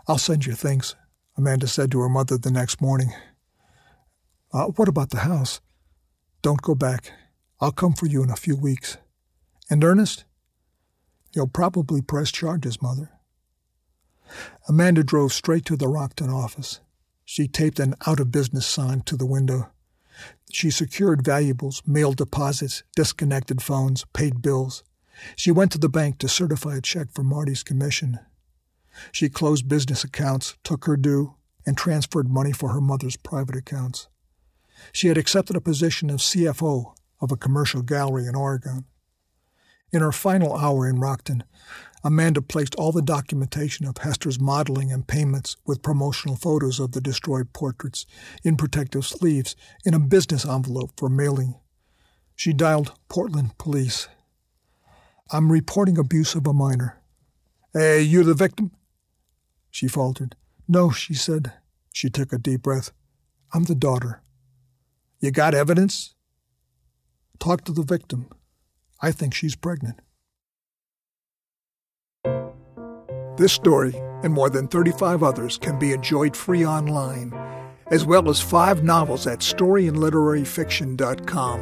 I'll 0.07 0.17
send 0.17 0.45
you 0.45 0.53
things, 0.53 0.95
Amanda 1.37 1.67
said 1.67 1.91
to 1.91 1.99
her 1.99 2.09
mother 2.09 2.37
the 2.37 2.51
next 2.51 2.81
morning. 2.81 3.13
Uh, 4.53 4.65
what 4.65 4.87
about 4.87 5.11
the 5.11 5.19
house? 5.19 5.61
Don't 6.41 6.61
go 6.61 6.75
back. 6.75 7.11
I'll 7.61 7.71
come 7.71 7.93
for 7.93 8.07
you 8.07 8.23
in 8.23 8.31
a 8.31 8.35
few 8.35 8.55
weeks. 8.55 8.97
And 9.69 9.83
Ernest? 9.83 10.25
He'll 11.33 11.47
probably 11.47 12.01
press 12.01 12.31
charges, 12.31 12.81
Mother. 12.81 13.11
Amanda 14.67 15.03
drove 15.03 15.31
straight 15.31 15.65
to 15.65 15.77
the 15.77 15.85
Rockton 15.85 16.33
office. 16.33 16.79
She 17.23 17.47
taped 17.47 17.79
an 17.79 17.93
out 18.07 18.19
of 18.19 18.31
business 18.31 18.65
sign 18.65 19.01
to 19.01 19.15
the 19.15 19.27
window. 19.27 19.69
She 20.51 20.71
secured 20.71 21.23
valuables, 21.23 21.83
mailed 21.85 22.17
deposits, 22.17 22.83
disconnected 22.95 23.61
phones, 23.61 24.05
paid 24.11 24.41
bills. 24.41 24.83
She 25.35 25.51
went 25.51 25.71
to 25.73 25.77
the 25.77 25.87
bank 25.87 26.17
to 26.19 26.27
certify 26.27 26.77
a 26.77 26.81
check 26.81 27.11
for 27.11 27.23
Marty's 27.23 27.63
commission. 27.63 28.19
She 29.11 29.29
closed 29.29 29.69
business 29.69 30.03
accounts, 30.03 30.57
took 30.63 30.85
her 30.85 30.97
due, 30.97 31.35
and 31.65 31.77
transferred 31.77 32.27
money 32.27 32.51
for 32.51 32.69
her 32.69 32.81
mother's 32.81 33.17
private 33.17 33.55
accounts. 33.55 34.07
She 34.91 35.07
had 35.07 35.17
accepted 35.17 35.55
a 35.55 35.61
position 35.61 36.09
of 36.09 36.19
CFO 36.19 36.95
of 37.21 37.31
a 37.31 37.37
commercial 37.37 37.81
gallery 37.81 38.25
in 38.25 38.35
Oregon. 38.35 38.85
In 39.93 40.01
her 40.01 40.11
final 40.11 40.55
hour 40.55 40.87
in 40.87 40.97
Rockton, 40.97 41.43
Amanda 42.03 42.41
placed 42.41 42.73
all 42.75 42.91
the 42.91 43.01
documentation 43.01 43.85
of 43.85 43.97
Hester's 43.97 44.39
modeling 44.39 44.91
and 44.91 45.07
payments 45.07 45.55
with 45.65 45.83
promotional 45.83 46.35
photos 46.35 46.79
of 46.79 46.93
the 46.93 47.01
destroyed 47.01 47.53
portraits 47.53 48.05
in 48.43 48.57
protective 48.57 49.05
sleeves 49.05 49.55
in 49.85 49.93
a 49.93 49.99
business 49.99 50.45
envelope 50.45 50.91
for 50.97 51.09
mailing. 51.09 51.59
She 52.35 52.53
dialed 52.53 52.93
Portland 53.07 53.57
police. 53.59 54.07
I'm 55.31 55.51
reporting 55.51 55.97
abuse 55.97 56.33
of 56.33 56.47
a 56.47 56.53
minor. 56.53 57.01
Hey, 57.73 58.01
you 58.01 58.23
the 58.23 58.33
victim? 58.33 58.71
She 59.69 59.87
faltered. 59.87 60.35
No, 60.67 60.89
she 60.89 61.13
said. 61.13 61.53
She 61.93 62.09
took 62.09 62.33
a 62.33 62.39
deep 62.39 62.63
breath. 62.63 62.91
I'm 63.53 63.65
the 63.65 63.75
daughter. 63.75 64.23
You 65.19 65.31
got 65.31 65.53
evidence? 65.53 66.15
Talk 67.41 67.65
to 67.65 67.73
the 67.73 67.81
victim. 67.81 68.29
I 69.01 69.11
think 69.11 69.33
she's 69.33 69.55
pregnant. 69.55 69.99
This 73.35 73.51
story 73.51 73.95
and 74.21 74.31
more 74.31 74.51
than 74.51 74.67
35 74.67 75.23
others 75.23 75.57
can 75.57 75.79
be 75.79 75.91
enjoyed 75.91 76.37
free 76.37 76.63
online, 76.63 77.33
as 77.87 78.05
well 78.05 78.29
as 78.29 78.39
five 78.39 78.83
novels 78.83 79.25
at 79.25 79.39
storyinliteraryfiction.com, 79.39 81.59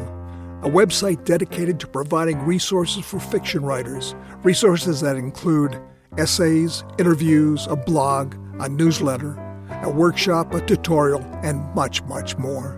a 0.64 0.70
website 0.70 1.24
dedicated 1.24 1.80
to 1.80 1.88
providing 1.88 2.40
resources 2.40 3.06
for 3.06 3.22
fiction 3.22 3.64
writers, 3.64 4.16
resources 4.44 5.00
that 5.00 5.16
include 5.16 5.82
essays, 6.18 6.84
interviews, 6.98 7.68
a 7.68 7.78
blog, 7.78 8.36
a 8.60 8.68
newsletter, 8.68 9.40
a 9.84 9.90
workshop, 9.90 10.54
a 10.54 10.60
tutorial, 10.60 11.24
and 11.42 11.74
much, 11.74 12.04
much 12.04 12.38
more. 12.38 12.76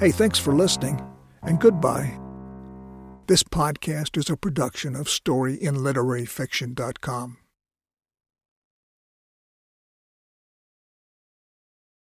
Hey, 0.00 0.10
thanks 0.10 0.40
for 0.40 0.52
listening, 0.52 1.00
and 1.44 1.60
goodbye. 1.60 2.18
This 3.30 3.44
podcast 3.44 4.18
is 4.18 4.28
a 4.28 4.36
production 4.36 4.96
of 4.96 5.06
StoryInLiteraryFiction.com. 5.06 7.39